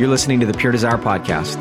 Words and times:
You're 0.00 0.08
listening 0.08 0.40
to 0.40 0.46
the 0.46 0.54
Pure 0.54 0.72
Desire 0.72 0.96
Podcast, 0.96 1.60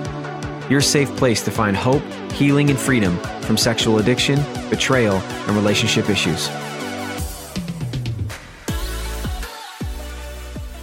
your 0.69 0.79
safe 0.79 1.13
place 1.17 1.41
to 1.43 1.51
find 1.51 1.75
hope, 1.75 2.01
healing, 2.31 2.69
and 2.69 2.79
freedom 2.79 3.17
from 3.41 3.57
sexual 3.57 3.99
addiction, 3.99 4.41
betrayal, 4.69 5.17
and 5.17 5.57
relationship 5.57 6.09
issues. 6.09 6.47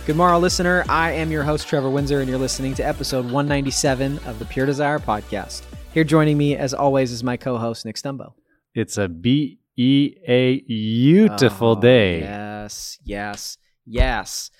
Good 0.04 0.16
morrow, 0.16 0.38
listener. 0.38 0.84
I 0.90 1.12
am 1.12 1.30
your 1.30 1.44
host, 1.44 1.66
Trevor 1.66 1.88
Windsor, 1.88 2.20
and 2.20 2.28
you're 2.28 2.38
listening 2.38 2.74
to 2.74 2.86
episode 2.86 3.24
197 3.24 4.18
of 4.26 4.38
the 4.38 4.44
Pure 4.44 4.66
Desire 4.66 4.98
Podcast. 4.98 5.62
Here 5.94 6.04
joining 6.04 6.36
me, 6.36 6.56
as 6.58 6.74
always, 6.74 7.10
is 7.10 7.24
my 7.24 7.38
co 7.38 7.56
host, 7.56 7.86
Nick 7.86 7.96
Stumbo. 7.96 8.34
It's 8.74 8.98
a 8.98 9.08
B 9.08 9.60
E 9.76 10.14
A 10.28 10.60
beautiful 10.60 11.68
Oh, 11.68 11.80
day. 11.80 12.20
Yes, 12.20 12.98
yes, 13.02 13.56
yes. 13.86 14.50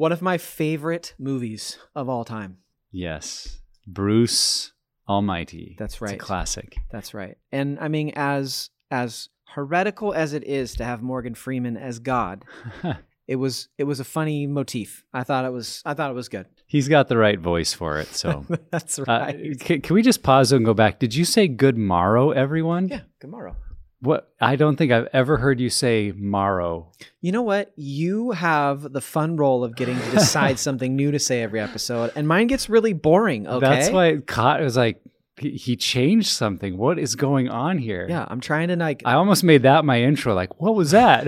One 0.00 0.12
of 0.12 0.22
my 0.22 0.38
favorite 0.38 1.12
movies 1.18 1.76
of 1.94 2.08
all 2.08 2.24
time. 2.24 2.56
Yes. 2.90 3.60
Bruce 3.86 4.72
Almighty. 5.06 5.76
That's 5.78 6.00
right. 6.00 6.14
It's 6.14 6.22
a 6.22 6.26
classic. 6.26 6.78
That's 6.90 7.12
right. 7.12 7.36
And 7.52 7.78
I 7.78 7.88
mean, 7.88 8.14
as 8.16 8.70
as 8.90 9.28
heretical 9.48 10.14
as 10.14 10.32
it 10.32 10.44
is 10.44 10.74
to 10.76 10.86
have 10.86 11.02
Morgan 11.02 11.34
Freeman 11.34 11.76
as 11.76 11.98
God, 11.98 12.46
it 13.28 13.36
was 13.36 13.68
it 13.76 13.84
was 13.84 14.00
a 14.00 14.04
funny 14.04 14.46
motif. 14.46 15.04
I 15.12 15.22
thought 15.22 15.44
it 15.44 15.52
was 15.52 15.82
I 15.84 15.92
thought 15.92 16.10
it 16.10 16.14
was 16.14 16.30
good. 16.30 16.46
He's 16.66 16.88
got 16.88 17.08
the 17.08 17.18
right 17.18 17.38
voice 17.38 17.74
for 17.74 17.98
it. 17.98 18.14
So, 18.14 18.46
That's 18.70 19.00
uh, 19.00 19.04
right. 19.06 19.60
can, 19.60 19.82
can 19.82 19.92
we 19.92 20.00
just 20.00 20.22
pause 20.22 20.50
and 20.50 20.64
go 20.64 20.72
back? 20.72 20.98
Did 20.98 21.14
you 21.14 21.26
say 21.26 21.46
good 21.46 21.76
morrow, 21.76 22.30
everyone? 22.30 22.88
yeah, 22.88 23.02
tomorrow. 23.20 23.54
What? 24.00 24.32
I 24.40 24.56
don't 24.56 24.76
think 24.76 24.92
I've 24.92 25.08
ever 25.12 25.36
heard 25.36 25.60
you 25.60 25.68
say 25.68 26.12
morrow. 26.16 26.90
You 27.20 27.32
know 27.32 27.42
what? 27.42 27.72
You 27.76 28.30
have 28.30 28.92
the 28.92 29.00
fun 29.00 29.36
role 29.36 29.62
of 29.62 29.76
getting 29.76 29.98
to 29.98 30.10
decide 30.10 30.58
something 30.58 30.96
new 30.96 31.10
to 31.10 31.18
say 31.18 31.42
every 31.42 31.60
episode, 31.60 32.12
and 32.16 32.26
mine 32.26 32.46
gets 32.46 32.70
really 32.70 32.94
boring. 32.94 33.46
Okay, 33.46 33.60
That's 33.60 33.90
why 33.90 34.06
it 34.06 34.26
caught. 34.26 34.60
It 34.60 34.64
was 34.64 34.76
like 34.76 35.02
he, 35.36 35.50
he 35.50 35.76
changed 35.76 36.28
something. 36.28 36.78
What 36.78 36.98
is 36.98 37.14
going 37.14 37.48
on 37.48 37.78
here? 37.78 38.06
Yeah, 38.08 38.24
I'm 38.28 38.40
trying 38.40 38.68
to 38.68 38.76
like. 38.76 39.02
I 39.04 39.14
almost 39.14 39.44
made 39.44 39.62
that 39.62 39.84
my 39.84 40.00
intro. 40.02 40.34
Like, 40.34 40.60
what 40.60 40.74
was 40.74 40.92
that? 40.92 41.26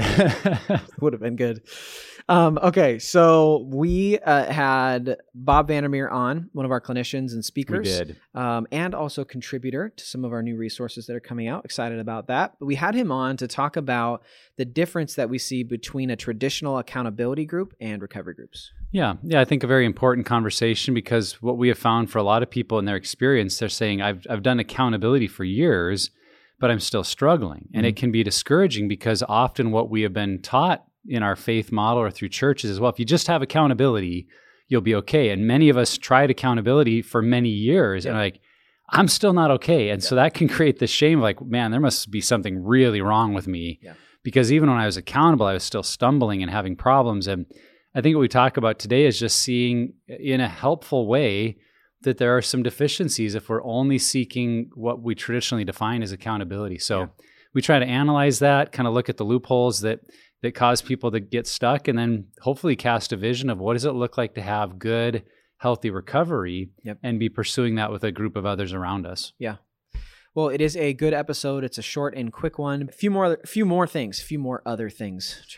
would 1.00 1.12
have 1.12 1.22
been 1.22 1.36
good. 1.36 1.62
Um, 2.32 2.58
okay, 2.62 2.98
so 2.98 3.66
we 3.68 4.18
uh, 4.20 4.50
had 4.50 5.18
Bob 5.34 5.68
Vandermeer 5.68 6.08
on, 6.08 6.48
one 6.54 6.64
of 6.64 6.70
our 6.70 6.80
clinicians 6.80 7.32
and 7.32 7.36
we 7.36 7.42
speakers, 7.42 7.98
did. 7.98 8.16
um, 8.34 8.66
and 8.72 8.94
also 8.94 9.22
contributor 9.22 9.90
to 9.94 10.02
some 10.06 10.24
of 10.24 10.32
our 10.32 10.42
new 10.42 10.56
resources 10.56 11.06
that 11.06 11.14
are 11.14 11.20
coming 11.20 11.46
out. 11.46 11.62
Excited 11.66 11.98
about 11.98 12.28
that. 12.28 12.54
But 12.58 12.64
we 12.64 12.76
had 12.76 12.94
him 12.94 13.12
on 13.12 13.36
to 13.36 13.46
talk 13.46 13.76
about 13.76 14.22
the 14.56 14.64
difference 14.64 15.14
that 15.16 15.28
we 15.28 15.36
see 15.36 15.62
between 15.62 16.08
a 16.08 16.16
traditional 16.16 16.78
accountability 16.78 17.44
group 17.44 17.74
and 17.82 18.00
recovery 18.00 18.32
groups. 18.32 18.72
Yeah, 18.92 19.16
yeah, 19.22 19.42
I 19.42 19.44
think 19.44 19.62
a 19.62 19.66
very 19.66 19.84
important 19.84 20.24
conversation 20.24 20.94
because 20.94 21.42
what 21.42 21.58
we 21.58 21.68
have 21.68 21.78
found 21.78 22.10
for 22.10 22.18
a 22.18 22.22
lot 22.22 22.42
of 22.42 22.48
people 22.48 22.78
in 22.78 22.86
their 22.86 22.96
experience, 22.96 23.58
they're 23.58 23.68
saying, 23.68 24.00
I've, 24.00 24.26
I've 24.30 24.42
done 24.42 24.58
accountability 24.58 25.28
for 25.28 25.44
years, 25.44 26.10
but 26.58 26.70
I'm 26.70 26.80
still 26.80 27.04
struggling. 27.04 27.68
And 27.74 27.84
it 27.84 27.96
can 27.96 28.10
be 28.10 28.22
discouraging 28.22 28.88
because 28.88 29.22
often 29.28 29.70
what 29.70 29.90
we 29.90 30.00
have 30.00 30.14
been 30.14 30.40
taught 30.40 30.86
in 31.06 31.22
our 31.22 31.36
faith 31.36 31.72
model 31.72 32.02
or 32.02 32.10
through 32.10 32.28
churches 32.28 32.70
as 32.70 32.80
well, 32.80 32.90
if 32.90 32.98
you 32.98 33.04
just 33.04 33.26
have 33.26 33.42
accountability, 33.42 34.26
you'll 34.68 34.80
be 34.80 34.94
okay. 34.94 35.30
And 35.30 35.46
many 35.46 35.68
of 35.68 35.76
us 35.76 35.98
tried 35.98 36.30
accountability 36.30 37.02
for 37.02 37.22
many 37.22 37.48
years 37.50 38.06
and 38.06 38.16
like, 38.16 38.40
I'm 38.90 39.08
still 39.08 39.32
not 39.32 39.50
okay. 39.52 39.88
And 39.90 40.02
so 40.02 40.14
that 40.16 40.34
can 40.34 40.48
create 40.48 40.78
this 40.78 40.90
shame 40.90 41.18
of 41.18 41.22
like, 41.22 41.40
man, 41.42 41.70
there 41.70 41.80
must 41.80 42.10
be 42.10 42.20
something 42.20 42.62
really 42.62 43.00
wrong 43.00 43.32
with 43.32 43.46
me. 43.46 43.80
Yeah. 43.82 43.94
Because 44.22 44.52
even 44.52 44.68
when 44.70 44.78
I 44.78 44.86
was 44.86 44.96
accountable, 44.96 45.46
I 45.46 45.54
was 45.54 45.64
still 45.64 45.82
stumbling 45.82 46.42
and 46.42 46.50
having 46.50 46.76
problems. 46.76 47.26
And 47.26 47.46
I 47.94 48.00
think 48.00 48.14
what 48.16 48.20
we 48.20 48.28
talk 48.28 48.56
about 48.56 48.78
today 48.78 49.06
is 49.06 49.18
just 49.18 49.40
seeing 49.40 49.94
in 50.06 50.40
a 50.40 50.48
helpful 50.48 51.06
way 51.08 51.56
that 52.02 52.18
there 52.18 52.36
are 52.36 52.42
some 52.42 52.62
deficiencies 52.62 53.34
if 53.34 53.48
we're 53.48 53.64
only 53.64 53.98
seeking 53.98 54.70
what 54.74 55.00
we 55.02 55.14
traditionally 55.14 55.64
define 55.64 56.02
as 56.02 56.12
accountability. 56.12 56.78
So 56.78 57.00
Yeah. 57.00 57.06
we 57.54 57.62
try 57.62 57.78
to 57.78 57.86
analyze 57.86 58.38
that, 58.40 58.72
kind 58.72 58.86
of 58.86 58.94
look 58.94 59.08
at 59.08 59.16
the 59.16 59.24
loopholes 59.24 59.80
that 59.80 60.00
that 60.42 60.54
cause 60.54 60.82
people 60.82 61.10
to 61.10 61.20
get 61.20 61.46
stuck 61.46 61.88
and 61.88 61.98
then 61.98 62.26
hopefully 62.40 62.76
cast 62.76 63.12
a 63.12 63.16
vision 63.16 63.48
of 63.48 63.58
what 63.58 63.74
does 63.74 63.84
it 63.84 63.92
look 63.92 64.18
like 64.18 64.34
to 64.34 64.42
have 64.42 64.78
good 64.78 65.24
healthy 65.56 65.90
recovery 65.90 66.70
Yep. 66.82 66.98
and 67.02 67.20
be 67.20 67.28
pursuing 67.28 67.76
that 67.76 67.92
with 67.92 68.02
a 68.02 68.10
group 68.10 68.34
of 68.34 68.44
others 68.44 68.72
around 68.72 69.06
us. 69.06 69.32
Yeah 69.38 69.56
well, 70.34 70.48
it 70.48 70.60
is 70.60 70.76
a 70.76 70.94
good 70.94 71.12
episode. 71.12 71.62
It's 71.62 71.78
a 71.78 71.82
short 71.82 72.14
and 72.16 72.32
quick 72.32 72.58
one. 72.58 72.88
A 72.88 72.92
few 72.92 73.10
more, 73.10 73.38
a 73.42 73.46
few 73.46 73.66
more 73.66 73.86
things, 73.86 74.20
a 74.20 74.24
few 74.24 74.38
more 74.38 74.62
other 74.64 74.88
things. 74.88 75.42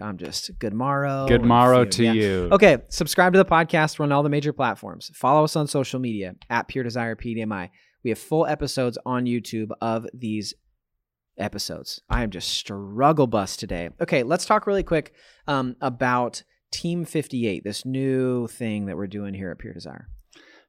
I'm 0.00 0.16
just 0.16 0.56
good 0.60 0.74
morrow. 0.74 1.26
Good 1.26 1.44
morrow 1.44 1.84
to 1.84 2.04
yeah. 2.04 2.12
you. 2.12 2.48
Okay, 2.52 2.78
subscribe 2.88 3.32
to 3.32 3.38
the 3.38 3.44
podcast. 3.44 3.98
We're 3.98 4.04
on 4.04 4.12
all 4.12 4.22
the 4.22 4.28
major 4.28 4.52
platforms. 4.52 5.10
Follow 5.12 5.42
us 5.42 5.56
on 5.56 5.66
social 5.66 5.98
media 5.98 6.36
at 6.48 6.68
Pure 6.68 6.84
Desire 6.84 7.16
PDMI. 7.16 7.70
We 8.04 8.10
have 8.10 8.18
full 8.20 8.46
episodes 8.46 8.96
on 9.04 9.24
YouTube 9.24 9.70
of 9.80 10.06
these 10.14 10.54
episodes. 11.38 12.00
I 12.08 12.22
am 12.22 12.30
just 12.30 12.48
struggle 12.48 13.26
bus 13.26 13.56
today. 13.56 13.90
Okay, 14.00 14.22
let's 14.22 14.46
talk 14.46 14.66
really 14.66 14.82
quick 14.82 15.12
um, 15.46 15.76
about 15.80 16.42
Team 16.70 17.04
58, 17.04 17.64
this 17.64 17.84
new 17.84 18.46
thing 18.46 18.86
that 18.86 18.96
we're 18.96 19.06
doing 19.06 19.34
here 19.34 19.50
at 19.50 19.58
Pure 19.58 19.74
Desire. 19.74 20.08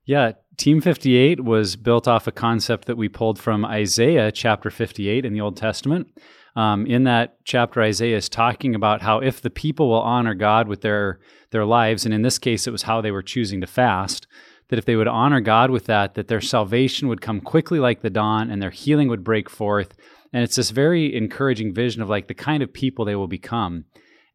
Yeah, 0.06 0.32
Team 0.58 0.82
58 0.82 1.44
was 1.44 1.76
built 1.76 2.08
off 2.08 2.26
a 2.26 2.32
concept 2.32 2.86
that 2.86 2.98
we 2.98 3.10
pulled 3.10 3.38
from 3.38 3.64
Isaiah 3.64 4.32
chapter 4.32 4.70
58 4.70 5.26
in 5.26 5.34
the 5.34 5.42
Old 5.42 5.56
Testament. 5.56 6.08
Um, 6.56 6.86
in 6.88 7.04
that 7.04 7.38
chapter, 7.46 7.82
Isaiah 7.82 8.18
is 8.18 8.28
talking 8.28 8.74
about 8.74 9.02
how 9.02 9.20
if 9.20 9.42
the 9.42 9.50
people 9.50 9.90
will 9.90 10.02
honor 10.02 10.34
God 10.34 10.68
with 10.68 10.82
their 10.82 11.20
their 11.52 11.66
lives, 11.66 12.06
and 12.06 12.14
in 12.14 12.22
this 12.22 12.40
case, 12.40 12.68
it 12.68 12.72
was 12.72 12.84
how 12.84 13.02
they 13.02 13.12
were 13.12 13.22
choosing 13.22 13.62
to 13.62 13.68
fast, 13.68 14.28
that 14.70 14.80
if 14.80 14.86
they 14.86 14.96
would 14.96 15.08
honor 15.08 15.42
God 15.42 15.70
with 15.70 15.86
that, 15.86 16.16
that 16.16 16.28
their 16.28 16.42
salvation 16.42 17.08
would 17.08 17.22
come 17.22 17.40
quickly 17.40 17.80
like 17.80 18.02
the 18.02 18.10
dawn, 18.10 18.50
and 18.50 18.62
their 18.62 18.70
healing 18.72 19.10
would 19.10 19.24
break 19.24 19.50
forth. 19.50 19.96
And 20.32 20.44
it's 20.44 20.56
this 20.56 20.70
very 20.70 21.16
encouraging 21.16 21.74
vision 21.74 22.02
of 22.02 22.10
like 22.10 22.28
the 22.28 22.34
kind 22.34 22.62
of 22.64 22.74
people 22.74 23.06
they 23.06 23.16
will 23.16 23.28
become. 23.28 23.86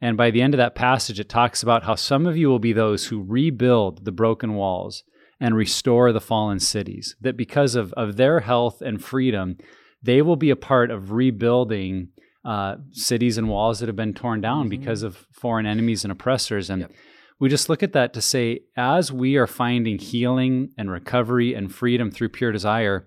And 0.01 0.17
by 0.17 0.31
the 0.31 0.43
end 0.43 0.53
of 0.55 0.59
that 0.59 0.75
passage, 0.75 1.21
it 1.21 1.29
talks 1.29 1.63
about 1.63 1.85
how 1.85 1.95
some 1.95 2.27
of 2.27 2.37
you 2.37 2.49
will 2.49 2.59
be 2.59 2.73
those 2.73 3.07
who 3.07 3.23
rebuild 3.23 4.05
the 4.05 4.13
broken 4.13 4.55
walls 4.55 5.05
and 5.41 5.57
restore 5.57 6.13
the 6.13 6.21
fallen 6.21 6.59
cities. 6.61 7.17
That 7.21 7.37
because 7.37 7.75
of, 7.75 7.93
of 7.95 8.17
their 8.17 8.41
health 8.41 8.83
and 8.83 9.03
freedom, 9.03 9.57
they 10.03 10.21
will 10.21 10.37
be 10.37 10.51
a 10.51 10.57
part 10.57 10.91
of 10.91 11.13
rebuilding 11.13 12.09
uh, 12.45 12.77
cities 12.91 13.39
and 13.39 13.49
walls 13.49 13.79
that 13.81 13.87
have 13.89 13.97
been 13.97 14.13
torn 14.13 14.43
down 14.43 14.67
Mhm. 14.67 14.71
because 14.71 15.03
of 15.03 15.27
foreign 15.33 15.65
enemies 15.65 16.05
and 16.05 16.13
oppressors. 16.13 16.69
And 16.69 16.83
Yep. 16.83 16.93
we 17.41 17.49
just 17.49 17.71
look 17.71 17.83
at 17.83 17.95
that 17.95 18.13
to 18.13 18.21
say, 18.21 18.61
as 18.77 19.11
we 19.11 19.37
are 19.37 19.47
finding 19.47 19.99
healing 19.99 20.69
and 20.77 20.91
recovery 20.91 21.55
and 21.55 21.73
freedom 21.73 22.11
through 22.11 22.29
pure 22.29 22.53
desire, 22.53 23.07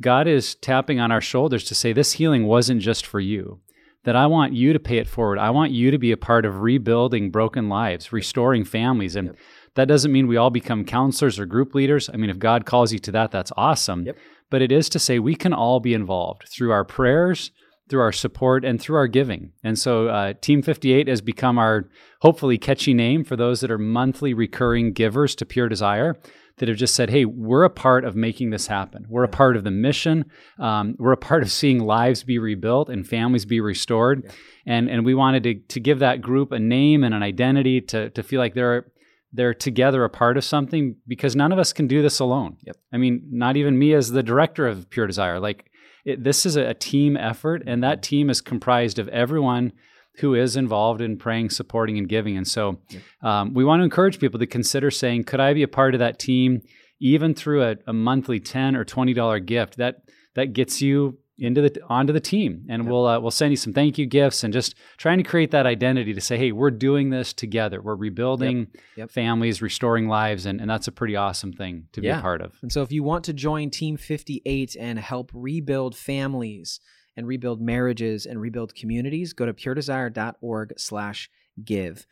God 0.00 0.26
is 0.28 0.54
tapping 0.54 1.00
on 1.00 1.10
our 1.10 1.20
shoulders 1.20 1.64
to 1.64 1.74
say, 1.74 1.92
this 1.92 2.12
healing 2.14 2.46
wasn't 2.46 2.80
just 2.82 3.04
for 3.04 3.20
you. 3.20 3.60
That 4.04 4.16
I 4.16 4.26
want 4.26 4.52
you 4.52 4.72
to 4.72 4.78
pay 4.78 4.98
it 4.98 5.08
forward. 5.08 5.38
I 5.38 5.50
want 5.50 5.72
you 5.72 5.90
to 5.90 5.98
be 5.98 6.12
a 6.12 6.16
part 6.16 6.46
of 6.46 6.60
rebuilding 6.60 7.30
broken 7.30 7.68
lives, 7.68 8.12
restoring 8.12 8.64
families. 8.64 9.16
And 9.16 9.28
Yep. 9.28 9.36
that 9.74 9.88
doesn't 9.88 10.12
mean 10.12 10.28
we 10.28 10.36
all 10.36 10.50
become 10.50 10.84
counselors 10.84 11.38
or 11.38 11.46
group 11.46 11.74
leaders. 11.74 12.08
I 12.08 12.16
mean, 12.16 12.30
if 12.30 12.38
God 12.38 12.64
calls 12.64 12.92
you 12.92 13.00
to 13.00 13.12
that, 13.12 13.32
that's 13.32 13.52
awesome. 13.56 14.06
Yep. 14.06 14.16
But 14.50 14.62
it 14.62 14.72
is 14.72 14.88
to 14.90 14.98
say 14.98 15.18
we 15.18 15.34
can 15.34 15.52
all 15.52 15.80
be 15.80 15.94
involved 15.94 16.48
through 16.48 16.70
our 16.70 16.84
prayers, 16.84 17.50
through 17.90 18.00
our 18.00 18.12
support, 18.12 18.64
and 18.64 18.80
through 18.80 18.96
our 18.96 19.08
giving. 19.08 19.52
And 19.64 19.78
so 19.78 20.08
uh, 20.08 20.34
Team 20.40 20.62
58 20.62 21.08
has 21.08 21.20
become 21.20 21.58
our 21.58 21.88
hopefully 22.20 22.56
catchy 22.56 22.94
name 22.94 23.24
for 23.24 23.36
those 23.36 23.60
that 23.60 23.70
are 23.70 23.78
monthly 23.78 24.32
recurring 24.32 24.92
givers 24.92 25.34
to 25.34 25.44
Pure 25.44 25.68
Desire 25.68 26.16
that 26.58 26.68
have 26.68 26.76
just 26.76 26.94
said, 26.94 27.10
hey, 27.10 27.24
we're 27.24 27.64
a 27.64 27.70
part 27.70 28.04
of 28.04 28.14
making 28.14 28.50
this 28.50 28.66
happen. 28.66 29.06
We're 29.08 29.24
a 29.24 29.28
part 29.28 29.56
of 29.56 29.64
the 29.64 29.70
mission. 29.70 30.30
Um, 30.58 30.94
we're 30.98 31.12
a 31.12 31.16
part 31.16 31.42
of 31.42 31.50
seeing 31.50 31.78
lives 31.80 32.22
be 32.24 32.38
rebuilt 32.38 32.88
and 32.88 33.06
families 33.06 33.44
be 33.44 33.60
restored. 33.60 34.22
Yeah. 34.24 34.30
And, 34.66 34.90
and 34.90 35.04
we 35.04 35.14
wanted 35.14 35.42
to, 35.44 35.54
to 35.54 35.80
give 35.80 36.00
that 36.00 36.20
group 36.20 36.52
a 36.52 36.58
name 36.58 37.04
and 37.04 37.14
an 37.14 37.22
identity 37.22 37.80
to, 37.82 38.10
to 38.10 38.22
feel 38.22 38.40
like 38.40 38.54
they're 38.54 38.92
they're 39.32 39.54
together 39.54 40.04
a 40.04 40.08
part 40.10 40.38
of 40.38 40.44
something 40.44 40.96
because 41.06 41.36
none 41.36 41.52
of 41.52 41.58
us 41.58 41.72
can 41.72 41.86
do 41.86 42.00
this 42.00 42.18
alone. 42.18 42.56
Yep. 42.64 42.76
I 42.92 42.96
mean, 42.96 43.22
not 43.30 43.56
even 43.56 43.78
me 43.78 43.92
as 43.92 44.10
the 44.10 44.22
director 44.22 44.66
of 44.66 44.88
Pure 44.88 45.06
Desire. 45.06 45.38
Like 45.38 45.70
it, 46.04 46.24
this 46.24 46.46
is 46.46 46.56
a, 46.56 46.70
a 46.70 46.74
team 46.74 47.16
effort, 47.16 47.62
and 47.66 47.84
that 47.84 48.02
team 48.02 48.30
is 48.30 48.40
comprised 48.40 48.98
of 48.98 49.08
everyone 49.08 49.72
who 50.18 50.34
is 50.34 50.56
involved 50.56 51.00
in 51.00 51.16
praying, 51.16 51.50
supporting, 51.50 51.98
and 51.98 52.08
giving. 52.08 52.36
And 52.36 52.46
so, 52.46 52.80
um, 53.22 53.54
we 53.54 53.64
want 53.64 53.80
to 53.80 53.84
encourage 53.84 54.18
people 54.18 54.38
to 54.40 54.46
consider 54.46 54.90
saying, 54.90 55.24
"Could 55.24 55.40
I 55.40 55.54
be 55.54 55.62
a 55.62 55.68
part 55.68 55.94
of 55.94 56.00
that 56.00 56.18
team?" 56.18 56.62
Even 57.00 57.32
through 57.34 57.62
a, 57.62 57.76
a 57.86 57.92
monthly 57.92 58.40
ten 58.40 58.74
or 58.74 58.84
twenty 58.84 59.12
dollar 59.14 59.38
gift, 59.38 59.76
that 59.76 60.02
that 60.34 60.52
gets 60.52 60.82
you 60.82 61.18
into 61.40 61.60
the 61.60 61.80
onto 61.88 62.12
the 62.12 62.18
team, 62.20 62.66
and 62.68 62.82
Yep. 62.82 62.90
we'll 62.90 63.06
uh, 63.06 63.20
we'll 63.20 63.30
send 63.30 63.52
you 63.52 63.56
some 63.56 63.72
thank 63.72 63.96
you 63.98 64.06
gifts, 64.06 64.42
and 64.42 64.52
just 64.52 64.74
trying 64.96 65.18
to 65.18 65.22
create 65.24 65.52
that 65.52 65.66
identity 65.66 66.12
to 66.12 66.20
say, 66.20 66.36
"Hey, 66.36 66.50
we're 66.50 66.72
doing 66.72 67.10
this 67.10 67.32
together. 67.32 67.80
We're 67.80 67.94
rebuilding 67.94 68.66
Yep. 68.96 69.12
families, 69.12 69.62
restoring 69.62 70.08
lives, 70.08 70.46
and, 70.46 70.60
and 70.60 70.68
that's 70.68 70.88
a 70.88 70.92
pretty 70.92 71.14
awesome 71.14 71.52
thing 71.52 71.84
to 71.92 72.00
be 72.00 72.08
a 72.08 72.20
part 72.20 72.40
of." 72.40 72.58
And 72.62 72.72
so 72.72 72.82
if 72.82 72.90
you 72.90 73.04
want 73.04 73.24
to 73.26 73.32
join 73.32 73.70
Team 73.70 73.96
58 73.96 74.76
and 74.80 74.98
help 74.98 75.30
rebuild 75.32 75.94
families 75.96 76.80
and 77.18 77.26
rebuild 77.26 77.60
marriages 77.60 78.24
and 78.24 78.40
rebuild 78.40 78.76
communities, 78.76 79.32
go 79.32 79.44
to 79.44 79.52
puredesire.org 79.52 80.72
slash 80.78 81.28
give. 81.62 82.06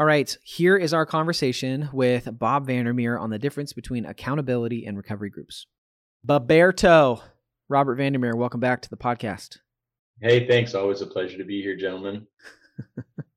All 0.00 0.06
right, 0.06 0.36
here 0.42 0.76
is 0.76 0.92
our 0.92 1.06
conversation 1.06 1.88
with 1.92 2.28
Bob 2.38 2.66
Vandermeer 2.66 3.16
on 3.16 3.30
the 3.30 3.38
difference 3.38 3.72
between 3.72 4.04
accountability 4.04 4.84
and 4.84 4.96
recovery 4.96 5.30
groups. 5.30 5.66
Baberto, 6.26 7.22
Robert 7.68 7.94
Vandermeer, 7.94 8.34
welcome 8.34 8.58
back 8.58 8.82
to 8.82 8.90
the 8.90 8.96
podcast. 8.96 9.58
Hey, 10.20 10.48
thanks. 10.48 10.74
Always 10.74 11.02
a 11.02 11.06
pleasure 11.06 11.38
to 11.38 11.44
be 11.44 11.62
here, 11.62 11.76
gentlemen. 11.76 12.26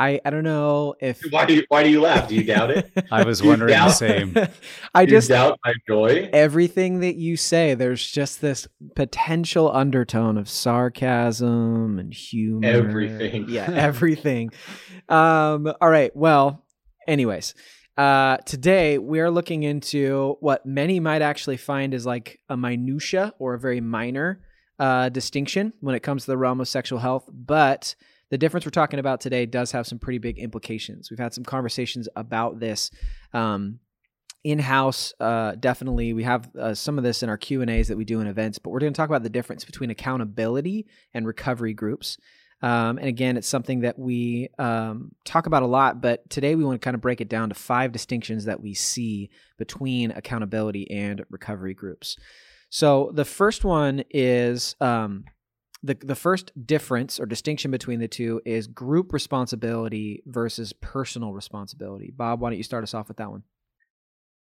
I 0.00 0.18
I 0.24 0.30
don't 0.30 0.44
know 0.44 0.94
if 0.98 1.20
why 1.30 1.44
do 1.44 1.54
you 1.54 1.64
why 1.68 1.82
do 1.82 1.90
you 1.90 2.00
laugh? 2.00 2.28
Do 2.28 2.34
you 2.34 2.42
doubt 2.42 2.70
it? 2.70 2.90
I 3.12 3.22
was 3.22 3.42
wondering 3.42 3.74
the 3.74 3.90
same. 3.90 4.34
I 4.94 5.04
just 5.04 5.28
doubt 5.28 5.60
my 5.62 5.74
joy. 5.86 6.30
Everything 6.32 7.00
that 7.00 7.16
you 7.16 7.36
say, 7.36 7.74
there's 7.74 8.04
just 8.04 8.40
this 8.40 8.66
potential 8.96 9.70
undertone 9.70 10.38
of 10.38 10.48
sarcasm 10.48 11.98
and 11.98 12.14
humor. 12.14 12.66
Everything. 12.66 13.46
Yeah, 13.48 13.70
everything. 13.70 14.50
um, 15.08 15.72
all 15.80 15.90
right. 15.90 16.14
Well, 16.16 16.64
anyways. 17.06 17.54
Uh, 17.98 18.38
today 18.46 18.96
we 18.96 19.20
are 19.20 19.30
looking 19.30 19.62
into 19.62 20.36
what 20.40 20.64
many 20.64 21.00
might 21.00 21.20
actually 21.20 21.58
find 21.58 21.92
is 21.92 22.06
like 22.06 22.40
a 22.48 22.56
minutia 22.56 23.34
or 23.38 23.52
a 23.52 23.58
very 23.58 23.82
minor 23.82 24.40
uh, 24.78 25.10
distinction 25.10 25.74
when 25.80 25.94
it 25.94 26.00
comes 26.00 26.24
to 26.24 26.30
the 26.30 26.38
realm 26.38 26.62
of 26.62 26.68
sexual 26.68 27.00
health, 27.00 27.28
but 27.30 27.94
the 28.30 28.38
difference 28.38 28.64
we're 28.64 28.70
talking 28.70 29.00
about 29.00 29.20
today 29.20 29.44
does 29.44 29.72
have 29.72 29.86
some 29.86 29.98
pretty 29.98 30.18
big 30.18 30.38
implications. 30.38 31.10
We've 31.10 31.18
had 31.18 31.34
some 31.34 31.44
conversations 31.44 32.08
about 32.16 32.60
this 32.60 32.90
um, 33.32 33.80
in-house. 34.44 35.12
Uh, 35.20 35.56
definitely, 35.58 36.12
we 36.12 36.22
have 36.22 36.48
uh, 36.56 36.74
some 36.74 36.96
of 36.96 37.04
this 37.04 37.22
in 37.22 37.28
our 37.28 37.36
Q 37.36 37.60
and 37.60 37.70
A's 37.70 37.88
that 37.88 37.98
we 37.98 38.04
do 38.04 38.20
in 38.20 38.26
events. 38.26 38.58
But 38.58 38.70
we're 38.70 38.80
going 38.80 38.92
to 38.92 38.96
talk 38.96 39.08
about 39.08 39.24
the 39.24 39.28
difference 39.28 39.64
between 39.64 39.90
accountability 39.90 40.86
and 41.12 41.26
recovery 41.26 41.74
groups. 41.74 42.18
Um, 42.62 42.98
and 42.98 43.08
again, 43.08 43.36
it's 43.36 43.48
something 43.48 43.80
that 43.80 43.98
we 43.98 44.50
um, 44.58 45.12
talk 45.24 45.46
about 45.46 45.62
a 45.62 45.66
lot, 45.66 46.02
but 46.02 46.28
today 46.28 46.54
we 46.54 46.64
want 46.64 46.80
to 46.80 46.84
kind 46.84 46.94
of 46.94 47.00
break 47.00 47.20
it 47.22 47.28
down 47.28 47.48
to 47.48 47.54
five 47.54 47.90
distinctions 47.90 48.44
that 48.44 48.60
we 48.60 48.74
see 48.74 49.30
between 49.58 50.10
accountability 50.10 50.90
and 50.90 51.24
recovery 51.30 51.72
groups. 51.72 52.16
So 52.68 53.12
the 53.14 53.24
first 53.24 53.64
one 53.64 54.04
is 54.10 54.76
um, 54.80 55.24
the 55.82 55.94
the 55.94 56.14
first 56.14 56.52
difference 56.66 57.18
or 57.18 57.26
distinction 57.26 57.70
between 57.70 58.00
the 58.00 58.08
two 58.08 58.40
is 58.44 58.66
group 58.66 59.12
responsibility 59.12 60.22
versus 60.26 60.72
personal 60.72 61.32
responsibility. 61.32 62.12
Bob, 62.14 62.40
why 62.40 62.50
don't 62.50 62.58
you 62.58 62.62
start 62.62 62.82
us 62.82 62.94
off 62.94 63.08
with 63.08 63.16
that 63.16 63.30
one? 63.30 63.42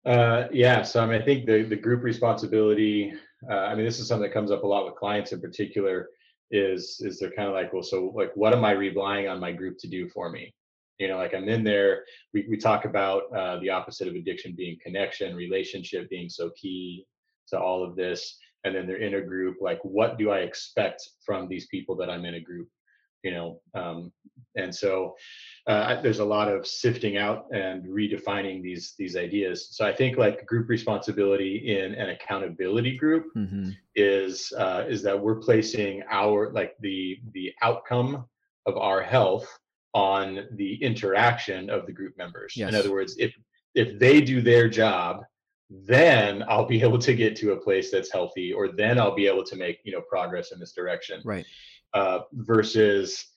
Uh, 0.06 0.48
yeah, 0.52 0.82
so 0.82 1.02
I 1.02 1.06
mean, 1.06 1.22
I 1.22 1.26
think 1.26 1.46
the 1.46 1.64
the 1.64 1.76
group 1.76 2.04
responsibility. 2.04 3.14
Uh, 3.50 3.56
I 3.56 3.76
mean, 3.76 3.86
this 3.86 4.00
is 4.00 4.08
something 4.08 4.28
that 4.28 4.34
comes 4.34 4.52
up 4.52 4.64
a 4.64 4.68
lot 4.68 4.86
with 4.86 4.96
clients 4.96 5.32
in 5.32 5.40
particular. 5.40 6.10
Is 6.52 7.02
is 7.04 7.20
they're 7.20 7.32
kind 7.32 7.48
of 7.48 7.54
like, 7.54 7.72
well, 7.72 7.84
so 7.84 8.12
like, 8.16 8.32
what 8.36 8.54
am 8.54 8.66
I 8.66 8.72
relying 8.72 9.28
on 9.28 9.40
my 9.40 9.52
group 9.52 9.78
to 9.80 9.88
do 9.88 10.10
for 10.10 10.30
me? 10.30 10.54
You 11.00 11.08
know, 11.08 11.18
like 11.18 11.34
I'm 11.34 11.48
in 11.48 11.64
there. 11.64 12.04
We 12.34 12.46
we 12.50 12.58
talk 12.58 12.84
about 12.86 13.24
uh, 13.36 13.60
the 13.60 13.70
opposite 13.70 14.10
of 14.10 14.16
addiction 14.16 14.56
being 14.56 14.78
connection, 14.84 15.36
relationship 15.36 16.10
being 16.10 16.30
so 16.30 16.52
key 16.58 17.06
to 17.48 17.60
all 17.60 17.84
of 17.84 17.96
this 17.96 18.38
and 18.64 18.76
then 18.76 18.88
they're 18.88 18.98
in 18.98 19.16
a 19.16 19.22
group 19.22 19.58
like 19.62 19.80
what 19.84 20.18
do 20.18 20.32
i 20.32 20.40
expect 20.40 21.08
from 21.26 21.48
these 21.48 21.68
people 21.68 21.96
that 21.96 22.10
i'm 22.10 22.26
in 22.26 22.36
a 22.36 22.40
group 22.40 22.68
you 23.24 23.32
know 23.32 23.60
um, 23.74 24.12
and 24.56 24.74
so 24.74 25.16
uh, 25.68 26.02
there's 26.02 26.20
a 26.20 26.26
lot 26.26 26.50
of 26.50 26.68
sifting 26.68 27.18
out 27.18 27.46
and 27.54 27.86
redefining 27.86 28.62
these 28.62 28.94
these 29.00 29.16
ideas 29.16 29.70
so 29.72 29.86
i 29.86 29.94
think 29.94 30.18
like 30.18 30.46
group 30.46 30.70
responsibility 30.70 31.78
in 31.78 31.94
an 31.96 32.10
accountability 32.10 32.98
group 32.98 33.26
mm-hmm. 33.36 33.70
is 33.96 34.54
uh, 34.58 34.84
is 34.88 35.02
that 35.02 35.20
we're 35.20 35.40
placing 35.40 36.04
our 36.12 36.52
like 36.52 36.76
the 36.82 37.18
the 37.34 37.52
outcome 37.62 38.26
of 38.66 38.78
our 38.78 39.02
health 39.02 39.48
on 39.94 40.48
the 40.54 40.76
interaction 40.84 41.70
of 41.70 41.86
the 41.86 41.92
group 41.92 42.18
members 42.18 42.54
yes. 42.56 42.70
in 42.70 42.76
other 42.76 42.92
words 42.92 43.16
if 43.18 43.34
if 43.76 43.98
they 44.00 44.22
do 44.22 44.42
their 44.42 44.68
job 44.70 45.24
then 45.70 46.44
I'll 46.48 46.66
be 46.66 46.82
able 46.82 47.00
to 47.00 47.14
get 47.14 47.36
to 47.38 47.54
a 47.54 47.58
place 47.58 47.92
that's 47.92 48.12
healthy, 48.12 48.54
or 48.54 48.70
then 48.70 49.00
I'll 49.00 49.16
be 49.16 49.28
able 49.28 49.44
to 49.46 49.56
make 49.56 49.80
you 49.84 49.92
know 49.92 50.02
progress 50.02 50.52
in 50.52 50.60
this 50.60 50.74
direction. 50.74 51.22
Right. 51.26 51.46
Uh, 51.94 52.22
versus 52.34 53.28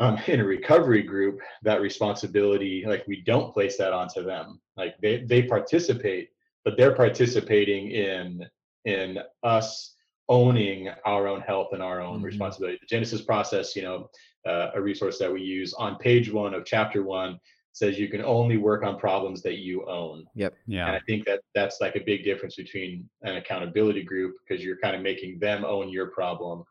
um, 0.00 0.18
in 0.26 0.40
a 0.40 0.44
recovery 0.44 1.02
group, 1.02 1.40
that 1.62 1.80
responsibility, 1.80 2.84
like 2.86 3.04
we 3.06 3.22
don't 3.22 3.52
place 3.52 3.76
that 3.78 3.92
onto 3.92 4.22
them. 4.22 4.60
Like 4.76 4.96
they 5.00 5.24
they 5.24 5.42
participate, 5.42 6.30
but 6.64 6.76
they're 6.76 6.94
participating 6.94 7.90
in 7.90 8.46
in 8.84 9.18
us 9.42 9.94
owning 10.28 10.88
our 11.04 11.26
own 11.26 11.40
health 11.40 11.68
and 11.72 11.82
our 11.82 12.00
own 12.00 12.16
mm-hmm. 12.16 12.26
responsibility. 12.26 12.78
The 12.80 12.86
Genesis 12.86 13.22
process, 13.22 13.74
you 13.74 13.82
know, 13.82 14.10
uh, 14.46 14.70
a 14.74 14.80
resource 14.80 15.18
that 15.18 15.32
we 15.32 15.42
use 15.42 15.74
on 15.74 15.96
page 15.96 16.30
one 16.30 16.54
of 16.54 16.64
chapter 16.64 17.02
one 17.02 17.40
says 17.78 17.98
you 17.98 18.08
can 18.08 18.22
only 18.22 18.56
work 18.56 18.82
on 18.82 18.98
problems 18.98 19.40
that 19.42 19.58
you 19.58 19.86
own. 19.88 20.24
Yep. 20.34 20.54
Yeah. 20.66 20.86
And 20.88 20.96
I 20.96 21.00
think 21.06 21.24
that 21.26 21.40
that's 21.54 21.80
like 21.80 21.94
a 21.94 22.00
big 22.00 22.24
difference 22.24 22.56
between 22.56 23.08
an 23.22 23.36
accountability 23.36 24.02
group 24.02 24.36
because 24.46 24.64
you're 24.64 24.78
kind 24.78 24.96
of 24.96 25.02
making 25.02 25.38
them 25.38 25.64
own 25.64 25.88
your 25.88 26.08
problem 26.08 26.64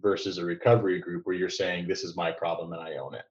versus 0.00 0.38
a 0.38 0.44
recovery 0.44 1.00
group 1.00 1.26
where 1.26 1.36
you're 1.36 1.50
saying 1.50 1.86
this 1.86 2.02
is 2.02 2.16
my 2.16 2.32
problem 2.32 2.72
and 2.72 2.80
I 2.80 2.96
own 2.96 3.14
it. 3.14 3.24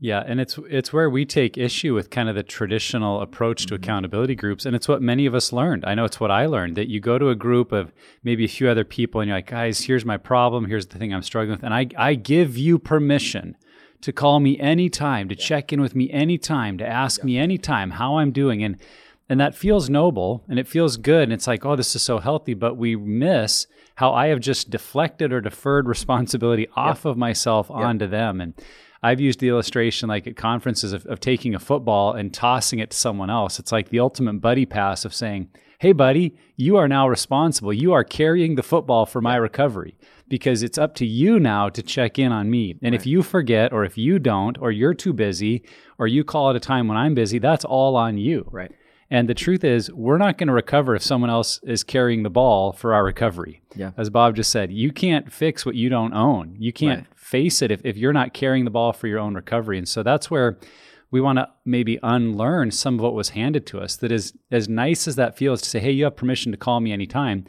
Yeah, 0.00 0.24
and 0.26 0.40
it's 0.40 0.58
it's 0.68 0.92
where 0.92 1.08
we 1.08 1.24
take 1.24 1.56
issue 1.56 1.94
with 1.94 2.10
kind 2.10 2.28
of 2.28 2.34
the 2.34 2.42
traditional 2.42 3.22
approach 3.22 3.66
to 3.66 3.74
mm-hmm. 3.74 3.82
accountability 3.82 4.34
groups, 4.34 4.66
and 4.66 4.74
it's 4.74 4.88
what 4.88 5.00
many 5.00 5.24
of 5.24 5.36
us 5.36 5.52
learned. 5.52 5.84
I 5.86 5.94
know 5.94 6.04
it's 6.04 6.18
what 6.18 6.32
I 6.32 6.46
learned 6.46 6.76
that 6.76 6.88
you 6.88 6.98
go 6.98 7.16
to 7.16 7.30
a 7.30 7.36
group 7.36 7.70
of 7.70 7.92
maybe 8.24 8.44
a 8.44 8.48
few 8.48 8.68
other 8.68 8.84
people, 8.84 9.20
and 9.20 9.28
you're 9.28 9.38
like, 9.38 9.46
guys, 9.46 9.80
here's 9.80 10.04
my 10.04 10.16
problem, 10.16 10.66
here's 10.66 10.88
the 10.88 10.98
thing 10.98 11.14
I'm 11.14 11.22
struggling 11.22 11.56
with, 11.56 11.64
and 11.64 11.72
I 11.72 11.86
I 11.96 12.16
give 12.16 12.58
you 12.58 12.78
permission 12.80 13.56
to 14.04 14.12
call 14.12 14.38
me 14.38 14.58
anytime, 14.58 15.30
to 15.30 15.34
yeah. 15.34 15.44
check 15.44 15.72
in 15.72 15.80
with 15.80 15.94
me 15.94 16.10
anytime, 16.10 16.76
to 16.76 16.86
ask 16.86 17.20
yeah. 17.20 17.24
me 17.24 17.38
anytime 17.38 17.92
how 17.92 18.18
I'm 18.18 18.32
doing. 18.32 18.62
And 18.62 18.76
and 19.30 19.40
that 19.40 19.54
feels 19.54 19.88
noble 19.88 20.44
and 20.48 20.58
it 20.58 20.68
feels 20.68 20.98
good. 20.98 21.22
And 21.22 21.32
it's 21.32 21.46
like, 21.46 21.64
oh, 21.64 21.76
this 21.76 21.96
is 21.96 22.02
so 22.02 22.18
healthy. 22.18 22.52
But 22.52 22.76
we 22.76 22.94
miss 22.94 23.66
how 23.94 24.12
I 24.12 24.26
have 24.26 24.40
just 24.40 24.68
deflected 24.68 25.32
or 25.32 25.40
deferred 25.40 25.88
responsibility 25.94 26.68
off 26.76 27.06
of 27.06 27.16
myself 27.16 27.70
onto 27.70 28.06
them. 28.06 28.42
And 28.42 28.52
I've 29.02 29.20
used 29.20 29.40
the 29.40 29.48
illustration 29.48 30.10
like 30.10 30.26
at 30.26 30.36
conferences 30.36 30.92
of, 30.92 31.06
of 31.06 31.20
taking 31.20 31.54
a 31.54 31.58
football 31.58 32.12
and 32.12 32.34
tossing 32.34 32.80
it 32.80 32.90
to 32.90 32.96
someone 32.96 33.30
else. 33.30 33.58
It's 33.58 33.72
like 33.72 33.88
the 33.88 34.00
ultimate 34.00 34.42
buddy 34.42 34.66
pass 34.66 35.06
of 35.06 35.14
saying, 35.14 35.48
hey, 35.78 35.92
buddy, 35.92 36.36
you 36.56 36.76
are 36.76 36.88
now 36.88 37.08
responsible. 37.08 37.72
You 37.72 37.94
are 37.94 38.04
carrying 38.04 38.56
the 38.56 38.62
football 38.62 39.06
for 39.06 39.22
my 39.22 39.36
recovery 39.36 39.96
because 40.28 40.62
it's 40.62 40.78
up 40.78 40.94
to 40.96 41.06
you 41.06 41.38
now 41.38 41.68
to 41.68 41.82
check 41.82 42.18
in 42.18 42.32
on 42.32 42.50
me. 42.50 42.72
And 42.82 42.92
right. 42.92 42.94
if 42.94 43.06
you 43.06 43.22
forget, 43.22 43.72
or 43.72 43.84
if 43.84 43.98
you 43.98 44.18
don't, 44.18 44.58
or 44.58 44.70
you're 44.70 44.94
too 44.94 45.12
busy, 45.12 45.64
or 45.98 46.06
you 46.06 46.24
call 46.24 46.50
at 46.50 46.56
a 46.56 46.60
time 46.60 46.88
when 46.88 46.96
I'm 46.96 47.14
busy, 47.14 47.38
that's 47.38 47.64
all 47.64 47.96
on 47.96 48.18
you. 48.18 48.48
Right. 48.50 48.72
And 49.10 49.28
the 49.28 49.34
truth 49.34 49.64
is, 49.64 49.92
we're 49.92 50.18
not 50.18 50.38
going 50.38 50.48
to 50.48 50.54
recover 50.54 50.96
if 50.96 51.02
someone 51.02 51.30
else 51.30 51.60
is 51.62 51.84
carrying 51.84 52.22
the 52.22 52.30
ball 52.30 52.72
for 52.72 52.94
our 52.94 53.04
recovery. 53.04 53.62
Yeah. 53.76 53.90
As 53.96 54.10
Bob 54.10 54.34
just 54.34 54.50
said, 54.50 54.72
you 54.72 54.92
can't 54.92 55.32
fix 55.32 55.66
what 55.66 55.74
you 55.74 55.88
don't 55.88 56.14
own. 56.14 56.56
You 56.58 56.72
can't 56.72 57.06
right. 57.06 57.18
face 57.18 57.62
it 57.62 57.70
if, 57.70 57.80
if 57.84 57.96
you're 57.96 58.14
not 58.14 58.32
carrying 58.32 58.64
the 58.64 58.70
ball 58.70 58.92
for 58.92 59.06
your 59.06 59.18
own 59.18 59.34
recovery. 59.34 59.78
And 59.78 59.88
so 59.88 60.02
that's 60.02 60.30
where 60.30 60.58
we 61.10 61.20
want 61.20 61.38
to 61.38 61.48
maybe 61.64 61.98
unlearn 62.02 62.70
some 62.70 62.94
of 62.94 63.02
what 63.02 63.14
was 63.14 63.28
handed 63.30 63.66
to 63.66 63.78
us. 63.78 63.94
That 63.96 64.10
is 64.10 64.32
as 64.50 64.68
nice 64.68 65.06
as 65.06 65.16
that 65.16 65.36
feels 65.36 65.62
to 65.62 65.68
say, 65.68 65.78
hey, 65.78 65.92
you 65.92 66.04
have 66.04 66.16
permission 66.16 66.50
to 66.50 66.58
call 66.58 66.80
me 66.80 66.90
anytime. 66.90 67.44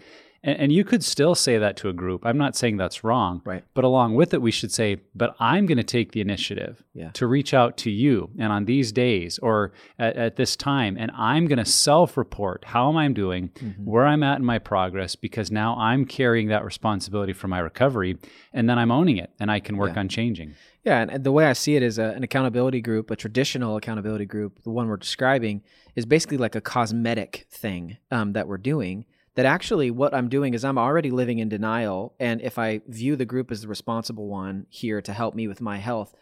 And, 0.46 0.60
and, 0.60 0.72
you 0.72 0.86
could 0.86 1.04
still 1.04 1.34
say 1.34 1.58
that 1.58 1.76
to 1.78 1.90
a 1.90 1.94
group. 1.94 2.24
I'm 2.24 2.38
not 2.38 2.56
saying 2.56 2.78
that's 2.78 3.04
wrong. 3.04 3.42
Right. 3.44 3.64
But 3.74 3.84
along 3.84 4.14
with 4.14 4.34
it, 4.34 4.42
we 4.42 4.52
should 4.52 4.72
say, 4.72 5.02
but 5.16 5.36
I'm 5.40 5.66
going 5.66 5.80
to 5.80 5.84
take 5.84 6.12
the 6.12 6.22
initiative 6.22 6.84
yeah. 6.94 7.10
to 7.14 7.26
reach 7.26 7.54
out 7.54 7.78
to 7.78 7.90
you 7.90 8.30
and 8.38 8.54
on 8.54 8.66
these 8.66 8.92
days 8.92 9.40
or 9.40 9.74
at, 9.98 10.16
at 10.16 10.36
this 10.36 10.56
time. 10.56 10.98
And 11.00 11.12
I'm 11.18 11.48
going 11.48 11.58
to 11.58 11.66
self 11.66 12.16
report 12.16 12.64
how 12.66 12.90
am 12.90 12.96
I 12.96 13.08
doing, 13.10 13.50
mm-hmm. 13.50 13.84
where 13.84 14.06
I'm 14.06 14.22
at 14.22 14.38
in 14.38 14.46
my 14.46 14.60
progress, 14.60 15.16
because 15.16 15.52
now 15.52 15.76
I'm 15.78 16.06
carrying 16.06 16.50
that 16.50 16.64
responsibility 16.64 17.34
for 17.34 17.48
my 17.48 17.60
recovery. 17.60 18.18
And 18.54 18.70
then 18.70 18.78
I'm 18.78 18.92
owning 18.92 19.18
it 19.18 19.32
and 19.40 19.50
I 19.52 19.60
can 19.60 19.78
work 19.78 19.94
yeah. 19.96 20.02
on 20.02 20.10
changing. 20.10 20.54
Yeah, 20.84 21.08
and 21.10 21.24
the 21.24 21.32
way 21.32 21.48
I 21.48 21.54
see 21.54 21.76
it 21.76 21.82
is 21.82 21.98
a, 21.98 22.10
an 22.10 22.24
accountability 22.24 22.80
group, 22.80 23.10
a 23.10 23.16
traditional 23.16 23.76
accountability 23.76 24.26
group, 24.26 24.62
the 24.62 24.70
one 24.70 24.88
we're 24.88 24.98
describing, 24.98 25.64
is 25.96 26.06
basically 26.06 26.38
like 26.38 26.54
a 26.54 26.62
cosmetic 26.62 27.48
thing 27.50 27.98
um, 28.12 28.34
that 28.34 28.48
we're 28.48 28.60
doing 28.60 29.06
that 29.36 29.46
actually 29.46 29.92
what 29.92 30.14
I'm 30.14 30.30
doing 30.30 30.54
is 30.54 30.64
I'm 30.66 30.78
already 30.78 31.12
living 31.12 31.40
in 31.40 31.50
denial. 31.50 32.14
And 32.20 32.42
if 32.42 32.58
I 32.58 32.82
view 32.88 33.16
the 33.16 33.26
group 33.26 33.52
as 33.52 33.62
the 33.62 33.68
responsible 33.68 34.28
one 34.28 34.66
here 34.70 35.02
to 35.02 35.14
help 35.14 35.36
me 35.36 35.48
with 35.48 35.62
my 35.62 35.78
health, 35.78 36.14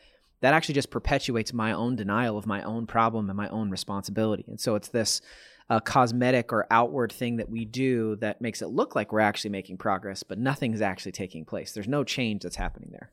that 0.41 0.53
actually 0.53 0.75
just 0.75 0.89
perpetuates 0.89 1.53
my 1.53 1.71
own 1.71 1.95
denial 1.95 2.37
of 2.37 2.45
my 2.45 2.61
own 2.63 2.85
problem 2.85 3.29
and 3.29 3.37
my 3.37 3.47
own 3.49 3.69
responsibility. 3.69 4.45
And 4.47 4.59
so 4.59 4.75
it's 4.75 4.89
this 4.89 5.21
uh, 5.69 5.79
cosmetic 5.79 6.51
or 6.51 6.67
outward 6.69 7.11
thing 7.11 7.37
that 7.37 7.49
we 7.49 7.65
do 7.65 8.17
that 8.17 8.41
makes 8.41 8.61
it 8.61 8.67
look 8.67 8.95
like 8.95 9.13
we're 9.13 9.21
actually 9.21 9.51
making 9.51 9.77
progress, 9.77 10.23
but 10.23 10.37
nothing 10.37 10.73
is 10.73 10.81
actually 10.81 11.13
taking 11.13 11.45
place. 11.45 11.71
There's 11.71 11.87
no 11.87 12.03
change 12.03 12.43
that's 12.43 12.57
happening 12.57 12.89
there. 12.91 13.11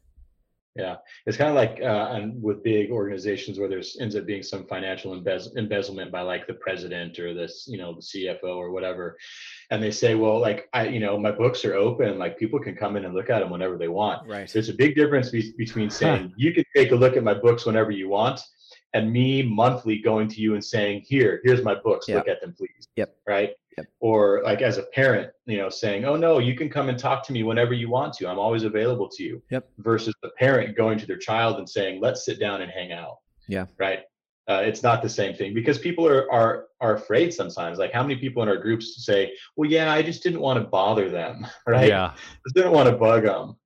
Yeah, 0.77 0.97
it's 1.27 1.37
kind 1.37 1.51
of 1.51 1.57
like 1.57 1.81
uh, 1.83 2.13
and 2.13 2.41
with 2.41 2.63
big 2.63 2.93
organizations 2.93 3.59
where 3.59 3.69
there's 3.69 3.97
ends 4.01 4.15
up 4.15 4.25
being 4.25 4.43
some 4.43 4.67
financial 4.67 5.13
embezzle, 5.13 5.53
embezzlement 5.57 6.13
by 6.13 6.21
like 6.21 6.47
the 6.47 6.55
president 6.55 7.19
or 7.19 7.35
this, 7.35 7.67
you 7.69 7.77
know, 7.77 7.95
the 7.95 8.01
CFO 8.01 8.57
or 8.57 8.71
whatever, 8.71 9.17
and 9.73 9.83
they 9.83 9.91
say, 9.91 10.15
well, 10.15 10.39
like 10.39 10.69
I, 10.73 10.87
you 10.87 11.01
know, 11.01 11.19
my 11.19 11.33
books 11.33 11.65
are 11.65 11.75
open, 11.75 12.21
like 12.21 12.39
people 12.39 12.61
can 12.61 12.77
come 12.77 12.97
in 12.97 13.05
and 13.05 13.15
look 13.15 13.31
at 13.31 13.41
them 13.41 13.51
whenever 13.51 13.77
they 13.77 13.89
want. 13.89 14.29
Right. 14.29 14.49
There's 14.49 14.69
a 14.69 14.75
big 14.75 14.95
difference 14.95 15.31
be- 15.31 15.53
between 15.59 15.91
saying 15.91 16.33
you 16.37 16.55
can 16.55 16.65
take 16.77 16.93
a 16.93 16.97
look 16.97 17.17
at 17.17 17.25
my 17.25 17.35
books 17.35 17.67
whenever 17.67 17.91
you 17.91 18.09
want, 18.09 18.41
and 18.95 19.13
me 19.13 19.43
monthly 19.43 19.99
going 19.99 20.29
to 20.29 20.41
you 20.41 20.55
and 20.55 20.65
saying, 20.65 21.03
"Here, 21.05 21.41
here's 21.43 21.65
my 21.65 21.75
books. 21.75 22.07
Yep. 22.07 22.17
Look 22.19 22.29
at 22.29 22.41
them, 22.41 22.55
please." 22.57 22.87
Yep. 22.95 23.13
Right. 23.27 23.55
Yep. 23.81 23.93
Or 24.01 24.43
like 24.45 24.63
as 24.63 24.79
a 24.79 24.83
parent, 24.83 25.31
you 25.47 25.59
know, 25.59 25.69
saying, 25.69 26.05
"Oh 26.05 26.17
no, 26.17 26.39
you 26.39 26.55
can 26.55 26.69
come 26.69 26.89
and 26.89 26.99
talk 26.99 27.25
to 27.27 27.33
me 27.33 27.43
whenever 27.43 27.75
you 27.75 27.89
want 27.89 28.13
to. 28.15 28.29
I'm 28.29 28.39
always 28.39 28.65
available 28.65 29.09
to 29.09 29.23
you." 29.23 29.43
Yep. 29.51 29.69
Versus 29.79 30.15
the 30.23 30.31
parent 30.39 30.77
going 30.77 30.99
to 30.99 31.07
their 31.07 31.19
child 31.19 31.59
and 31.59 31.69
saying, 31.69 32.01
"Let's 32.01 32.25
sit 32.25 32.39
down 32.39 32.63
and 32.63 32.71
hang 32.71 32.93
out." 32.93 33.19
Yeah. 33.49 33.67
Right. 33.79 34.01
Uh, 34.49 34.63
it's 34.65 34.83
not 34.83 35.01
the 35.03 35.09
same 35.09 35.35
thing 35.35 35.55
because 35.55 35.79
people 35.79 36.07
are 36.07 36.31
are 36.33 36.67
are 36.81 36.95
afraid 36.95 37.33
sometimes. 37.33 37.79
Like 37.79 37.93
how 37.93 38.03
many 38.03 38.17
people 38.17 38.43
in 38.43 38.49
our 38.49 38.57
groups 38.57 39.05
say, 39.05 39.33
"Well, 39.57 39.71
yeah, 39.71 39.93
I 39.93 40.03
just 40.03 40.23
didn't 40.23 40.41
want 40.41 40.59
to 40.59 40.69
bother 40.69 41.09
them." 41.09 41.47
Right. 41.67 41.89
Yeah. 41.89 42.15
Just 42.45 42.57
didn't 42.57 42.73
want 42.73 42.89
to 42.89 42.97
bug 42.97 43.25
them. 43.25 43.57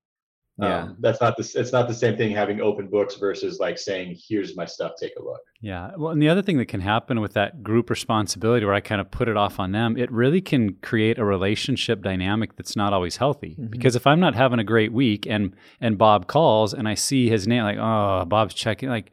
Yeah. 0.56 0.82
Um, 0.84 0.96
that's 1.00 1.20
not 1.20 1.36
the 1.36 1.42
it's 1.56 1.72
not 1.72 1.88
the 1.88 1.94
same 1.94 2.16
thing 2.16 2.30
having 2.30 2.60
open 2.60 2.86
books 2.86 3.16
versus 3.16 3.58
like 3.58 3.76
saying 3.76 4.16
here's 4.28 4.54
my 4.56 4.64
stuff 4.64 4.92
take 5.00 5.12
a 5.18 5.22
look 5.22 5.40
Yeah. 5.60 5.90
Well, 5.96 6.12
and 6.12 6.22
the 6.22 6.28
other 6.28 6.42
thing 6.42 6.58
that 6.58 6.66
can 6.66 6.80
happen 6.80 7.20
with 7.20 7.32
that 7.32 7.64
group 7.64 7.90
responsibility 7.90 8.64
where 8.64 8.74
I 8.74 8.80
kind 8.80 9.00
of 9.00 9.10
put 9.10 9.28
it 9.28 9.36
off 9.36 9.58
on 9.58 9.72
them, 9.72 9.96
it 9.96 10.12
really 10.12 10.40
can 10.40 10.74
create 10.74 11.18
a 11.18 11.24
relationship 11.24 12.02
dynamic 12.02 12.54
that's 12.56 12.76
not 12.76 12.92
always 12.92 13.16
healthy. 13.16 13.56
Mhm. 13.58 13.70
Because 13.70 13.96
if 13.96 14.06
I'm 14.06 14.20
not 14.20 14.36
having 14.36 14.60
a 14.60 14.64
great 14.64 14.92
week 14.92 15.26
and 15.26 15.54
and 15.80 15.98
Bob 15.98 16.28
calls 16.28 16.72
and 16.72 16.86
I 16.88 16.94
see 16.94 17.28
his 17.28 17.48
name 17.48 17.64
like, 17.64 17.78
"Oh, 17.78 18.24
Bob's 18.24 18.54
checking," 18.54 18.88
like 18.88 19.10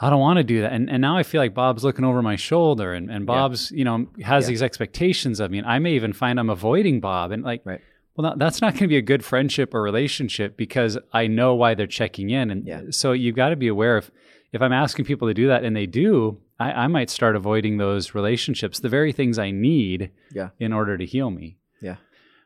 I 0.00 0.10
don't 0.10 0.20
want 0.20 0.36
to 0.38 0.44
do 0.44 0.60
that. 0.60 0.72
And 0.72 0.88
and 0.88 1.00
now 1.00 1.16
I 1.16 1.24
feel 1.24 1.40
like 1.40 1.54
Bob's 1.54 1.82
looking 1.82 2.04
over 2.04 2.22
my 2.22 2.36
shoulder 2.36 2.92
and 2.92 3.10
and 3.10 3.26
Bob's, 3.26 3.72
you 3.72 3.84
know, 3.84 4.06
has 4.22 4.44
Yeah. 4.44 4.50
these 4.50 4.62
expectations 4.62 5.40
of 5.40 5.50
me 5.50 5.58
and 5.58 5.66
I 5.66 5.80
may 5.80 5.94
even 5.94 6.12
find 6.12 6.38
I'm 6.38 6.50
avoiding 6.50 7.00
Bob 7.00 7.32
and 7.32 7.42
like 7.42 7.62
Right. 7.64 7.80
Well, 8.16 8.30
that- 8.30 8.38
that's 8.38 8.60
not 8.60 8.72
going 8.74 8.82
to 8.84 8.88
be 8.88 8.96
a 8.96 9.02
good 9.02 9.24
friendship 9.24 9.74
or 9.74 9.82
relationship 9.82 10.56
because 10.56 10.98
I 11.12 11.26
know 11.26 11.54
why 11.54 11.74
they're 11.74 11.86
checking 11.86 12.30
in, 12.30 12.50
and 12.50 12.66
Yeah. 12.66 12.82
so 12.90 13.12
you've 13.12 13.36
got 13.36 13.50
to 13.50 13.56
be 13.56 13.68
aware 13.68 13.98
if 13.98 14.10
if 14.52 14.60
I'm 14.60 14.72
asking 14.72 15.06
people 15.06 15.28
to 15.28 15.32
do 15.34 15.46
that 15.46 15.64
and 15.64 15.74
they 15.74 15.86
do, 15.86 16.36
I, 16.60 16.72
I 16.72 16.86
might 16.86 17.08
start 17.08 17.36
avoiding 17.36 17.78
those 17.78 18.14
relationships, 18.14 18.80
the 18.80 18.90
very 18.90 19.10
things 19.10 19.38
I 19.38 19.50
need 19.50 20.10
Yeah. 20.34 20.50
in 20.60 20.74
order 20.74 20.98
to 20.98 21.06
heal 21.06 21.30
me. 21.30 21.56
Yeah. 21.80 21.96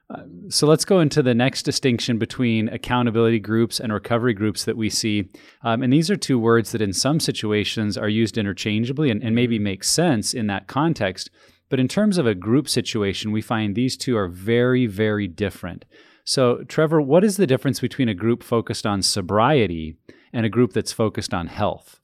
Uh, 0.09 0.23
so 0.49 0.69
let's 0.69 0.85
go 0.85 1.01
into 1.01 1.21
the 1.21 1.35
next 1.35 1.65
distinction 1.65 2.17
between 2.17 2.69
accountability 2.69 3.41
groups 3.41 3.81
and 3.81 3.93
recovery 3.93 4.35
groups 4.35 4.65
that 4.67 4.77
we 4.77 4.89
see. 4.89 5.29
Um, 5.65 5.83
and 5.83 5.93
these 5.93 6.09
are 6.09 6.15
two 6.15 6.39
words 6.39 6.71
that 6.71 6.81
in 6.81 6.93
some 6.93 7.19
situations 7.19 7.99
are 7.99 8.09
used 8.09 8.39
interchangeably 8.39 9.11
and, 9.11 9.21
and 9.25 9.35
maybe 9.35 9.59
make 9.59 9.83
sense 9.83 10.33
in 10.33 10.47
that 10.47 10.69
context. 10.69 11.29
But 11.69 11.81
in 11.81 11.89
terms 11.89 12.19
of 12.19 12.27
a 12.27 12.35
group 12.35 12.69
situation, 12.69 13.33
we 13.33 13.43
find 13.43 13.75
these 13.75 13.97
two 13.97 14.17
are 14.17 14.29
very, 14.29 14.87
very 14.87 15.27
different. 15.27 15.85
So, 16.25 16.65
Trevor, 16.65 17.01
what 17.01 17.25
is 17.25 17.37
the 17.37 17.47
difference 17.47 17.81
between 17.81 18.09
a 18.09 18.15
group 18.15 18.43
focused 18.43 18.87
on 18.87 19.03
sobriety 19.03 19.97
and 20.33 20.45
a 20.47 20.51
group 20.51 20.73
that's 20.73 20.93
focused 20.93 21.35
on 21.35 21.49
health? 21.49 22.01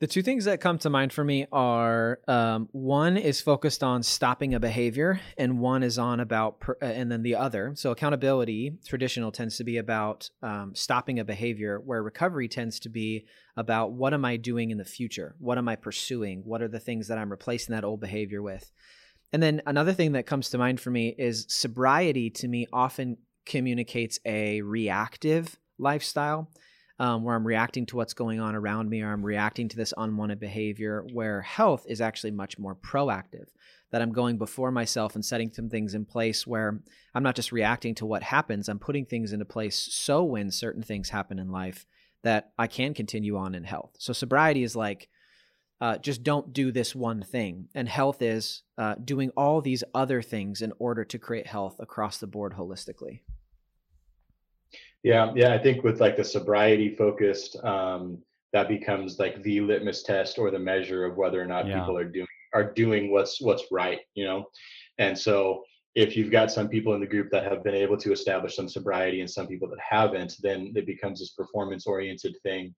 The 0.00 0.08
two 0.08 0.22
things 0.22 0.46
that 0.46 0.60
come 0.60 0.78
to 0.78 0.90
mind 0.90 1.12
for 1.12 1.22
me 1.22 1.46
are 1.52 2.18
um, 2.26 2.68
one 2.72 3.16
is 3.16 3.40
focused 3.40 3.84
on 3.84 4.02
stopping 4.02 4.52
a 4.52 4.60
behavior, 4.60 5.20
and 5.38 5.60
one 5.60 5.84
is 5.84 5.98
on 5.98 6.18
about, 6.18 6.58
per, 6.58 6.76
uh, 6.82 6.86
and 6.86 7.12
then 7.12 7.22
the 7.22 7.36
other. 7.36 7.72
So 7.76 7.92
accountability, 7.92 8.76
traditional, 8.84 9.30
tends 9.30 9.56
to 9.58 9.64
be 9.64 9.76
about 9.76 10.30
um, 10.42 10.74
stopping 10.74 11.20
a 11.20 11.24
behavior, 11.24 11.78
where 11.78 12.02
recovery 12.02 12.48
tends 12.48 12.80
to 12.80 12.88
be 12.88 13.26
about 13.56 13.92
what 13.92 14.12
am 14.12 14.24
I 14.24 14.36
doing 14.36 14.72
in 14.72 14.78
the 14.78 14.84
future? 14.84 15.36
What 15.38 15.58
am 15.58 15.68
I 15.68 15.76
pursuing? 15.76 16.42
What 16.44 16.60
are 16.60 16.68
the 16.68 16.80
things 16.80 17.06
that 17.06 17.18
I'm 17.18 17.30
replacing 17.30 17.72
that 17.72 17.84
old 17.84 18.00
behavior 18.00 18.42
with? 18.42 18.72
And 19.32 19.40
then 19.40 19.62
another 19.64 19.92
thing 19.92 20.12
that 20.12 20.26
comes 20.26 20.50
to 20.50 20.58
mind 20.58 20.80
for 20.80 20.90
me 20.90 21.14
is 21.16 21.46
sobriety. 21.48 22.30
To 22.30 22.48
me, 22.48 22.66
often 22.72 23.18
communicates 23.46 24.18
a 24.24 24.60
reactive 24.62 25.56
lifestyle 25.78 26.50
um, 26.98 27.24
where 27.24 27.34
I'm 27.34 27.46
reacting 27.46 27.86
to 27.86 27.96
what's 27.96 28.14
going 28.14 28.40
on 28.40 28.54
around 28.54 28.88
me 28.88 29.02
or 29.02 29.12
I'm 29.12 29.24
reacting 29.24 29.68
to 29.68 29.76
this 29.76 29.94
unwanted 29.96 30.40
behavior, 30.40 31.04
where 31.12 31.42
health 31.42 31.84
is 31.88 32.00
actually 32.00 32.30
much 32.30 32.58
more 32.58 32.74
proactive. 32.74 33.48
That 33.90 34.02
I'm 34.02 34.12
going 34.12 34.38
before 34.38 34.72
myself 34.72 35.14
and 35.14 35.24
setting 35.24 35.52
some 35.52 35.68
things 35.68 35.94
in 35.94 36.04
place 36.04 36.46
where 36.46 36.80
I'm 37.14 37.22
not 37.22 37.36
just 37.36 37.52
reacting 37.52 37.94
to 37.96 38.06
what 38.06 38.24
happens, 38.24 38.68
I'm 38.68 38.80
putting 38.80 39.06
things 39.06 39.32
into 39.32 39.44
place 39.44 39.76
so 39.76 40.24
when 40.24 40.50
certain 40.50 40.82
things 40.82 41.10
happen 41.10 41.38
in 41.38 41.52
life 41.52 41.86
that 42.24 42.50
I 42.58 42.66
can 42.66 42.94
continue 42.94 43.36
on 43.36 43.54
in 43.54 43.62
health. 43.62 43.92
So 43.98 44.12
sobriety 44.12 44.64
is 44.64 44.74
like, 44.74 45.08
uh, 45.80 45.98
just 45.98 46.22
don't 46.22 46.52
do 46.52 46.72
this 46.72 46.94
one 46.94 47.22
thing. 47.22 47.68
And 47.74 47.88
health 47.88 48.22
is 48.22 48.62
uh, 48.78 48.94
doing 49.04 49.30
all 49.36 49.60
these 49.60 49.84
other 49.94 50.22
things 50.22 50.62
in 50.62 50.72
order 50.78 51.04
to 51.04 51.18
create 51.18 51.46
health 51.46 51.76
across 51.78 52.18
the 52.18 52.26
board 52.26 52.54
holistically. 52.54 53.20
Yeah 55.04 55.30
yeah 55.36 55.54
i 55.54 55.58
think 55.58 55.84
with 55.84 56.00
like 56.00 56.16
the 56.16 56.24
sobriety 56.24 56.94
focused 56.96 57.62
um 57.64 58.18
that 58.52 58.68
becomes 58.68 59.18
like 59.18 59.40
the 59.42 59.60
litmus 59.60 60.02
test 60.02 60.38
or 60.38 60.50
the 60.50 60.58
measure 60.58 61.04
of 61.04 61.16
whether 61.16 61.40
or 61.40 61.46
not 61.46 61.66
Yeah. 61.66 61.80
people 61.80 61.96
are 61.96 62.04
doing 62.04 62.26
are 62.52 62.72
doing 62.72 63.12
what's 63.12 63.40
what's 63.40 63.64
right 63.70 64.00
you 64.14 64.24
know 64.24 64.46
and 64.98 65.16
so 65.16 65.62
if 65.94 66.16
you've 66.16 66.30
got 66.30 66.50
some 66.50 66.68
people 66.68 66.94
in 66.94 67.00
the 67.00 67.06
group 67.06 67.30
that 67.30 67.44
have 67.44 67.62
been 67.62 67.74
able 67.74 67.96
to 67.98 68.10
establish 68.12 68.56
some 68.56 68.68
sobriety 68.68 69.20
and 69.20 69.30
some 69.30 69.46
people 69.46 69.68
that 69.68 69.78
haven't 69.78 70.36
then 70.42 70.72
it 70.74 70.86
becomes 70.86 71.20
this 71.20 71.30
performance 71.30 71.86
oriented 71.86 72.34
thing 72.42 72.74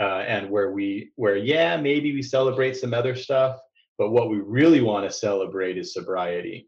uh, 0.00 0.24
and 0.26 0.50
where 0.50 0.72
we 0.72 1.10
where 1.16 1.36
yeah 1.36 1.76
maybe 1.76 2.12
we 2.12 2.22
celebrate 2.22 2.76
some 2.76 2.92
other 2.94 3.14
stuff 3.14 3.58
but 3.98 4.10
what 4.10 4.30
we 4.30 4.38
really 4.38 4.80
want 4.80 5.06
to 5.06 5.12
celebrate 5.14 5.76
is 5.78 5.92
sobriety 5.94 6.66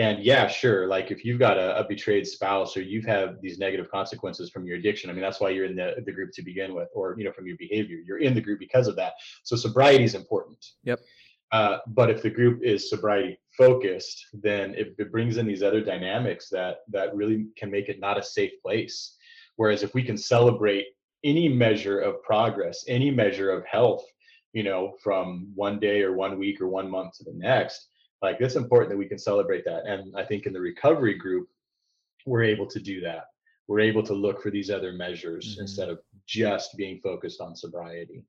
and 0.00 0.24
yeah 0.24 0.46
sure 0.46 0.86
like 0.86 1.10
if 1.10 1.24
you've 1.24 1.38
got 1.38 1.58
a, 1.58 1.78
a 1.78 1.86
betrayed 1.86 2.26
spouse 2.26 2.76
or 2.76 2.82
you've 2.82 3.04
had 3.04 3.36
these 3.42 3.58
negative 3.58 3.90
consequences 3.90 4.48
from 4.48 4.64
your 4.64 4.76
addiction 4.76 5.10
i 5.10 5.12
mean 5.12 5.22
that's 5.22 5.40
why 5.40 5.50
you're 5.50 5.66
in 5.66 5.76
the, 5.76 5.94
the 6.06 6.12
group 6.12 6.30
to 6.32 6.42
begin 6.42 6.74
with 6.74 6.88
or 6.94 7.14
you 7.18 7.24
know 7.24 7.32
from 7.32 7.46
your 7.46 7.56
behavior 7.58 7.98
you're 8.06 8.18
in 8.18 8.34
the 8.34 8.40
group 8.40 8.58
because 8.58 8.88
of 8.88 8.96
that. 8.96 9.14
So 9.42 9.56
sobriety 9.56 10.04
is 10.04 10.14
important. 10.14 10.64
Yep. 10.84 11.00
uh, 11.52 11.78
but 11.88 12.10
if 12.10 12.22
the 12.22 12.30
group 12.30 12.62
is 12.62 12.88
sobriety 12.88 13.38
focused 13.56 14.26
then 14.32 14.74
it, 14.74 14.94
it 14.98 15.12
brings 15.12 15.36
in 15.36 15.46
these 15.46 15.62
other 15.62 15.82
dynamics 15.82 16.48
that 16.50 16.78
that 16.88 17.14
really 17.14 17.46
can 17.56 17.70
make 17.70 17.88
it 17.88 18.00
not 18.00 18.18
a 18.18 18.22
safe 18.22 18.52
place. 18.62 19.16
Whereas 19.56 19.82
if 19.82 19.92
we 19.94 20.02
can 20.02 20.16
celebrate 20.16 20.86
any 21.24 21.48
measure 21.48 22.00
of 22.00 22.22
progress 22.22 22.84
any 22.88 23.10
measure 23.10 23.50
of 23.50 23.64
health 23.66 24.04
you 24.54 24.62
know 24.62 24.94
from 25.02 25.50
one 25.54 25.78
day 25.78 26.00
or 26.02 26.14
one 26.14 26.38
week 26.38 26.60
or 26.60 26.68
one 26.68 26.90
month 26.90 27.18
to 27.18 27.24
the 27.24 27.34
next 27.34 27.89
like 28.22 28.36
it's 28.40 28.56
important 28.56 28.90
that 28.90 28.96
we 28.96 29.06
can 29.06 29.18
celebrate 29.18 29.64
that 29.64 29.82
and 29.86 30.14
i 30.16 30.24
think 30.24 30.46
in 30.46 30.52
the 30.52 30.60
recovery 30.60 31.16
group 31.16 31.48
we're 32.26 32.42
able 32.42 32.66
to 32.66 32.80
do 32.80 33.00
that 33.00 33.24
we're 33.68 33.80
able 33.80 34.02
to 34.02 34.14
look 34.14 34.42
for 34.42 34.50
these 34.50 34.70
other 34.70 34.92
measures 34.92 35.56
Mhm. 35.56 35.60
instead 35.62 35.88
of 35.88 36.00
just 36.26 36.76
being 36.76 37.00
focused 37.02 37.40
on 37.40 37.54
sobriety 37.56 38.24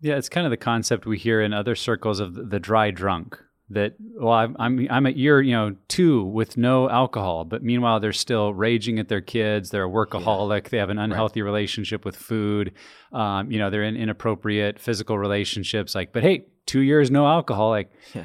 Yeah, 0.00 0.16
it's 0.16 0.28
kind 0.28 0.46
of 0.46 0.50
the 0.50 0.56
concept 0.72 1.06
we 1.06 1.18
hear 1.18 1.40
in 1.40 1.52
other 1.52 1.74
circles 1.76 2.20
of 2.20 2.34
the, 2.34 2.42
the 2.42 2.60
dry 2.60 2.90
drunk. 2.90 3.38
That 3.70 3.94
well, 3.98 4.34
I'm 4.34 4.54
I'm 4.58 4.86
I'm 4.90 5.06
at 5.06 5.16
year 5.16 5.40
you 5.40 5.52
know 5.52 5.76
two 5.88 6.22
with 6.24 6.58
no 6.58 6.90
alcohol, 6.90 7.46
but 7.46 7.62
meanwhile 7.62 7.98
they're 8.00 8.12
still 8.12 8.52
raging 8.52 8.98
at 8.98 9.08
their 9.08 9.22
kids. 9.22 9.70
They're 9.70 9.86
a 9.86 9.88
workaholic. 9.90 10.68
They 10.68 10.76
have 10.76 10.90
an 10.90 10.98
unhealthy 10.98 11.40
relationship 11.40 12.04
with 12.04 12.16
food. 12.16 12.72
Um, 13.12 13.50
you 13.50 13.58
know, 13.58 13.70
they're 13.70 13.82
in 13.84 13.96
inappropriate 13.96 14.78
physical 14.78 15.18
relationships. 15.18 15.94
Like, 15.94 16.12
but 16.12 16.22
hey, 16.22 16.44
two 16.66 16.80
years 16.80 17.10
no 17.10 17.26
alcohol. 17.26 17.70
Like, 17.70 17.90
Yeah. 18.14 18.24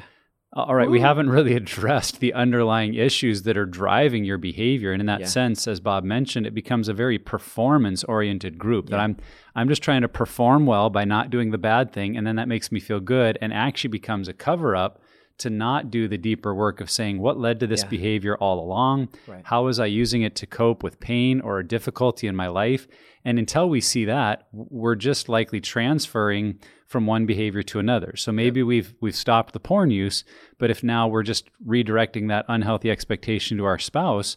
Uh, 0.56 0.62
all 0.62 0.74
right, 0.74 0.90
we 0.90 1.00
haven't 1.00 1.30
really 1.30 1.54
addressed 1.62 2.18
the 2.20 2.34
underlying 2.34 2.94
issues 2.94 3.42
that 3.42 3.56
are 3.56 3.66
driving 3.66 4.24
your 4.24 4.38
behavior. 4.38 4.92
And 4.92 5.00
in 5.00 5.06
that 5.06 5.20
Yeah. 5.20 5.26
sense, 5.26 5.68
as 5.68 5.78
Bob 5.80 6.02
mentioned, 6.04 6.46
it 6.46 6.54
becomes 6.54 6.88
a 6.88 6.92
very 6.94 7.18
performance 7.18 8.02
oriented 8.04 8.58
group 8.58 8.88
that 8.90 8.98
I'm 9.00 9.16
I'm 9.54 9.68
just 9.68 9.82
trying 9.82 10.02
to 10.02 10.08
perform 10.08 10.64
well 10.66 10.90
by 10.90 11.04
not 11.04 11.30
doing 11.30 11.50
the 11.50 11.58
bad 11.58 11.92
thing. 11.92 12.16
And 12.16 12.26
then 12.26 12.36
that 12.36 12.48
makes 12.48 12.70
me 12.72 12.80
feel 12.80 13.00
good 13.00 13.36
and 13.40 13.52
actually 13.52 13.88
becomes 13.90 14.28
a 14.28 14.32
cover 14.32 14.74
up 14.76 15.00
to 15.40 15.50
not 15.50 15.90
do 15.90 16.08
the 16.08 16.18
deeper 16.18 16.54
work 16.54 16.80
of 16.80 16.90
saying 16.90 17.20
what 17.20 17.38
led 17.38 17.60
to 17.60 17.66
this 17.66 17.82
Yeah. 17.82 17.88
behavior 17.88 18.36
all 18.36 18.60
along. 18.60 19.08
Right. 19.26 19.42
How 19.44 19.64
was 19.64 19.78
I 19.80 19.86
using 19.86 20.22
it 20.22 20.34
to 20.36 20.46
cope 20.46 20.82
with 20.82 21.00
pain 21.00 21.40
or 21.40 21.58
a 21.58 21.66
difficulty 21.66 22.26
in 22.26 22.36
my 22.36 22.46
life? 22.48 22.86
And 23.24 23.38
until 23.38 23.68
we 23.68 23.80
see 23.80 24.04
that, 24.06 24.46
we're 24.52 24.94
just 24.94 25.28
likely 25.28 25.60
transferring 25.60 26.58
from 26.86 27.06
one 27.06 27.26
behavior 27.26 27.62
to 27.62 27.78
another. 27.78 28.16
So 28.16 28.32
maybe 28.32 28.62
we've 28.62 28.94
we've 29.00 29.14
stopped 29.14 29.52
the 29.52 29.60
porn 29.60 29.90
use, 29.90 30.24
but 30.58 30.70
if 30.70 30.82
now 30.82 31.06
we're 31.06 31.22
just 31.22 31.48
redirecting 31.66 32.28
that 32.28 32.44
unhealthy 32.48 32.90
expectation 32.90 33.58
to 33.58 33.64
our 33.64 33.78
spouse, 33.78 34.36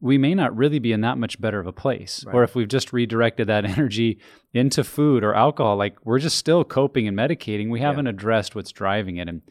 we 0.00 0.16
may 0.16 0.32
not 0.32 0.56
really 0.56 0.78
be 0.78 0.92
in 0.92 1.00
that 1.00 1.18
much 1.18 1.40
better 1.40 1.58
of 1.58 1.66
a 1.66 1.72
place. 1.72 2.24
Or 2.32 2.44
if 2.44 2.54
we've 2.54 2.68
just 2.68 2.92
redirected 2.92 3.48
that 3.48 3.64
energy 3.76 4.18
into 4.52 4.84
food 4.84 5.24
or 5.24 5.34
alcohol, 5.34 5.76
like 5.76 5.96
we're 6.04 6.20
just 6.20 6.38
still 6.38 6.62
coping 6.62 7.08
and 7.08 7.18
medicating, 7.18 7.68
we 7.68 7.80
haven't 7.80 8.06
addressed 8.06 8.54
what's 8.54 8.70
driving 8.70 9.16
it. 9.16 9.28
And 9.28 9.42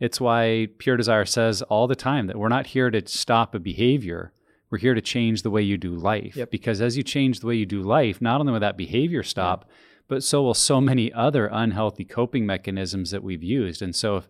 it's 0.00 0.20
why 0.20 0.68
Pure 0.78 0.98
Desire 0.98 1.24
says 1.24 1.62
all 1.62 1.86
the 1.86 1.96
time 1.96 2.26
that 2.26 2.36
we're 2.38 2.48
not 2.48 2.66
here 2.68 2.90
to 2.90 3.06
stop 3.06 3.54
a 3.54 3.58
behavior. 3.58 4.32
We're 4.70 4.78
here 4.78 4.94
to 4.94 5.00
change 5.00 5.42
the 5.42 5.50
way 5.50 5.62
you 5.62 5.78
do 5.78 5.94
life. 5.94 6.36
Yep. 6.36 6.50
Because 6.50 6.80
as 6.80 6.96
you 6.96 7.02
change 7.02 7.40
the 7.40 7.46
way 7.46 7.54
you 7.54 7.66
do 7.66 7.82
life, 7.82 8.20
not 8.20 8.40
only 8.40 8.52
will 8.52 8.60
that 8.60 8.76
behavior 8.76 9.22
stop, 9.22 9.70
but 10.08 10.22
so 10.22 10.42
will 10.42 10.54
so 10.54 10.80
many 10.80 11.12
other 11.12 11.46
unhealthy 11.46 12.04
coping 12.04 12.46
mechanisms 12.46 13.10
that 13.12 13.22
we've 13.22 13.42
used. 13.42 13.80
And 13.82 13.94
so, 13.94 14.16
if, 14.16 14.28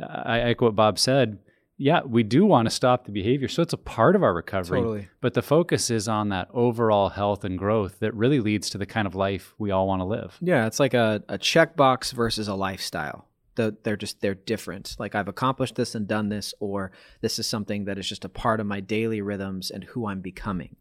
I 0.00 0.38
I 0.38 0.40
echo 0.40 0.64
what 0.66 0.74
Bob 0.74 0.98
said. 0.98 1.38
yeah, 1.76 2.00
we 2.02 2.22
do 2.22 2.46
want 2.46 2.66
to 2.66 2.74
stop 2.74 3.04
the 3.04 3.12
behavior. 3.12 3.48
So 3.48 3.62
it's 3.62 3.72
a 3.72 3.78
part 3.78 4.16
of 4.16 4.22
our 4.22 4.32
recovery. 4.34 4.80
Totally. 4.80 5.08
But 5.20 5.34
the 5.34 5.42
focus 5.42 5.90
is 5.90 6.08
on 6.08 6.28
that 6.30 6.48
overall 6.52 7.10
health 7.10 7.44
and 7.44 7.58
growth 7.58 7.98
that 8.00 8.14
really 8.14 8.40
leads 8.40 8.70
to 8.70 8.78
the 8.78 8.86
kind 8.86 9.06
of 9.06 9.14
life 9.14 9.54
we 9.58 9.70
all 9.70 9.86
want 9.86 10.00
to 10.00 10.04
live. 10.04 10.36
Yeah, 10.40 10.66
it's 10.66 10.80
like 10.80 10.94
a, 10.94 11.22
a 11.28 11.38
checkbox 11.38 12.12
versus 12.12 12.48
a 12.48 12.54
lifestyle. 12.54 13.28
The, 13.56 13.76
they're 13.84 13.96
just 13.96 14.20
they're 14.20 14.34
different. 14.34 14.96
Like 14.98 15.14
I've 15.14 15.28
accomplished 15.28 15.76
this 15.76 15.94
and 15.94 16.08
done 16.08 16.28
this, 16.28 16.54
or 16.60 16.92
this 17.20 17.38
is 17.38 17.46
something 17.46 17.84
that 17.84 17.98
is 17.98 18.08
just 18.08 18.24
a 18.24 18.28
part 18.28 18.60
of 18.60 18.66
my 18.66 18.80
daily 18.80 19.20
rhythms 19.20 19.70
and 19.70 19.84
who 19.84 20.06
I'm 20.06 20.20
becoming. 20.20 20.76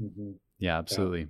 Mm-hmm. 0.00 0.32
Yeah, 0.58 0.78
absolutely. 0.78 1.28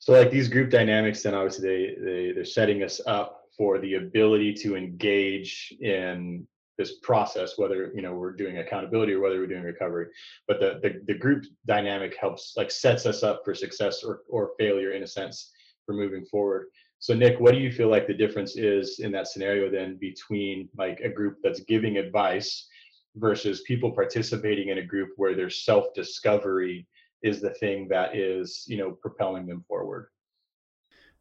So 0.00 0.12
like 0.12 0.30
these 0.30 0.48
group 0.48 0.70
dynamics, 0.70 1.22
then 1.22 1.34
obviously 1.34 1.68
they, 1.68 2.04
they 2.04 2.32
they're 2.32 2.44
setting 2.44 2.82
us 2.82 3.00
up 3.06 3.44
for 3.56 3.78
the 3.78 3.94
ability 3.94 4.54
to 4.54 4.76
engage 4.76 5.74
in 5.80 6.46
this 6.78 6.98
process, 7.02 7.58
whether 7.58 7.92
you 7.94 8.02
know 8.02 8.14
we're 8.14 8.32
doing 8.32 8.58
accountability 8.58 9.12
or 9.12 9.20
whether 9.20 9.38
we're 9.38 9.48
doing 9.48 9.64
recovery. 9.64 10.06
But 10.46 10.60
the 10.60 10.78
the, 10.82 11.02
the 11.06 11.18
group 11.18 11.44
dynamic 11.66 12.16
helps 12.18 12.54
like 12.56 12.70
sets 12.70 13.04
us 13.04 13.22
up 13.22 13.42
for 13.44 13.54
success 13.54 14.04
or 14.04 14.22
or 14.28 14.52
failure 14.58 14.92
in 14.92 15.02
a 15.02 15.06
sense 15.06 15.50
for 15.84 15.94
moving 15.94 16.24
forward. 16.26 16.68
So 17.00 17.14
Nick, 17.14 17.38
what 17.38 17.52
do 17.52 17.58
you 17.58 17.70
feel 17.70 17.88
like 17.88 18.06
the 18.06 18.14
difference 18.14 18.56
is 18.56 18.98
in 18.98 19.12
that 19.12 19.28
scenario 19.28 19.70
then 19.70 19.96
between 20.00 20.68
like 20.76 21.00
a 21.00 21.08
group 21.08 21.38
that's 21.42 21.60
giving 21.60 21.96
advice 21.96 22.66
versus 23.16 23.62
people 23.62 23.92
participating 23.92 24.68
in 24.68 24.78
a 24.78 24.84
group 24.84 25.10
where 25.16 25.34
there's 25.34 25.64
self-discovery 25.64 26.86
is 27.22 27.40
the 27.40 27.50
thing 27.54 27.88
that 27.88 28.16
is, 28.16 28.64
you 28.68 28.76
know, 28.76 28.92
propelling 28.92 29.46
them 29.46 29.64
forward? 29.66 30.08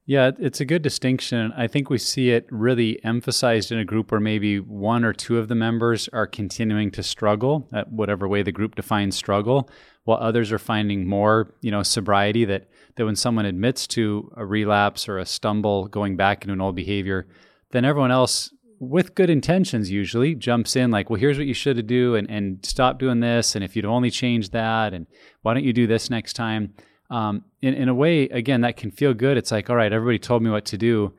Yeah, 0.06 0.32
it's 0.40 0.62
a 0.62 0.66
good 0.66 0.84
distinction. 0.84 1.52
I 1.58 1.68
think 1.68 1.90
we 1.90 1.98
see 1.98 2.30
it 2.30 2.48
really 2.50 3.04
emphasized 3.04 3.74
in 3.74 3.78
a 3.78 3.84
group 3.84 4.12
where 4.12 4.22
maybe 4.22 4.58
one 4.58 5.04
or 5.04 5.12
two 5.12 5.38
of 5.38 5.50
the 5.50 5.56
members 5.56 6.08
are 6.14 6.26
continuing 6.26 6.92
to 6.92 7.04
struggle 7.04 7.68
at 7.74 7.92
whatever 7.92 8.26
way 8.26 8.42
the 8.42 8.54
group 8.54 8.76
defines 8.76 9.18
struggle, 9.18 9.70
while 10.06 10.18
others 10.20 10.52
are 10.54 10.60
finding 10.60 11.06
more, 11.06 11.54
you 11.62 11.72
know, 11.72 11.84
sobriety 11.84 12.46
that 12.46 12.70
that 12.98 13.06
when 13.06 13.16
someone 13.16 13.46
admits 13.46 13.88
to 13.88 14.32
a 14.36 14.46
relapse 14.46 15.08
or 15.08 15.18
a 15.18 15.26
stumble 15.26 15.88
going 15.88 16.18
back 16.18 16.44
into 16.44 16.54
an 16.54 16.62
old 16.62 16.76
behavior, 16.76 17.28
then 17.72 17.86
everyone 17.86 18.12
else 18.12 18.54
with 18.80 19.16
good 19.16 19.30
intentions 19.30 19.90
usually 19.90 20.36
jumps 20.36 20.76
in 20.76 20.92
like, 20.92 21.10
well, 21.10 21.20
here's 21.20 21.38
what 21.38 21.48
you 21.48 21.54
should 21.54 21.88
do 21.88 22.16
and, 22.16 22.30
and 22.30 22.64
stop 22.66 23.00
doing 23.00 23.22
this. 23.22 23.56
And 23.56 23.64
if 23.64 23.76
you'd 23.76 23.86
only 23.86 24.12
change 24.12 24.50
that, 24.52 24.94
and 24.94 25.08
why 25.42 25.54
don't 25.54 25.64
you 25.64 25.74
do 25.74 25.88
this 25.88 26.10
next 26.10 26.34
time? 26.34 26.74
um, 27.10 27.46
in, 27.62 27.74
in 27.74 27.90
a 27.90 27.94
way, 27.94 28.24
again, 28.24 28.62
that 28.62 28.78
can 28.78 28.92
feel 28.92 29.14
good. 29.14 29.38
It's 29.38 29.52
like, 29.52 29.70
all 29.70 29.76
right, 29.76 29.92
everybody 29.92 30.20
told 30.20 30.44
me 30.44 30.50
what 30.50 30.66
to 30.66 30.78
do. 30.78 31.14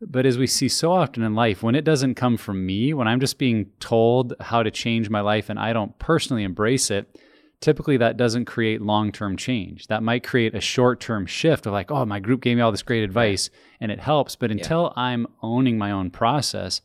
But 0.00 0.26
as 0.26 0.36
we 0.36 0.46
see 0.46 0.68
so 0.68 0.92
often 0.92 1.22
in 1.22 1.34
life, 1.34 1.62
when 1.62 1.74
it 1.74 1.84
doesn't 1.84 2.14
come 2.14 2.36
from 2.36 2.64
me, 2.66 2.92
when 2.92 3.08
I'm 3.08 3.20
just 3.20 3.38
being 3.38 3.66
told 3.80 4.34
how 4.40 4.62
to 4.62 4.70
change 4.70 5.08
my 5.08 5.20
life 5.20 5.48
and 5.48 5.58
I 5.58 5.72
don't 5.72 5.98
personally 5.98 6.44
embrace 6.44 6.90
it, 6.90 7.18
typically 7.64 7.96
that 7.96 8.18
doesn't 8.18 8.44
create 8.44 8.82
long 8.82 9.10
term 9.10 9.38
change. 9.38 9.86
That 9.86 10.02
might 10.02 10.22
create 10.22 10.54
a 10.54 10.60
short 10.60 11.00
term 11.00 11.24
shift 11.24 11.64
of 11.64 11.72
like, 11.72 11.90
oh, 11.90 12.04
my 12.04 12.20
group 12.20 12.42
gave 12.42 12.56
me 12.56 12.62
all 12.62 12.70
this 12.70 12.82
great 12.82 13.02
advice 13.02 13.48
and 13.80 13.90
it 13.90 13.98
helps. 13.98 14.36
But 14.36 14.50
until 14.50 14.92
yeah. 14.94 15.02
I'm 15.02 15.26
owning 15.42 15.78
my 15.78 15.90
own 15.90 16.10
process, 16.10 16.82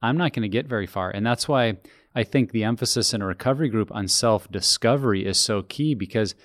I'm 0.00 0.16
not 0.16 0.32
going 0.32 0.42
to 0.42 0.48
get 0.48 0.68
very 0.68 0.86
far. 0.86 1.10
And 1.10 1.26
that's 1.26 1.48
why 1.48 1.78
I 2.14 2.22
think 2.22 2.52
the 2.52 2.62
emphasis 2.62 3.12
in 3.12 3.22
a 3.22 3.26
recovery 3.26 3.68
group 3.68 3.90
on 3.92 4.06
self 4.06 4.48
discovery 4.52 5.26
is 5.26 5.36
so 5.36 5.62
key 5.62 5.94
because 5.94 6.36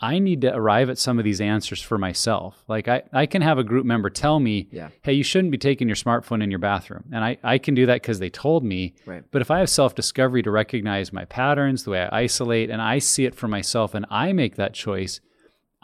I 0.00 0.18
need 0.18 0.40
to 0.42 0.54
arrive 0.54 0.90
at 0.90 0.98
some 0.98 1.18
of 1.18 1.24
these 1.24 1.40
answers 1.40 1.80
for 1.80 1.98
myself. 1.98 2.62
Like 2.68 2.88
I, 2.88 3.04
I 3.12 3.26
can 3.26 3.42
have 3.42 3.58
a 3.58 3.64
group 3.64 3.86
member 3.86 4.10
tell 4.10 4.40
me, 4.40 4.68
yeah. 4.70 4.90
hey, 5.02 5.12
you 5.12 5.22
shouldn't 5.22 5.52
be 5.52 5.58
taking 5.58 5.88
your 5.88 5.94
smartphone 5.94 6.42
in 6.42 6.50
your 6.50 6.58
bathroom. 6.58 7.04
And 7.12 7.24
I, 7.24 7.38
I 7.42 7.58
can 7.58 7.74
do 7.74 7.86
that 7.86 8.02
because 8.02 8.18
they 8.18 8.28
told 8.28 8.64
me. 8.64 8.94
Right. 9.06 9.22
But 9.30 9.40
if 9.40 9.50
I 9.50 9.60
have 9.60 9.70
self-discovery 9.70 10.42
to 10.42 10.50
recognize 10.50 11.12
my 11.12 11.24
patterns, 11.24 11.84
the 11.84 11.90
way 11.90 12.02
I 12.02 12.22
isolate, 12.22 12.70
and 12.70 12.82
I 12.82 12.98
see 12.98 13.24
it 13.24 13.34
for 13.34 13.48
myself 13.48 13.94
and 13.94 14.04
I 14.10 14.32
make 14.32 14.56
that 14.56 14.74
choice, 14.74 15.20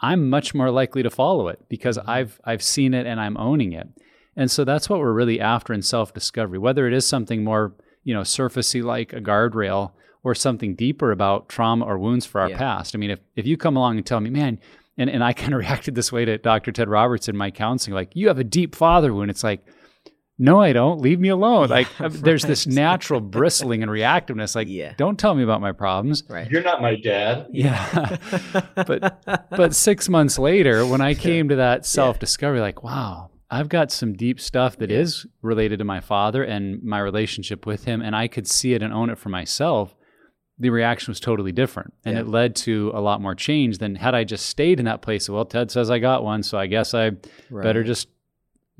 I'm 0.01 0.29
much 0.29 0.53
more 0.53 0.71
likely 0.71 1.03
to 1.03 1.09
follow 1.09 1.47
it 1.47 1.59
because 1.69 1.97
mm-hmm. 1.97 2.09
I've 2.09 2.39
I've 2.43 2.63
seen 2.63 2.93
it 2.93 3.05
and 3.05 3.19
I'm 3.19 3.37
owning 3.37 3.71
it. 3.71 3.87
And 4.35 4.49
so 4.49 4.63
that's 4.63 4.89
what 4.89 4.99
we're 4.99 5.13
really 5.13 5.39
after 5.39 5.73
in 5.73 5.81
self-discovery, 5.81 6.57
whether 6.57 6.87
it 6.87 6.93
is 6.93 7.07
something 7.07 7.43
more, 7.43 7.75
you 8.03 8.13
know, 8.13 8.21
surfacey 8.21 8.83
like 8.83 9.13
a 9.13 9.21
guardrail 9.21 9.91
or 10.23 10.35
something 10.35 10.75
deeper 10.75 11.11
about 11.11 11.49
trauma 11.49 11.85
or 11.85 11.97
wounds 11.97 12.25
for 12.25 12.41
our 12.41 12.49
yeah. 12.49 12.57
past. 12.57 12.95
I 12.95 12.97
mean, 12.97 13.11
if, 13.11 13.19
if 13.35 13.45
you 13.45 13.57
come 13.57 13.75
along 13.75 13.97
and 13.97 14.05
tell 14.05 14.19
me, 14.19 14.29
man, 14.29 14.59
and, 14.97 15.09
and 15.09 15.23
I 15.23 15.33
kind 15.33 15.53
of 15.53 15.59
reacted 15.61 15.95
this 15.95 16.11
way 16.11 16.25
to 16.25 16.37
Dr. 16.37 16.71
Ted 16.71 16.89
Roberts 16.89 17.27
in 17.27 17.35
my 17.35 17.51
counseling, 17.51 17.95
like, 17.95 18.15
you 18.15 18.27
have 18.27 18.39
a 18.39 18.43
deep 18.43 18.75
father 18.75 19.13
wound. 19.13 19.31
It's 19.31 19.43
like, 19.43 19.65
no, 20.37 20.59
I 20.59 20.73
don't. 20.73 20.99
Leave 20.99 21.19
me 21.19 21.29
alone. 21.29 21.69
Yeah, 21.69 21.75
like, 21.75 21.99
right. 21.99 22.11
Uh, 22.11 22.17
there's 22.21 22.43
this 22.43 22.65
natural 22.65 23.19
bristling 23.21 23.83
and 23.83 23.91
reactiveness. 23.91 24.55
Like, 24.55 24.67
yeah. 24.67 24.93
don't 24.97 25.19
tell 25.19 25.35
me 25.35 25.43
about 25.43 25.61
my 25.61 25.71
problems. 25.71 26.23
Right. 26.27 26.49
You're 26.49 26.63
not 26.63 26.81
my 26.81 26.95
dad. 26.95 27.47
Yeah. 27.51 28.17
but 28.75 29.23
but 29.51 29.75
six 29.75 30.09
months 30.09 30.39
later, 30.39 30.85
when 30.85 30.99
I 30.99 31.13
came 31.13 31.49
to 31.49 31.57
that 31.57 31.85
self 31.85 32.17
discovery, 32.17 32.59
like, 32.59 32.81
wow, 32.81 33.29
I've 33.51 33.69
got 33.69 33.91
some 33.91 34.13
deep 34.13 34.39
stuff 34.39 34.77
that 34.77 34.89
is 34.89 35.27
related 35.43 35.77
to 35.77 35.85
my 35.85 35.99
father 35.99 36.43
and 36.43 36.81
my 36.81 36.99
relationship 36.99 37.67
with 37.67 37.83
him, 37.83 38.01
and 38.01 38.15
I 38.15 38.27
could 38.27 38.47
see 38.47 38.73
it 38.73 38.81
and 38.81 38.91
own 38.91 39.11
it 39.11 39.19
for 39.19 39.29
myself 39.29 39.93
the 40.61 40.69
reaction 40.69 41.11
was 41.11 41.19
totally 41.19 41.51
different 41.51 41.91
and 42.05 42.13
yeah. 42.15 42.21
it 42.21 42.27
led 42.27 42.55
to 42.55 42.91
a 42.93 43.01
lot 43.01 43.19
more 43.19 43.33
change 43.33 43.79
than 43.79 43.95
had 43.95 44.13
I 44.13 44.23
just 44.23 44.45
stayed 44.45 44.79
in 44.79 44.85
that 44.85 45.01
place. 45.01 45.27
Well, 45.27 45.43
Ted 45.43 45.71
says 45.71 45.89
I 45.89 45.97
got 45.97 46.23
one, 46.23 46.43
so 46.43 46.57
I 46.57 46.67
guess 46.67 46.93
I 46.93 47.05
right. 47.49 47.63
better 47.63 47.83
just 47.83 48.07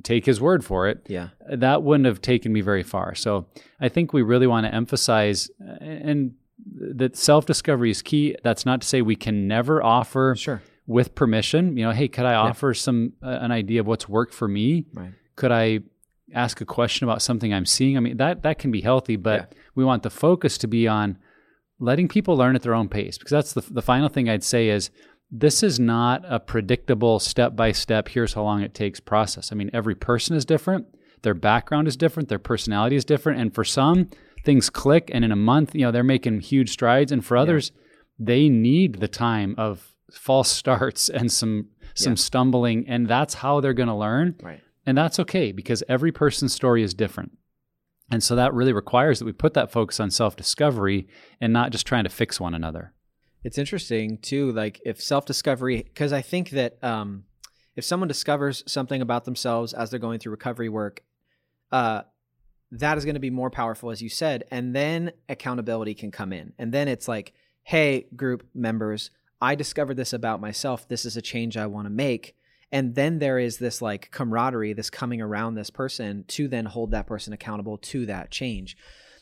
take 0.03 0.25
his 0.25 0.39
word 0.39 0.63
for 0.63 0.87
it. 0.87 1.05
Yeah. 1.09 1.29
That 1.49 1.81
wouldn't 1.81 2.05
have 2.05 2.21
taken 2.21 2.53
me 2.53 2.61
very 2.61 2.83
far. 2.83 3.15
So 3.15 3.47
I 3.79 3.89
think 3.89 4.13
we 4.13 4.21
really 4.21 4.47
want 4.47 4.67
to 4.67 4.73
emphasize 4.73 5.49
and 5.59 6.35
that 6.75 7.17
self-discovery 7.17 7.89
is 7.89 8.03
key. 8.03 8.35
That's 8.43 8.63
not 8.63 8.81
to 8.81 8.87
say 8.87 9.01
we 9.01 9.15
can 9.15 9.47
never 9.47 9.81
offer 9.81 10.35
sure. 10.37 10.61
with 10.85 11.15
permission, 11.15 11.75
you 11.77 11.83
know, 11.83 11.91
hey, 11.91 12.07
could 12.07 12.25
I 12.25 12.35
offer 12.35 12.69
yeah. 12.69 12.79
some 12.79 13.13
uh, 13.23 13.39
an 13.41 13.51
idea 13.51 13.79
of 13.79 13.87
what's 13.87 14.07
worked 14.07 14.35
for 14.35 14.47
me? 14.47 14.85
Right. 14.93 15.13
Could 15.35 15.51
I 15.51 15.79
ask 16.31 16.61
a 16.61 16.65
question 16.65 17.07
about 17.07 17.23
something 17.23 17.51
I'm 17.51 17.65
seeing? 17.65 17.97
I 17.97 17.99
mean, 18.01 18.17
that 18.17 18.43
that 18.43 18.59
can 18.59 18.71
be 18.71 18.81
healthy, 18.81 19.15
but 19.15 19.39
yeah. 19.39 19.57
we 19.73 19.83
want 19.83 20.03
the 20.03 20.11
focus 20.11 20.59
to 20.59 20.67
be 20.67 20.87
on 20.87 21.17
letting 21.81 22.07
people 22.07 22.37
learn 22.37 22.55
at 22.55 22.61
their 22.61 22.75
own 22.75 22.87
pace 22.87 23.17
because 23.17 23.31
that's 23.31 23.53
the, 23.53 23.73
the 23.73 23.81
final 23.81 24.07
thing 24.07 24.29
I'd 24.29 24.43
say 24.43 24.69
is 24.69 24.91
this 25.31 25.63
is 25.63 25.79
not 25.79 26.23
a 26.27 26.39
predictable 26.39 27.19
step 27.19 27.55
by 27.55 27.71
step 27.71 28.09
here's 28.09 28.33
how 28.33 28.43
long 28.43 28.61
it 28.61 28.73
takes 28.73 28.99
process. 28.99 29.51
I 29.51 29.55
mean 29.55 29.71
every 29.73 29.95
person 29.95 30.35
is 30.35 30.45
different, 30.45 30.85
their 31.23 31.33
background 31.33 31.87
is 31.87 31.97
different, 31.97 32.29
their 32.29 32.39
personality 32.39 32.95
is 32.95 33.03
different 33.03 33.41
and 33.41 33.53
for 33.53 33.63
some 33.63 34.09
things 34.45 34.69
click 34.69 35.09
and 35.13 35.25
in 35.25 35.31
a 35.31 35.35
month, 35.35 35.73
you 35.75 35.81
know, 35.81 35.91
they're 35.91 36.03
making 36.03 36.41
huge 36.41 36.69
strides 36.69 37.11
and 37.11 37.25
for 37.25 37.35
others 37.35 37.71
yeah. 37.73 37.81
they 38.19 38.49
need 38.49 38.99
the 38.99 39.07
time 39.07 39.55
of 39.57 39.95
false 40.11 40.51
starts 40.61 41.09
and 41.09 41.31
some 41.31 41.67
some 41.95 42.13
yeah. 42.13 42.17
stumbling 42.17 42.87
and 42.87 43.07
that's 43.07 43.33
how 43.33 43.59
they're 43.59 43.73
going 43.73 43.89
to 43.89 43.95
learn. 43.95 44.35
Right. 44.41 44.61
And 44.85 44.97
that's 44.97 45.19
okay 45.19 45.51
because 45.51 45.83
every 45.89 46.11
person's 46.11 46.53
story 46.53 46.83
is 46.83 46.93
different. 46.93 47.37
And 48.11 48.21
so 48.21 48.35
that 48.35 48.53
really 48.53 48.73
requires 48.73 49.19
that 49.19 49.25
we 49.25 49.31
put 49.31 49.53
that 49.53 49.71
focus 49.71 49.99
on 49.99 50.11
self 50.11 50.35
discovery 50.35 51.07
and 51.39 51.53
not 51.53 51.71
just 51.71 51.87
trying 51.87 52.03
to 52.03 52.09
fix 52.09 52.39
one 52.39 52.53
another. 52.53 52.93
It's 53.43 53.57
interesting 53.57 54.17
too, 54.17 54.51
like 54.51 54.81
if 54.85 55.01
self 55.01 55.25
discovery, 55.25 55.83
because 55.83 56.13
I 56.13 56.21
think 56.21 56.51
that 56.51 56.83
um, 56.83 57.23
if 57.75 57.85
someone 57.85 58.07
discovers 58.07 58.63
something 58.67 59.01
about 59.01 59.25
themselves 59.25 59.73
as 59.73 59.89
they're 59.89 59.99
going 59.99 60.19
through 60.19 60.31
recovery 60.31 60.69
work, 60.69 61.03
uh, 61.71 62.01
that 62.71 62.97
is 62.97 63.05
going 63.05 63.15
to 63.15 63.21
be 63.21 63.29
more 63.29 63.49
powerful, 63.49 63.91
as 63.91 64.01
you 64.01 64.09
said. 64.09 64.43
And 64.51 64.75
then 64.75 65.11
accountability 65.29 65.93
can 65.93 66.11
come 66.11 66.31
in. 66.33 66.53
And 66.57 66.73
then 66.73 66.87
it's 66.87 67.07
like, 67.07 67.33
hey, 67.63 68.07
group 68.15 68.45
members, 68.53 69.11
I 69.41 69.55
discovered 69.55 69.95
this 69.95 70.13
about 70.13 70.39
myself. 70.39 70.87
This 70.87 71.05
is 71.05 71.17
a 71.17 71.21
change 71.21 71.57
I 71.57 71.65
want 71.65 71.85
to 71.85 71.89
make 71.89 72.35
and 72.71 72.95
then 72.95 73.19
there 73.19 73.37
is 73.37 73.57
this 73.57 73.81
like 73.81 74.11
camaraderie 74.11 74.73
this 74.73 74.89
coming 74.89 75.21
around 75.21 75.55
this 75.55 75.69
person 75.69 76.23
to 76.29 76.47
then 76.47 76.65
hold 76.65 76.91
that 76.91 77.07
person 77.07 77.33
accountable 77.33 77.77
to 77.77 78.05
that 78.05 78.31
change. 78.31 78.77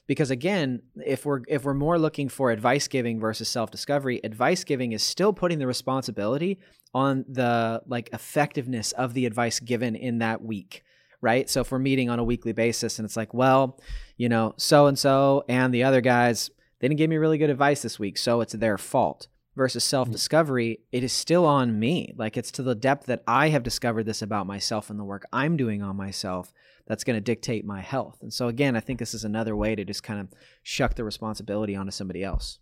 Because 0.07 0.31
again 0.31 0.81
if 1.05 1.25
we're 1.25 1.41
if 1.47 1.63
we're 1.63 1.73
more 1.73 1.99
looking 1.99 2.29
for 2.29 2.51
advice 2.51 2.88
giving 2.88 3.19
versus 3.19 3.47
self 3.47 3.69
discovery 3.71 4.19
advice 4.23 4.63
giving 4.63 4.91
is 4.91 5.03
still 5.03 5.33
putting 5.33 5.59
the 5.59 5.67
responsibility 5.67 6.59
on 6.93 7.25
the 7.27 7.81
like 7.85 8.09
effectiveness 8.12 8.91
of 8.93 9.13
the 9.13 9.25
advice 9.25 9.59
given 9.59 9.95
in 9.95 10.19
that 10.19 10.41
week 10.41 10.83
right? 11.21 11.49
So 11.49 11.59
if 11.59 11.71
we're 11.71 11.79
meeting 11.79 12.09
on 12.09 12.17
a 12.17 12.23
weekly 12.23 12.53
basis 12.53 12.97
and 12.97 13.05
it's 13.05 13.17
like 13.17 13.33
well 13.33 13.79
you 14.17 14.29
know 14.29 14.53
so 14.57 14.88
and 14.88 14.97
so 14.97 15.43
and 15.47 15.73
the 15.73 15.83
other 15.83 16.01
guys 16.01 16.49
they 16.79 16.88
didn't 16.88 16.97
give 16.97 17.09
me 17.09 17.17
really 17.17 17.38
good 17.38 17.49
advice 17.49 17.81
this 17.81 17.99
week 17.99 18.17
so 18.17 18.41
it's 18.41 18.53
their 18.53 18.77
fault 18.77 19.27
versus 19.59 19.83
self 19.83 20.09
discovery, 20.09 20.79
it 20.93 21.03
is 21.03 21.11
still 21.11 21.45
on 21.45 21.77
me. 21.77 22.13
Like 22.15 22.37
it's 22.37 22.49
to 22.51 22.63
the 22.63 22.75
depth 22.75 23.07
that 23.07 23.23
I 23.27 23.49
have 23.49 23.61
discovered 23.61 24.05
this 24.05 24.21
about 24.21 24.47
myself 24.47 24.89
and 24.89 24.97
the 24.97 25.03
work 25.03 25.25
I'm 25.33 25.57
doing 25.57 25.83
on 25.83 25.97
myself 25.97 26.53
that's 26.87 27.03
going 27.03 27.17
to 27.17 27.21
dictate 27.21 27.65
my 27.65 27.81
health. 27.81 28.19
And 28.21 28.33
so, 28.33 28.47
again, 28.47 28.77
I 28.77 28.79
think 28.79 28.99
this 28.99 29.13
is 29.13 29.25
another 29.25 29.57
way 29.57 29.75
to 29.75 29.83
just 29.83 30.01
kind 30.01 30.21
of 30.21 30.29
shuck 30.63 30.95
the 30.95 31.03
responsibility 31.03 31.75
onto 31.75 31.91
somebody 31.91 32.23
else. 32.23 32.59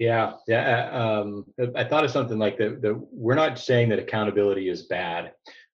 Yeah, 0.00 0.32
yeah. 0.48 0.90
Uh, 0.92 0.98
um, 0.98 1.44
I 1.76 1.84
thought 1.84 2.04
of 2.04 2.10
something 2.10 2.40
like 2.40 2.58
that. 2.58 2.82
The, 2.82 3.00
we're 3.12 3.36
not 3.36 3.56
saying 3.56 3.90
that 3.90 4.00
accountability 4.00 4.68
is 4.68 4.88
bad. 4.88 5.32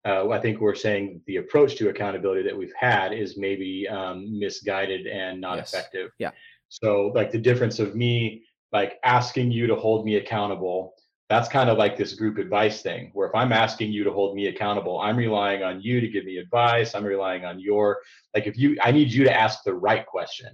Uh, 0.07 0.29
I 0.29 0.39
think 0.39 0.61
we're 0.61 0.75
saying 0.75 1.21
the 1.27 1.35
approach 1.37 1.75
to 1.75 1.89
accountability 1.89 2.43
that 2.43 2.57
we've 2.57 2.73
had 2.79 3.11
is 3.11 3.37
maybe 3.37 3.85
um, 3.89 4.39
misguided 4.39 5.07
and 5.07 5.41
not 5.41 5.57
yes. 5.57 5.73
effective. 5.73 6.11
Yeah. 6.19 6.31
So 6.69 7.11
like 7.13 7.31
the 7.31 7.37
difference 7.37 7.79
of 7.79 7.95
me 7.95 8.45
like 8.71 8.99
asking 9.03 9.51
you 9.51 9.67
to 9.67 9.75
hold 9.75 10.05
me 10.05 10.15
accountable 10.15 10.93
that's 11.29 11.47
kind 11.47 11.69
of 11.69 11.77
like 11.77 11.95
this 11.97 12.13
group 12.13 12.38
advice 12.38 12.81
thing 12.81 13.10
where 13.13 13.27
if 13.27 13.36
i'm 13.36 13.51
asking 13.51 13.91
you 13.91 14.03
to 14.03 14.12
hold 14.12 14.36
me 14.36 14.47
accountable 14.47 14.99
i'm 14.99 15.15
relying 15.17 15.63
on 15.63 15.81
you 15.81 16.01
to 16.01 16.07
give 16.07 16.25
me 16.25 16.38
advice 16.38 16.93
i'm 16.95 17.03
relying 17.05 17.45
on 17.45 17.60
your 17.60 17.99
like 18.34 18.47
if 18.47 18.57
you 18.57 18.77
i 18.81 18.91
need 18.91 19.12
you 19.12 19.23
to 19.23 19.34
ask 19.34 19.63
the 19.63 19.73
right 19.73 20.05
question 20.05 20.49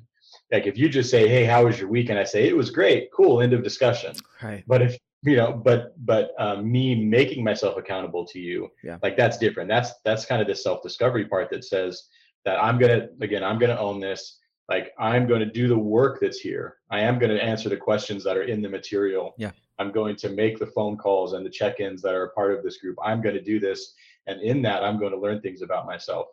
like 0.51 0.65
if 0.67 0.77
you 0.77 0.87
just 0.89 1.09
say 1.09 1.27
hey 1.27 1.43
how 1.45 1.65
was 1.65 1.79
your 1.79 1.89
week 1.89 2.09
and 2.09 2.19
i 2.19 2.23
say 2.23 2.47
it 2.47 2.55
was 2.55 2.69
great 2.69 3.09
cool 3.13 3.41
end 3.41 3.53
of 3.53 3.63
discussion 3.63 4.15
Right. 4.43 4.63
but 4.67 4.81
if 4.81 4.97
you 5.23 5.35
know 5.35 5.51
but 5.51 5.93
but 6.05 6.31
um, 6.37 6.71
me 6.71 6.93
making 6.93 7.43
myself 7.43 7.75
accountable 7.77 8.25
to 8.27 8.39
you 8.39 8.69
Yeah. 8.83 8.97
like 9.01 9.17
that's 9.17 9.37
different 9.39 9.67
that's 9.69 9.91
that's 10.05 10.25
kind 10.25 10.41
of 10.41 10.47
the 10.47 10.55
self 10.55 10.83
discovery 10.83 11.25
part 11.25 11.49
that 11.49 11.63
says 11.63 12.03
that 12.45 12.61
i'm 12.63 12.77
gonna 12.77 13.07
again 13.21 13.43
i'm 13.43 13.57
gonna 13.57 13.77
own 13.77 13.99
this 13.99 14.37
like 14.69 14.93
i'm 14.99 15.27
going 15.27 15.39
to 15.39 15.45
do 15.45 15.67
the 15.67 15.77
work 15.77 16.19
that's 16.19 16.39
here 16.39 16.77
i 16.89 16.99
am 16.99 17.19
going 17.19 17.31
to 17.35 17.43
answer 17.43 17.69
the 17.69 17.77
questions 17.77 18.23
that 18.23 18.37
are 18.37 18.43
in 18.43 18.61
the 18.61 18.69
material 18.69 19.33
Yeah. 19.37 19.51
i'm 19.79 19.91
going 19.91 20.15
to 20.17 20.29
make 20.29 20.59
the 20.59 20.67
phone 20.67 20.97
calls 20.97 21.33
and 21.33 21.45
the 21.45 21.49
check-ins 21.49 22.01
that 22.01 22.13
are 22.13 22.23
a 22.25 22.29
part 22.31 22.53
of 22.53 22.63
this 22.63 22.77
group 22.77 22.97
i'm 23.03 23.21
going 23.21 23.35
to 23.35 23.41
do 23.41 23.59
this 23.59 23.93
and 24.27 24.41
in 24.41 24.61
that 24.63 24.83
i'm 24.83 24.99
going 24.99 25.11
to 25.13 25.19
learn 25.19 25.41
things 25.41 25.61
about 25.61 25.85
myself 25.85 26.27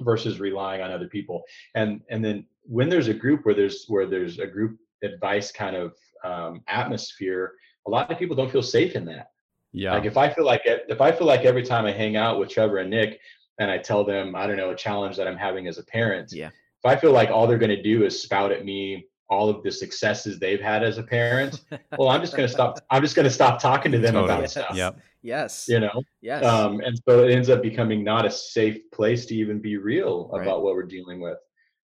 versus 0.00 0.40
relying 0.40 0.80
on 0.82 0.90
other 0.90 1.08
people 1.08 1.42
and 1.74 2.00
and 2.10 2.24
then 2.24 2.46
when 2.64 2.88
there's 2.88 3.08
a 3.08 3.14
group 3.14 3.44
where 3.44 3.54
there's 3.54 3.84
where 3.88 4.06
there's 4.06 4.38
a 4.38 4.46
group 4.46 4.78
advice 5.02 5.50
kind 5.50 5.76
of 5.76 5.94
um, 6.24 6.62
atmosphere 6.68 7.54
a 7.86 7.90
lot 7.90 8.10
of 8.10 8.18
people 8.18 8.36
don't 8.36 8.50
feel 8.52 8.62
safe 8.62 8.94
in 8.94 9.04
that 9.06 9.30
Yeah. 9.72 9.92
like 9.94 10.04
if 10.04 10.16
I 10.16 10.28
feel 10.32 10.44
like 10.44 10.62
if 10.64 11.00
I 11.00 11.10
feel 11.12 11.26
like 11.26 11.44
every 11.46 11.62
time 11.62 11.86
I 11.86 11.92
hang 11.92 12.16
out 12.16 12.38
with 12.38 12.50
Trevor 12.50 12.78
and 12.78 12.90
Nick 12.90 13.18
and 13.58 13.70
I 13.70 13.78
tell 13.78 14.04
them 14.04 14.34
I 14.36 14.46
don't 14.46 14.56
know 14.56 14.70
a 14.70 14.76
challenge 14.76 15.16
that 15.16 15.26
I'm 15.26 15.36
having 15.38 15.66
as 15.68 15.78
a 15.78 15.84
parent, 15.84 16.32
Yeah. 16.32 16.50
If 16.82 16.90
I 16.90 16.96
feel 16.98 17.12
like 17.12 17.30
all 17.30 17.46
they're 17.46 17.58
going 17.58 17.68
to 17.76 17.82
do 17.82 18.04
is 18.04 18.22
spout 18.22 18.52
at 18.52 18.64
me 18.64 19.06
all 19.28 19.48
of 19.48 19.62
the 19.62 19.70
successes 19.70 20.40
they've 20.40 20.60
had 20.60 20.82
as 20.82 20.98
a 20.98 21.02
parent, 21.04 21.60
well, 21.98 22.08
I'm 22.08 22.20
just 22.20 22.34
going 22.36 22.48
to 22.48 22.52
stop. 22.52 22.80
I'm 22.90 23.00
just 23.02 23.14
going 23.14 23.24
to 23.24 23.30
stop 23.30 23.60
talking 23.60 23.92
to 23.92 23.98
them 23.98 24.14
Totally. 24.14 24.30
about 24.32 24.40
Yes. 24.42 24.50
stuff. 24.52 24.74
Yep. 24.76 24.98
Yes. 25.22 25.66
You 25.68 25.80
know, 25.80 26.02
Yes. 26.20 26.44
um, 26.44 26.80
and 26.80 26.98
so 27.08 27.22
it 27.22 27.30
ends 27.30 27.48
up 27.50 27.62
becoming 27.62 28.02
not 28.02 28.26
a 28.26 28.30
safe 28.30 28.78
place 28.92 29.26
to 29.26 29.34
even 29.36 29.60
be 29.60 29.76
real 29.76 30.28
Right. 30.32 30.42
about 30.42 30.62
what 30.62 30.74
we're 30.74 30.82
dealing 30.82 31.20
with. 31.20 31.38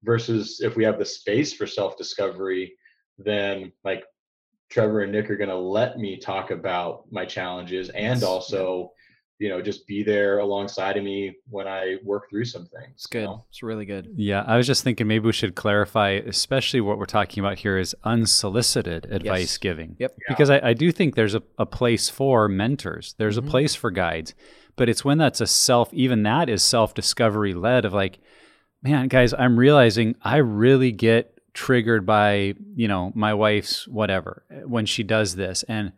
Versus 0.04 0.60
if 0.62 0.74
we 0.76 0.82
have 0.84 0.98
the 0.98 1.04
space 1.04 1.52
for 1.52 1.66
self 1.66 1.96
discovery, 1.96 2.72
then 3.18 3.70
like 3.84 4.04
Trevor 4.70 5.02
and 5.02 5.12
Nick 5.12 5.30
are 5.30 5.36
going 5.36 5.48
to 5.50 5.56
let 5.56 5.98
me 5.98 6.16
talk 6.18 6.50
about 6.50 7.04
my 7.12 7.24
challenges 7.24 7.88
and 7.90 8.20
Yes, 8.20 8.22
yeah. 8.22 8.28
also, 8.28 8.90
you 9.38 9.48
know, 9.48 9.62
just 9.62 9.86
be 9.86 10.02
there 10.02 10.38
alongside 10.40 10.96
of 10.96 11.04
me 11.04 11.36
when 11.48 11.68
I 11.68 11.96
work 12.02 12.28
through 12.28 12.44
some 12.46 12.66
things. 12.66 12.92
it's 12.94 13.06
you 13.12 13.20
good. 13.20 13.24
know? 13.24 13.44
It's 13.50 13.62
really 13.62 13.84
good. 13.86 14.08
Yeah, 14.16 14.42
I 14.46 14.56
was 14.56 14.66
just 14.66 14.82
thinking 14.82 15.06
maybe 15.06 15.26
we 15.26 15.32
should 15.32 15.54
clarify, 15.54 16.10
especially 16.26 16.80
what 16.80 16.98
we're 16.98 17.04
talking 17.06 17.42
about 17.44 17.58
here 17.58 17.78
is 17.78 17.94
unsolicited 18.04 19.06
advice 19.10 19.52
Yes. 19.52 19.58
giving. 19.58 19.96
Yep. 19.98 20.16
Because 20.28 20.50
I, 20.50 20.60
I 20.70 20.72
do 20.74 20.90
think 20.92 21.14
there's 21.14 21.34
a, 21.34 21.42
a 21.58 21.66
place 21.66 22.08
for 22.08 22.48
mentors, 22.48 23.14
there's 23.18 23.36
Mhm. 23.38 23.46
a 23.46 23.50
place 23.50 23.74
for 23.74 23.90
guides, 23.90 24.34
but 24.76 24.88
it's 24.88 25.04
when 25.04 25.18
that's 25.18 25.40
a 25.40 25.46
self, 25.46 25.92
even 25.94 26.22
that 26.24 26.48
is 26.48 26.62
self 26.62 26.94
discovery 26.94 27.54
led 27.54 27.84
of 27.84 27.92
like, 27.92 28.18
man, 28.82 29.08
guys, 29.08 29.32
I'm 29.34 29.58
realizing 29.58 30.14
I 30.22 30.36
really 30.38 30.92
get 30.92 31.34
triggered 31.54 32.06
by, 32.06 32.54
you 32.76 32.86
know, 32.88 33.10
my 33.14 33.34
wife's 33.34 33.88
whatever 33.88 34.44
when 34.66 34.86
she 34.86 35.02
does 35.02 35.34
this. 35.36 35.64
And 35.64 35.92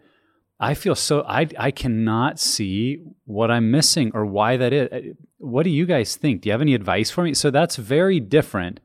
I 0.62 0.74
feel 0.74 0.94
so, 0.94 1.22
I, 1.26 1.48
I 1.58 1.70
cannot 1.70 2.38
see 2.38 3.02
what 3.24 3.50
I'm 3.50 3.70
missing 3.70 4.10
or 4.14 4.26
why 4.26 4.56
that 4.58 4.72
is. 4.72 5.16
What 5.38 5.62
do 5.62 5.70
you 5.70 5.86
guys 5.86 6.16
think? 6.16 6.42
Do 6.42 6.48
you 6.48 6.52
have 6.52 6.60
any 6.60 6.74
advice 6.74 7.10
for 7.10 7.24
me? 7.24 7.32
So 7.34 7.50
that's 7.50 7.76
very 7.76 8.20
different 8.20 8.78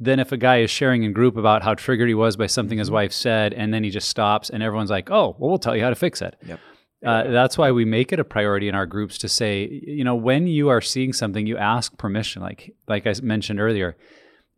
than 0.00 0.18
if 0.18 0.32
a 0.32 0.36
guy 0.36 0.58
is 0.62 0.70
sharing 0.70 1.04
in 1.04 1.12
group 1.12 1.36
about 1.36 1.62
how 1.62 1.74
triggered 1.74 2.08
he 2.08 2.14
was 2.14 2.36
by 2.36 2.48
something 2.48 2.76
his 2.78 2.90
Mhm. 2.90 2.94
wife 2.94 3.12
said, 3.12 3.54
and 3.54 3.72
then 3.72 3.84
he 3.84 3.90
just 3.90 4.08
stops 4.08 4.50
and 4.50 4.60
everyone's 4.62 4.90
like, 4.90 5.10
oh, 5.12 5.36
well, 5.38 5.50
we'll 5.50 5.58
tell 5.58 5.76
you 5.76 5.82
how 5.84 5.90
to 5.90 5.94
fix 5.94 6.20
it. 6.20 6.34
Yep. 6.44 6.60
Uh, 7.06 7.30
that's 7.30 7.56
why 7.56 7.70
we 7.70 7.84
make 7.84 8.12
it 8.12 8.18
a 8.18 8.24
priority 8.24 8.68
in 8.68 8.74
our 8.74 8.86
groups 8.86 9.16
to 9.18 9.28
say, 9.28 9.68
you 9.86 10.02
know, 10.04 10.16
when 10.16 10.48
you 10.48 10.68
are 10.70 10.80
seeing 10.80 11.12
something, 11.12 11.46
you 11.46 11.56
ask 11.56 11.96
permission. 11.98 12.42
Like, 12.42 12.74
like 12.88 13.06
I 13.06 13.14
mentioned 13.22 13.60
earlier, 13.60 13.96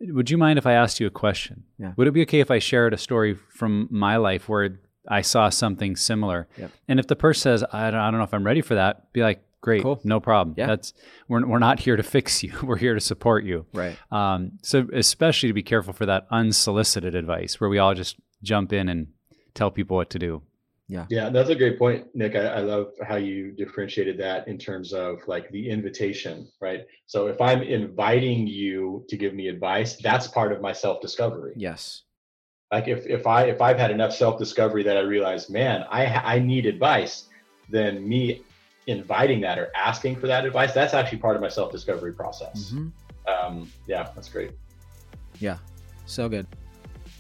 would 0.01 0.31
you 0.31 0.39
mind 0.39 0.59
if 0.59 0.67
I 0.67 0.73
asked 0.73 0.99
you 1.01 1.07
a 1.07 1.11
question? 1.11 1.65
Yeah. 1.79 1.93
Would 1.97 2.07
it 2.09 2.13
be 2.13 2.23
okay 2.23 2.41
if 2.41 2.51
I 2.51 2.59
shared 2.59 2.93
a 2.95 2.99
story 2.99 3.35
from 3.35 3.89
my 3.91 4.17
life 4.17 4.49
where 4.49 4.79
I 5.09 5.21
saw 5.23 5.49
something 5.49 5.97
similar? 5.97 6.49
Yep. 6.57 6.71
And 6.89 7.01
if 7.01 7.07
the 7.07 7.17
person 7.17 7.41
says, 7.41 7.65
I 7.73 7.91
don't, 7.91 8.01
I 8.01 8.11
don't 8.11 8.19
know 8.19 8.25
if 8.25 8.35
I'm 8.35 8.45
ready 8.45 8.61
for 8.63 8.75
that, 8.75 9.13
be 9.13 9.23
like, 9.23 9.43
great, 9.61 9.83
Cool. 9.83 10.01
no 10.05 10.21
problem. 10.21 10.55
Yeah. 10.59 10.67
That's 10.67 10.93
we're, 11.29 11.47
we're 11.47 11.59
not 11.59 11.81
here 11.81 11.97
to 11.97 12.03
fix 12.03 12.43
you. 12.43 12.53
We're 12.63 12.77
here 12.77 12.95
to 12.95 13.01
support 13.01 13.45
you. 13.45 13.65
Right. 13.73 13.97
Um, 14.13 14.59
so 14.63 14.87
especially 14.93 15.49
to 15.49 15.53
be 15.55 15.63
careful 15.63 15.93
for 15.95 16.05
that 16.07 16.27
unsolicited 16.31 17.15
advice 17.15 17.59
where 17.61 17.71
we 17.71 17.79
all 17.79 17.95
just 17.95 18.17
jump 18.43 18.73
in 18.75 18.89
and 18.91 19.07
tell 19.55 19.71
people 19.71 19.97
what 19.97 20.11
to 20.11 20.19
do. 20.19 20.43
Yeah, 20.87 21.07
Yeah. 21.09 21.31
that's 21.31 21.49
a 21.49 21.55
great 21.55 21.79
point, 21.79 22.09
Nick. 22.15 22.35
I, 22.37 22.41
I 22.47 22.59
love 22.61 22.89
how 23.09 23.17
you 23.17 23.53
differentiated 23.53 24.19
that 24.19 24.47
in 24.49 24.59
terms 24.59 24.93
of 24.93 25.17
like 25.27 25.49
the 25.51 25.71
invitation, 25.71 26.47
right? 26.61 26.81
So 27.07 27.27
if 27.29 27.41
I'm 27.41 27.63
inviting 27.63 28.47
you 28.47 29.07
to 29.09 29.17
give 29.17 29.33
me 29.33 29.49
advice, 29.49 29.97
that's 29.97 30.27
part 30.29 30.53
of 30.53 30.61
my 30.61 30.73
self 30.75 31.01
discovery. 31.01 31.55
Yes. 31.57 32.03
Like 32.73 32.89
if 32.89 33.07
if 33.07 33.27
i 33.27 33.45
if 33.45 33.61
i've 33.61 33.79
had 33.79 33.91
enough 33.91 34.13
self-discovery 34.15 34.83
that 34.83 34.97
i 34.97 35.01
realize 35.01 35.51
man 35.51 35.85
i 35.91 36.07
i 36.07 36.39
need 36.39 36.67
advice 36.67 37.25
then 37.71 38.07
me 38.09 38.43
inviting 38.87 39.41
that 39.41 39.59
or 39.59 39.71
asking 39.77 40.17
for 40.17 40.27
that 40.27 40.45
advice 40.45 40.73
that's 40.73 40.95
actually 40.95 41.19
part 41.19 41.37
of 41.37 41.43
my 41.43 41.49
self-discovery 41.49 42.13
process 42.13 42.73
Mhm. 42.75 42.93
um 43.29 43.71
yeah 43.87 44.09
that's 44.15 44.29
great 44.29 44.53
Yeah, 45.41 45.59
so 46.07 46.29
good. 46.29 46.47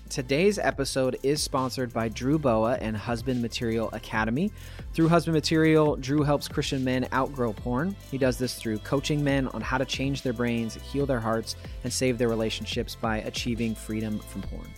Today's 0.09 0.57
episode 0.61 1.17
is 1.25 1.43
sponsored 1.43 1.93
by 1.93 2.09
Drew 2.09 2.39
Boa 2.39 2.75
and 2.81 2.97
Husband 2.97 3.43
Material 3.43 3.91
Academy. 3.93 4.53
Through 4.93 5.09
Husband 5.09 5.35
Material, 5.35 5.97
Drew 5.97 6.23
helps 6.23 6.47
Christian 6.47 6.85
men 6.85 7.09
outgrow 7.13 7.53
porn. 7.53 7.97
He 8.13 8.19
does 8.19 8.39
this 8.39 8.55
through 8.55 8.79
coaching 8.79 9.25
men 9.25 9.49
on 9.49 9.61
how 9.63 9.79
to 9.79 9.85
change 9.85 10.23
their 10.23 10.33
brains, 10.33 10.75
heal 10.77 11.07
their 11.07 11.19
hearts, 11.19 11.57
and 11.83 11.93
save 11.93 12.19
their 12.19 12.29
relationships 12.29 12.95
by 12.95 13.17
achieving 13.23 13.75
freedom 13.75 14.21
from 14.21 14.43
porn. 14.43 14.69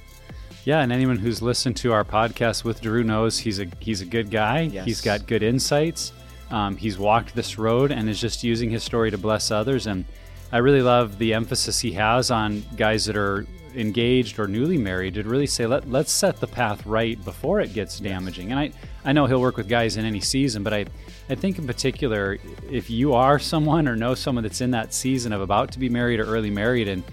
Yeah, 0.67 0.81
and 0.81 0.91
anyone 0.91 1.17
who's 1.19 1.41
listened 1.41 1.77
to 1.77 1.93
our 1.93 2.03
podcast 2.03 2.65
with 2.65 2.81
Drew 2.81 3.05
knows 3.05 3.39
he's 3.39 3.61
a 3.61 3.69
he's 3.79 4.01
a 4.01 4.05
good 4.05 4.33
guy. 4.33 4.63
Yes. 4.63 4.85
He's 4.85 5.01
got 5.01 5.29
good 5.29 5.45
insights. 5.45 6.13
Um, 6.51 6.77
he's 6.77 6.99
walked 6.99 7.37
this 7.37 7.57
road 7.57 7.93
and 7.93 8.09
is 8.09 8.21
just 8.21 8.43
using 8.43 8.71
his 8.71 8.83
story 8.83 9.13
to 9.13 9.17
bless 9.17 9.53
others. 9.53 9.87
And 9.87 10.05
I 10.51 10.59
really 10.59 10.83
love 10.83 11.19
the 11.19 11.35
emphasis 11.35 11.79
he 11.79 11.93
has 11.93 12.33
on 12.33 12.65
guys 12.75 13.05
that 13.05 13.17
are 13.17 13.47
engaged 13.77 14.41
or 14.41 14.49
newly 14.49 14.77
married 14.77 15.15
to 15.15 15.23
really 15.23 15.47
say 15.47 15.67
let 15.67 15.89
let's 15.89 16.11
set 16.11 16.41
the 16.41 16.49
path 16.49 16.85
right 16.85 17.25
before 17.25 17.61
it 17.61 17.73
gets 17.73 18.01
damaging. 18.01 18.51
And 18.51 18.59
I 18.59 18.73
I 19.05 19.13
know 19.13 19.27
he'll 19.27 19.41
work 19.41 19.57
with 19.57 19.69
guys 19.69 19.97
in 19.97 20.05
any 20.05 20.21
season, 20.21 20.65
but 20.65 20.75
I 20.75 20.87
I 21.31 21.37
think 21.37 21.61
in 21.61 21.67
particular 21.69 22.39
if 22.69 22.91
you 22.91 23.15
are 23.15 23.39
someone 23.39 23.87
or 23.87 23.95
know 23.95 24.17
someone 24.17 24.43
that's 24.43 24.61
in 24.61 24.73
that 24.73 24.93
season 24.93 25.33
of 25.33 25.43
about 25.43 25.71
to 25.73 25.79
be 25.79 25.89
married 25.89 26.19
or 26.19 26.25
early 26.25 26.51
married 26.51 26.89
and 26.89 27.05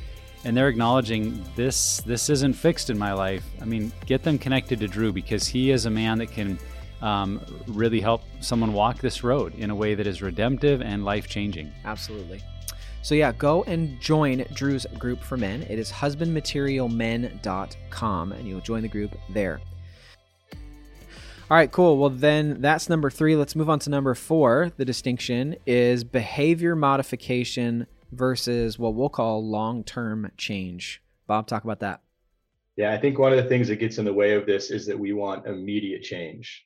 and 0.43 0.55
they're 0.55 0.67
acknowledging 0.67 1.43
this 1.55 2.01
this 2.01 2.29
isn't 2.29 2.53
fixed 2.53 2.89
in 2.89 2.97
my 2.97 3.13
life 3.13 3.45
i 3.61 3.65
mean 3.65 3.91
get 4.05 4.23
them 4.23 4.37
connected 4.37 4.79
to 4.79 4.87
drew 4.87 5.11
because 5.11 5.47
he 5.47 5.71
is 5.71 5.85
a 5.85 5.89
man 5.89 6.17
that 6.17 6.31
can 6.31 6.59
um, 7.01 7.41
really 7.67 7.99
help 7.99 8.23
someone 8.39 8.71
walk 8.71 8.99
this 8.99 9.23
road 9.23 9.53
in 9.55 9.69
a 9.69 9.75
way 9.75 9.93
that 9.93 10.07
is 10.07 10.21
redemptive 10.21 10.81
and 10.81 11.03
life 11.03 11.27
changing 11.27 11.69
Absolutely. 11.83 12.41
So 13.03 13.13
yeah, 13.15 13.31
go 13.33 13.63
and 13.63 13.99
join 13.99 14.45
Drew's 14.53 14.85
group 14.97 15.21
for 15.21 15.35
men. 15.35 15.63
It 15.63 15.77
is 15.77 15.91
husbandmaterialmen.com 15.91 18.31
and 18.31 18.47
you'll 18.47 18.61
join 18.61 18.81
the 18.81 18.87
group 18.87 19.13
there. 19.29 19.59
All 21.51 21.57
right, 21.57 21.69
cool. 21.69 21.97
Well, 21.97 22.09
then 22.09 22.61
that's 22.61 22.87
number 22.87 23.09
three. 23.09 23.35
Let's 23.35 23.57
move 23.57 23.69
on 23.69 23.79
to 23.79 23.89
number 23.89 24.15
four. 24.15 24.71
The 24.77 24.85
distinction 24.85 25.57
is 25.67 26.05
behavior 26.05 26.77
modification 26.77 27.87
versus 28.15 28.77
what 28.79 28.93
we'll 28.95 29.09
call 29.09 29.47
long 29.47 29.83
term 29.83 30.31
change. 30.37 31.01
Bob, 31.27 31.47
talk 31.47 31.63
about 31.63 31.79
that. 31.79 32.01
yeah 32.75 32.91
i 32.93 32.97
think 32.97 33.17
one 33.17 33.31
of 33.31 33.41
the 33.41 33.49
things 33.49 33.67
that 33.67 33.77
gets 33.77 33.97
in 33.97 34.05
the 34.05 34.13
way 34.13 34.33
of 34.33 34.45
this 34.45 34.71
is 34.71 34.85
that 34.85 34.97
we 34.99 35.13
want 35.13 35.45
immediate 35.47 36.01
change 36.03 36.65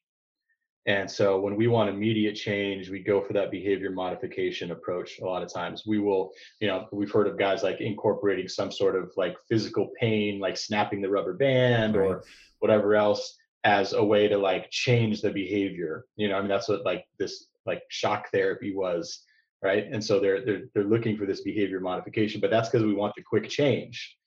and 0.88 1.10
so 1.12 1.40
when 1.40 1.56
we 1.56 1.68
want 1.68 1.90
immediate 1.90 2.34
change 2.36 2.90
we 2.90 3.00
go 3.04 3.22
for 3.22 3.34
that 3.34 3.52
behavior 3.52 3.92
modification 3.92 4.72
approach 4.72 5.20
a 5.20 5.26
lot 5.26 5.44
of 5.44 5.52
times 5.54 5.84
we 5.86 6.00
will 6.00 6.32
you 6.60 6.68
know 6.68 6.88
we've 6.92 7.12
heard 7.12 7.28
of 7.28 7.38
guys 7.38 7.62
like 7.62 7.80
incorporating 7.82 8.48
some 8.48 8.72
sort 8.72 8.96
of 8.96 9.12
like 9.18 9.36
physical 9.50 9.90
pain 10.00 10.40
like 10.40 10.58
snapping 10.58 11.02
the 11.02 11.10
rubber 11.10 11.34
band 11.34 11.96
Right. 11.96 12.08
or 12.08 12.24
whatever 12.60 12.96
else 12.96 13.38
as 13.64 13.94
a 13.94 14.04
way 14.04 14.28
to 14.28 14.38
like 14.38 14.70
change 14.72 15.22
the 15.22 15.30
behavior 15.32 16.06
you 16.16 16.28
know 16.30 16.36
i 16.38 16.40
mean 16.40 16.50
that's 16.50 16.70
what 16.70 16.84
like 16.86 17.06
this 17.20 17.48
like 17.66 17.84
shock 17.90 18.30
therapy 18.32 18.74
was 18.74 19.24
right 19.62 19.88
and 19.92 20.04
so 20.04 20.20
they're 20.20 20.44
they're, 20.46 20.64
they're 20.74 20.84
looking 20.84 21.18
for 21.18 21.26
this 21.26 21.42
behavior 21.42 21.80
modification 21.80 22.40
but 22.42 22.50
that's 22.50 22.70
because 22.70 22.86
we 22.86 22.94
want 22.94 23.14
the 23.16 23.24
quick 23.24 23.50
change 23.50 24.18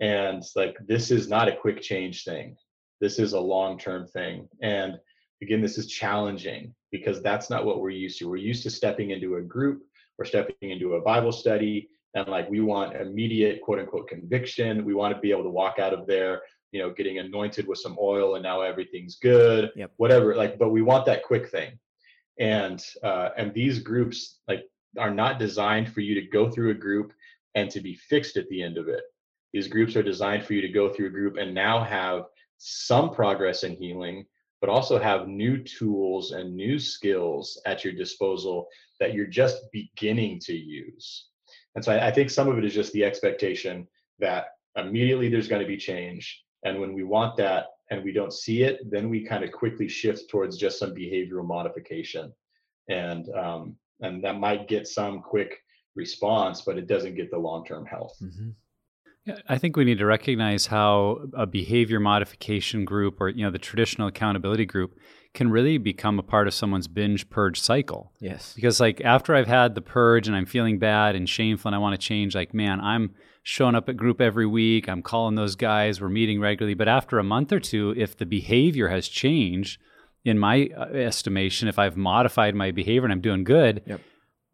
and 0.00 0.42
like 0.56 0.76
this 0.86 1.10
is 1.10 1.28
not 1.28 1.48
a 1.48 1.56
quick 1.56 1.80
change 1.80 2.24
thing 2.24 2.56
this 3.00 3.18
is 3.18 3.32
a 3.32 3.40
long 3.40 3.78
term 3.78 4.06
thing 4.06 4.48
and 4.62 4.94
again 5.42 5.60
this 5.60 5.78
is 5.78 5.86
challenging 5.86 6.74
because 6.90 7.22
that's 7.22 7.50
not 7.50 7.64
what 7.64 7.80
we're 7.80 7.90
used 7.90 8.18
to 8.18 8.28
we're 8.28 8.36
used 8.36 8.62
to 8.62 8.70
stepping 8.70 9.10
into 9.10 9.36
a 9.36 9.42
group 9.42 9.82
or 10.18 10.24
stepping 10.24 10.70
into 10.70 10.94
a 10.94 11.00
bible 11.00 11.32
study 11.32 11.88
and 12.14 12.28
like 12.28 12.48
we 12.48 12.60
want 12.60 12.96
immediate 12.96 13.60
quote 13.60 13.78
unquote 13.78 14.08
conviction. 14.08 14.84
We 14.84 14.94
want 14.94 15.14
to 15.14 15.20
be 15.20 15.30
able 15.30 15.42
to 15.44 15.50
walk 15.50 15.78
out 15.78 15.92
of 15.92 16.06
there, 16.06 16.42
you 16.72 16.80
know, 16.80 16.90
getting 16.90 17.18
anointed 17.18 17.66
with 17.66 17.78
some 17.78 17.96
oil 18.00 18.36
and 18.36 18.42
now 18.42 18.60
everything's 18.62 19.16
good, 19.16 19.70
Yep. 19.76 19.92
whatever. 19.96 20.34
Like, 20.34 20.58
but 20.58 20.70
we 20.70 20.82
want 20.82 21.06
that 21.06 21.24
quick 21.24 21.48
thing. 21.50 21.78
And 22.38 22.84
uh, 23.02 23.30
and 23.36 23.54
these 23.54 23.78
groups 23.78 24.40
like 24.48 24.64
are 24.98 25.14
not 25.14 25.38
designed 25.38 25.92
for 25.92 26.00
you 26.00 26.14
to 26.14 26.26
go 26.28 26.50
through 26.50 26.70
a 26.70 26.74
group 26.74 27.12
and 27.54 27.70
to 27.70 27.80
be 27.80 27.94
fixed 27.94 28.36
at 28.36 28.48
the 28.48 28.62
end 28.62 28.78
of 28.78 28.88
it. 28.88 29.02
These 29.52 29.68
groups 29.68 29.94
are 29.94 30.02
designed 30.02 30.44
for 30.44 30.54
you 30.54 30.60
to 30.60 30.68
go 30.68 30.92
through 30.92 31.06
a 31.06 31.10
group 31.10 31.36
and 31.36 31.54
now 31.54 31.82
have 31.82 32.24
some 32.58 33.10
progress 33.10 33.62
in 33.62 33.76
healing, 33.76 34.26
but 34.60 34.70
also 34.70 34.98
have 34.98 35.28
new 35.28 35.62
tools 35.62 36.32
and 36.32 36.56
new 36.56 36.78
skills 36.78 37.60
at 37.66 37.84
your 37.84 37.92
disposal 37.92 38.66
that 38.98 39.14
you're 39.14 39.26
just 39.26 39.58
beginning 39.72 40.40
to 40.40 40.54
use. 40.54 41.28
And 41.76 41.84
so 41.84 41.92
I, 41.92 42.08
I 42.08 42.10
think 42.10 42.30
some 42.30 42.48
of 42.48 42.58
it 42.58 42.64
is 42.64 42.74
just 42.74 42.92
the 42.92 43.04
expectation 43.04 43.86
that 44.18 44.46
immediately 44.76 45.28
there's 45.28 45.48
going 45.48 45.62
to 45.62 45.68
be 45.68 45.76
change. 45.76 46.42
And 46.64 46.80
when 46.80 46.94
we 46.94 47.04
want 47.04 47.36
that 47.36 47.66
and 47.90 48.02
we 48.04 48.12
don't 48.12 48.32
see 48.32 48.62
it, 48.62 48.80
then 48.90 49.10
we 49.10 49.24
kind 49.24 49.44
of 49.44 49.52
quickly 49.52 49.88
shift 49.88 50.28
towards 50.30 50.56
just 50.56 50.78
some 50.78 50.94
behavioral 50.94 51.46
modification. 51.46 52.32
And 52.88 53.28
um, 53.34 53.76
and 54.00 54.22
that 54.24 54.38
might 54.38 54.68
get 54.68 54.86
some 54.86 55.20
quick 55.22 55.58
response, 55.94 56.62
but 56.62 56.76
it 56.76 56.86
doesn't 56.86 57.14
get 57.14 57.30
the 57.30 57.38
long-term 57.38 57.86
health. 57.86 58.16
Mm-hmm. 58.22 58.50
Yeah, 59.24 59.38
I 59.48 59.56
think 59.56 59.76
we 59.76 59.84
need 59.84 59.98
to 59.98 60.06
recognize 60.06 60.66
how 60.66 61.20
a 61.32 61.46
behavior 61.46 61.98
modification 61.98 62.84
group 62.84 63.20
or 63.20 63.30
you 63.30 63.42
know 63.42 63.50
the 63.50 63.58
traditional 63.58 64.08
accountability 64.08 64.66
group 64.66 64.98
can 65.32 65.50
really 65.50 65.78
become 65.78 66.18
a 66.18 66.22
part 66.22 66.46
of 66.46 66.52
someone's 66.52 66.88
binge 66.88 67.30
purge 67.30 67.58
cycle. 67.58 68.12
Yes. 68.20 68.52
Because 68.54 68.80
like 68.80 69.00
after 69.00 69.34
I've 69.34 69.46
had 69.46 69.74
the 69.74 69.80
purge 69.80 70.28
and 70.28 70.36
I'm 70.36 70.46
feeling 70.46 70.78
bad 70.78 71.16
and 71.16 71.28
shameful 71.28 71.70
and 71.70 71.74
I 71.74 71.78
want 71.78 71.98
to 71.98 72.06
change, 72.06 72.34
like 72.34 72.52
man, 72.52 72.80
I'm 72.80 73.14
showing 73.44 73.74
up 73.76 73.88
at 73.88 73.96
group 73.96 74.20
every 74.20 74.46
week. 74.46 74.88
I'm 74.88 75.02
calling 75.02 75.36
those 75.36 75.54
guys. 75.54 76.00
We're 76.00 76.08
meeting 76.08 76.40
regularly. 76.40 76.74
But 76.74 76.88
after 76.88 77.18
a 77.20 77.22
month 77.24 77.52
or 77.52 77.60
two, 77.60 77.94
if 77.96 78.16
the 78.16 78.26
behavior 78.26 78.88
has 78.88 79.06
changed, 79.06 79.78
in 80.24 80.38
my 80.38 80.70
uh, 80.76 80.84
estimation, 80.86 81.68
if 81.68 81.78
I've 81.78 81.96
modified 81.98 82.54
my 82.54 82.70
behavior 82.70 83.04
and 83.04 83.12
I'm 83.12 83.20
doing 83.20 83.44
good, 83.44 83.82
Yep. 83.86 84.00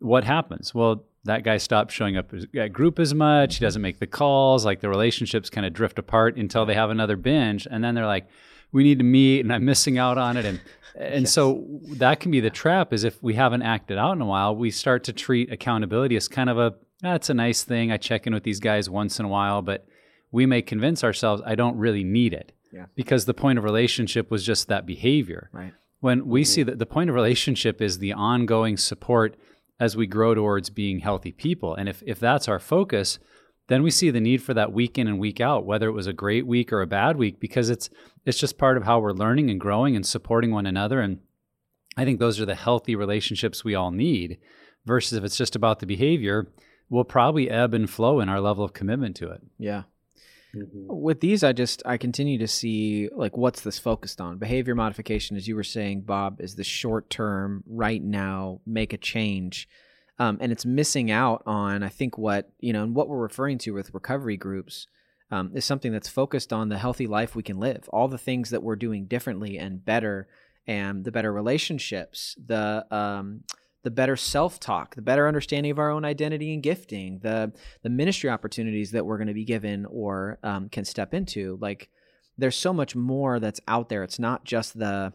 what 0.00 0.24
happens? 0.24 0.74
Well, 0.74 1.04
that 1.24 1.44
guy 1.44 1.58
stops 1.58 1.94
showing 1.94 2.16
up 2.16 2.32
at 2.58 2.72
group 2.72 2.98
as 2.98 3.14
much. 3.14 3.58
He 3.58 3.64
doesn't 3.64 3.80
make 3.80 4.00
the 4.00 4.06
calls. 4.08 4.64
Like 4.64 4.80
the 4.80 4.88
relationships 4.88 5.48
kind 5.48 5.64
of 5.64 5.72
drift 5.72 5.98
apart 6.00 6.36
until 6.36 6.66
they 6.66 6.74
have 6.74 6.90
another 6.90 7.16
binge, 7.16 7.68
and 7.70 7.84
then 7.84 7.94
they're 7.94 8.06
like, 8.06 8.26
"We 8.72 8.82
need 8.82 8.98
to 8.98 9.04
meet," 9.04 9.40
and 9.40 9.52
I'm 9.52 9.64
missing 9.64 9.96
out 9.98 10.18
on 10.18 10.36
it. 10.36 10.44
And 10.44 10.60
and 10.98 11.28
so 11.28 11.64
that 11.98 12.18
can 12.18 12.32
be 12.32 12.40
the 12.40 12.50
trap. 12.50 12.92
Is 12.92 13.04
if 13.04 13.22
we 13.22 13.34
haven't 13.34 13.62
acted 13.62 13.96
out 13.98 14.12
in 14.16 14.22
a 14.22 14.26
while, 14.26 14.56
we 14.56 14.70
start 14.72 15.04
to 15.04 15.12
treat 15.12 15.52
accountability 15.52 16.16
as 16.16 16.26
kind 16.26 16.50
of 16.50 16.58
a 16.58 16.74
that's 17.02 17.30
a 17.30 17.34
nice 17.34 17.64
thing. 17.64 17.90
I 17.90 17.96
check 17.96 18.26
in 18.26 18.34
with 18.34 18.42
these 18.44 18.60
guys 18.60 18.88
once 18.90 19.18
in 19.18 19.24
a 19.24 19.28
while, 19.28 19.62
but 19.62 19.86
we 20.30 20.46
may 20.46 20.62
convince 20.62 21.02
ourselves 21.04 21.42
I 21.44 21.54
don't 21.54 21.76
really 21.76 22.04
need 22.04 22.32
it 22.32 22.52
Yeah. 22.72 22.86
because 22.94 23.24
the 23.24 23.34
point 23.34 23.58
of 23.58 23.64
relationship 23.64 24.30
was 24.30 24.44
just 24.44 24.68
that 24.68 24.86
behavior 24.86 25.50
Right. 25.52 25.72
when 26.00 26.26
we 26.26 26.42
mm-hmm. 26.42 26.46
see 26.46 26.62
that 26.62 26.78
the 26.78 26.86
point 26.86 27.10
of 27.10 27.16
relationship 27.16 27.80
is 27.82 27.98
the 27.98 28.12
ongoing 28.12 28.76
support 28.76 29.36
as 29.78 29.96
we 29.96 30.06
grow 30.06 30.34
towards 30.34 30.70
being 30.70 31.00
healthy 31.00 31.32
people 31.32 31.74
and 31.74 31.88
if, 31.88 32.02
if 32.06 32.20
that's 32.20 32.48
our 32.48 32.58
focus 32.58 33.18
then 33.68 33.82
we 33.84 33.90
see 33.90 34.10
the 34.10 34.20
need 34.20 34.42
for 34.42 34.52
that 34.52 34.72
week 34.72 34.98
in 34.98 35.06
and 35.08 35.18
week 35.18 35.40
out 35.40 35.64
whether 35.64 35.88
it 35.88 35.92
was 35.92 36.06
a 36.06 36.12
great 36.12 36.46
week 36.46 36.72
or 36.72 36.82
a 36.82 36.86
bad 36.86 37.16
week 37.16 37.40
because 37.40 37.70
it's 37.70 37.88
it's 38.26 38.38
just 38.38 38.58
part 38.58 38.76
of 38.76 38.84
how 38.84 38.98
we're 39.00 39.12
learning 39.12 39.48
and 39.50 39.58
growing 39.60 39.96
and 39.96 40.04
supporting 40.06 40.50
one 40.52 40.66
another 40.66 41.00
and 41.00 41.18
i 41.96 42.04
think 42.04 42.18
those 42.18 42.38
are 42.38 42.46
the 42.46 42.54
healthy 42.54 42.94
relationships 42.94 43.64
we 43.64 43.74
all 43.74 43.90
need 43.90 44.38
versus 44.84 45.16
if 45.16 45.24
it's 45.24 45.36
just 45.38 45.56
about 45.56 45.78
the 45.80 45.86
behavior 45.86 46.46
we'll 46.90 47.04
probably 47.04 47.48
ebb 47.48 47.72
and 47.72 47.88
flow 47.88 48.20
in 48.20 48.28
our 48.28 48.40
level 48.40 48.64
of 48.64 48.72
commitment 48.74 49.16
to 49.16 49.30
it 49.30 49.40
Yeah. 49.58 49.84
Mhm. 50.54 50.86
With 50.88 51.20
these, 51.20 51.44
I 51.44 51.52
just 51.52 51.80
I 51.86 51.96
continue 51.96 52.36
to 52.38 52.48
see 52.48 53.08
like 53.14 53.36
what's 53.36 53.60
this 53.60 53.78
focused 53.78 54.20
on? 54.20 54.38
Behavior 54.38 54.74
modification, 54.74 55.36
as 55.36 55.46
you 55.46 55.54
were 55.54 55.62
saying, 55.62 56.00
Bob, 56.00 56.40
is 56.40 56.56
the 56.56 56.64
short 56.64 57.08
term, 57.08 57.62
right 57.68 58.02
now, 58.02 58.60
make 58.66 58.92
a 58.92 58.98
change, 58.98 59.68
um, 60.18 60.38
and 60.40 60.50
it's 60.50 60.66
missing 60.66 61.10
out 61.10 61.44
on 61.46 61.84
I 61.84 61.88
think 61.88 62.18
what 62.18 62.50
you 62.58 62.72
know 62.72 62.82
and 62.82 62.96
what 62.96 63.08
we're 63.08 63.18
referring 63.18 63.58
to 63.58 63.70
with 63.70 63.94
recovery 63.94 64.36
groups 64.36 64.88
um, 65.30 65.52
is 65.54 65.64
something 65.64 65.92
that's 65.92 66.08
focused 66.08 66.52
on 66.52 66.68
the 66.68 66.78
healthy 66.78 67.06
life 67.06 67.36
we 67.36 67.44
can 67.44 67.60
live, 67.60 67.88
all 67.92 68.08
the 68.08 68.18
things 68.18 68.50
that 68.50 68.64
we're 68.64 68.74
doing 68.74 69.06
differently 69.06 69.56
and 69.56 69.84
better, 69.84 70.26
and 70.66 71.04
the 71.04 71.12
better 71.12 71.32
relationships, 71.32 72.36
the 72.44 72.84
um, 72.90 73.44
the 73.82 73.90
better 73.90 74.16
self 74.16 74.60
talk, 74.60 74.94
the 74.94 75.02
better 75.02 75.26
understanding 75.26 75.72
of 75.72 75.78
our 75.78 75.90
own 75.90 76.04
identity 76.04 76.52
and 76.52 76.62
gifting, 76.62 77.20
the 77.20 77.52
the 77.82 77.88
ministry 77.88 78.30
opportunities 78.30 78.90
that 78.92 79.06
we're 79.06 79.18
going 79.18 79.28
to 79.28 79.34
be 79.34 79.44
given 79.44 79.86
or 79.86 80.38
um, 80.42 80.68
can 80.68 80.84
step 80.84 81.14
into. 81.14 81.58
Like, 81.60 81.88
there's 82.36 82.56
so 82.56 82.72
much 82.72 82.94
more 82.94 83.40
that's 83.40 83.60
out 83.68 83.88
there. 83.88 84.02
It's 84.02 84.18
not 84.18 84.44
just 84.44 84.78
the 84.78 85.12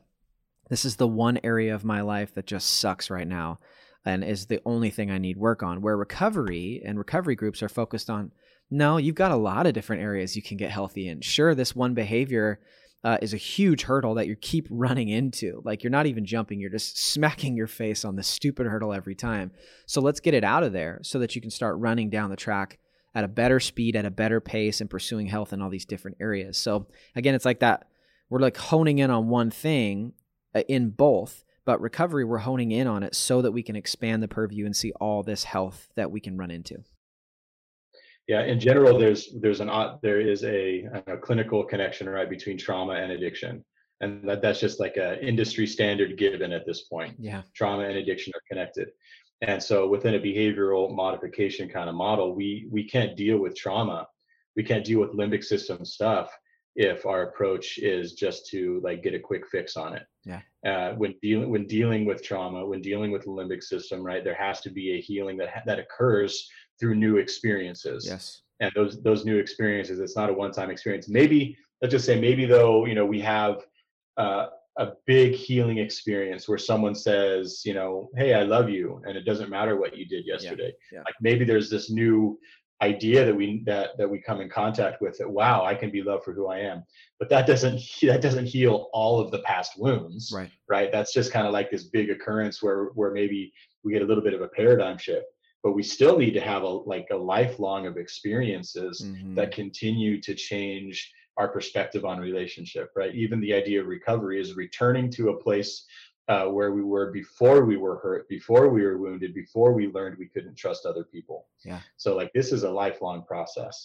this 0.69 0.86
is 0.86 0.95
the 0.95 1.08
one 1.08 1.39
area 1.43 1.75
of 1.75 1.84
my 1.84 2.01
life 2.01 2.34
that 2.34 2.47
just 2.47 2.80
sucks 2.80 3.12
right 3.12 3.28
now 3.28 3.60
and 4.04 4.23
is 4.23 4.47
the 4.47 4.62
only 4.65 4.89
thing 4.89 5.12
I 5.12 5.19
need 5.19 5.38
work 5.38 5.62
on. 5.62 5.82
Where 5.82 5.97
recovery 5.97 6.82
and 6.84 6.97
recovery 6.97 7.36
groups 7.36 7.62
are 7.62 7.69
focused 7.69 8.10
on 8.10 8.32
no, 8.71 8.97
you've 8.97 9.13
got 9.13 9.32
a 9.32 9.36
lot 9.36 9.67
of 9.67 9.73
different 9.73 10.01
areas 10.01 10.36
you 10.36 10.41
can 10.41 10.58
get 10.58 10.71
healthy 10.71 11.08
in. 11.08 11.21
Sure, 11.21 11.54
this 11.54 11.75
one 11.75 11.93
behavior 11.93 12.60
uh, 13.03 13.17
is 13.21 13.34
a 13.34 13.38
huge 13.38 13.84
hurdle 13.84 14.15
that 14.15 14.27
you 14.27 14.36
keep 14.36 14.67
running 14.69 15.10
into. 15.10 15.62
Like 15.63 15.84
you're 15.84 15.91
not 15.91 16.08
even 16.08 16.25
jumping, 16.25 16.60
you're 16.60 16.71
just 16.71 16.97
smacking 16.97 17.55
your 17.55 17.67
face 17.67 18.03
on 18.03 18.15
this 18.15 18.27
stupid 18.27 18.65
hurdle 18.65 18.93
every 18.93 19.15
time. 19.15 19.51
So 19.86 20.01
let's 20.01 20.19
get 20.19 20.34
it 20.34 20.43
out 20.43 20.63
of 20.63 20.73
there 20.73 20.99
so 21.03 21.19
that 21.19 21.36
you 21.36 21.41
can 21.41 21.51
start 21.51 21.77
running 21.77 22.10
down 22.10 22.29
the 22.29 22.36
track 22.36 22.79
at 23.13 23.23
a 23.23 23.29
better 23.29 23.60
speed, 23.60 23.95
at 23.95 24.05
a 24.05 24.12
better 24.12 24.41
pace, 24.41 24.81
and 24.81 24.89
pursuing 24.89 25.27
health 25.27 25.53
in 25.53 25.62
all 25.62 25.69
these 25.69 25.86
different 25.86 26.17
areas. 26.19 26.58
So 26.58 26.88
again, 27.15 27.36
it's 27.36 27.45
like 27.45 27.60
that. 27.60 27.88
We're 28.29 28.39
like 28.39 28.58
honing 28.58 28.97
in 28.97 29.12
on 29.12 29.29
one 29.29 29.51
thing 29.51 30.13
uh, 30.55 30.62
in 30.67 30.89
both, 30.89 31.43
but 31.63 31.79
recovery, 31.79 32.25
we're 32.25 32.39
honing 32.39 32.71
in 32.71 32.88
on 32.88 33.03
it 33.03 33.13
so 33.13 33.41
that 33.43 33.51
we 33.51 33.62
can 33.62 33.75
expand 33.75 34.23
the 34.23 34.27
purview 34.27 34.65
and 34.65 34.75
see 34.75 34.91
all 34.99 35.21
this 35.21 35.43
health 35.43 35.89
that 35.95 36.10
we 36.10 36.19
can 36.19 36.38
run 36.38 36.49
into. 36.49 36.84
Yeah, 38.27 38.43
in 38.43 38.59
general, 38.59 38.97
there's 38.97 39.29
there's 39.39 39.59
an 39.59 39.69
odd- 39.69 39.99
there 40.01 40.19
is 40.19 40.43
a, 40.43 40.88
a 41.07 41.17
clinical 41.17 41.63
connection 41.63 42.09
right 42.09 42.29
between 42.29 42.57
trauma 42.57 42.93
and 42.93 43.11
addiction, 43.11 43.63
and 44.01 44.27
that, 44.27 44.41
that's 44.41 44.59
just 44.59 44.79
like 44.79 44.97
a 44.97 45.23
industry 45.23 45.67
standard 45.67 46.17
given 46.17 46.51
at 46.51 46.65
this 46.65 46.81
point. 46.83 47.15
Yeah. 47.19 47.43
Trauma 47.53 47.83
and 47.83 47.97
addiction 47.97 48.33
are 48.35 48.41
connected, 48.49 48.89
and 49.41 49.61
so 49.61 49.88
within 49.88 50.15
a 50.15 50.19
behavioral 50.19 50.95
modification 50.95 51.69
kind 51.69 51.88
of 51.88 51.95
model, 51.95 52.33
we 52.33 52.67
we 52.71 52.83
can't 52.83 53.15
deal 53.15 53.38
with 53.38 53.55
trauma, 53.55 54.07
we 54.55 54.63
can't 54.63 54.83
deal 54.83 55.01
with 55.01 55.11
limbic 55.11 55.43
system 55.43 55.85
stuff 55.85 56.35
if 56.75 57.05
our 57.05 57.23
approach 57.23 57.77
is 57.77 58.13
just 58.13 58.47
to 58.47 58.81
like 58.83 59.01
get 59.01 59.13
a 59.13 59.19
quick 59.19 59.47
fix 59.47 59.77
on 59.77 59.95
it. 59.95 60.03
Yeah. 60.25 60.41
Uh, 60.65 60.95
when 60.95 61.13
dealing 61.21 61.49
when 61.51 61.67
dealing 61.67 62.05
with 62.05 62.23
trauma, 62.23 62.65
when 62.65 62.81
dealing 62.81 63.11
with 63.11 63.23
the 63.23 63.29
limbic 63.29 63.61
system, 63.63 64.03
right, 64.03 64.23
there 64.23 64.35
has 64.35 64.61
to 64.61 64.71
be 64.71 64.93
a 64.93 65.01
healing 65.01 65.38
that 65.38 65.49
ha- 65.49 65.61
that 65.67 65.79
occurs 65.79 66.49
through 66.79 66.95
new 66.95 67.17
experiences. 67.17 68.05
Yes. 68.07 68.41
and 68.59 68.71
those 68.75 69.01
those 69.03 69.25
new 69.25 69.38
experiences 69.38 69.99
it's 69.99 70.15
not 70.15 70.29
a 70.29 70.33
one-time 70.33 70.69
experience. 70.69 71.07
Maybe 71.09 71.57
let's 71.81 71.91
just 71.91 72.05
say 72.05 72.19
maybe 72.19 72.45
though 72.45 72.85
you 72.85 72.95
know 72.95 73.05
we 73.05 73.19
have 73.21 73.55
uh, 74.17 74.47
a 74.77 74.88
big 75.05 75.33
healing 75.33 75.77
experience 75.79 76.47
where 76.49 76.57
someone 76.57 76.95
says 76.95 77.61
you 77.65 77.73
know 77.73 78.09
hey 78.15 78.33
i 78.33 78.43
love 78.43 78.69
you 78.69 79.01
and 79.05 79.15
it 79.17 79.25
doesn't 79.25 79.49
matter 79.49 79.77
what 79.77 79.95
you 79.97 80.05
did 80.05 80.25
yesterday. 80.25 80.71
Yeah. 80.91 80.99
like 80.99 81.15
maybe 81.21 81.43
there's 81.45 81.69
this 81.69 81.89
new 81.89 82.38
idea 82.81 83.23
that 83.25 83.33
we 83.35 83.63
that 83.65 83.97
that 83.97 84.09
we 84.09 84.19
come 84.19 84.41
in 84.41 84.49
contact 84.49 85.01
with 85.01 85.17
that 85.17 85.29
wow 85.29 85.63
i 85.63 85.73
can 85.73 85.89
be 85.91 86.01
loved 86.03 86.23
for 86.25 86.33
who 86.33 86.47
i 86.47 86.59
am. 86.59 86.83
But 87.19 87.29
that 87.29 87.47
doesn't 87.47 87.79
that 88.03 88.21
doesn't 88.21 88.45
heal 88.47 88.89
all 88.93 89.19
of 89.21 89.31
the 89.31 89.39
past 89.39 89.71
wounds 89.77 90.31
Right. 90.35 90.51
right? 90.69 90.91
That's 90.91 91.13
just 91.13 91.31
kind 91.31 91.47
of 91.47 91.53
like 91.53 91.71
this 91.71 91.85
big 91.85 92.09
occurrence 92.09 92.61
where 92.63 92.85
where 92.95 93.11
maybe 93.11 93.53
we 93.83 93.93
get 93.93 94.01
a 94.01 94.05
little 94.05 94.23
bit 94.23 94.33
of 94.33 94.41
a 94.41 94.49
paradigm 94.49 94.97
shift 94.97 95.25
but 95.65 95.71
we 95.71 95.82
still 95.82 96.15
need 96.19 96.36
to 96.36 96.39
have 96.39 96.62
a 96.62 96.67
like 96.67 97.08
a 97.12 97.15
lifelong 97.17 97.88
of 97.88 97.97
experiences 97.97 99.01
Mhm. 99.04 99.34
that 99.36 99.51
continue 99.51 100.21
to 100.21 100.36
change 100.36 101.12
our 101.38 101.47
perspective 101.49 102.06
on 102.06 102.19
relationship 102.19 102.91
right 102.95 103.13
even 103.15 103.39
the 103.41 103.51
idea 103.54 103.82
of 103.82 103.88
recovery 103.88 104.39
is 104.39 104.56
returning 104.56 105.10
to 105.10 105.30
a 105.30 105.38
place 105.45 105.86
uh, 106.28 106.45
where 106.45 106.71
we 106.71 106.84
were 106.84 107.12
before 107.12 107.65
we 107.65 107.78
were 107.78 107.97
hurt 107.97 108.30
before 108.30 108.69
we 108.69 108.84
were 108.84 108.97
wounded 108.99 109.34
before 109.34 109.73
we 109.73 109.88
learned 109.88 110.15
we 110.19 110.28
couldn't 110.28 110.56
trust 110.56 110.86
other 110.86 111.04
people 111.04 111.47
Yeah. 111.65 111.80
so 111.97 112.15
like 112.15 112.32
this 112.34 112.51
is 112.54 112.62
a 112.63 112.71
lifelong 112.84 113.25
process 113.25 113.75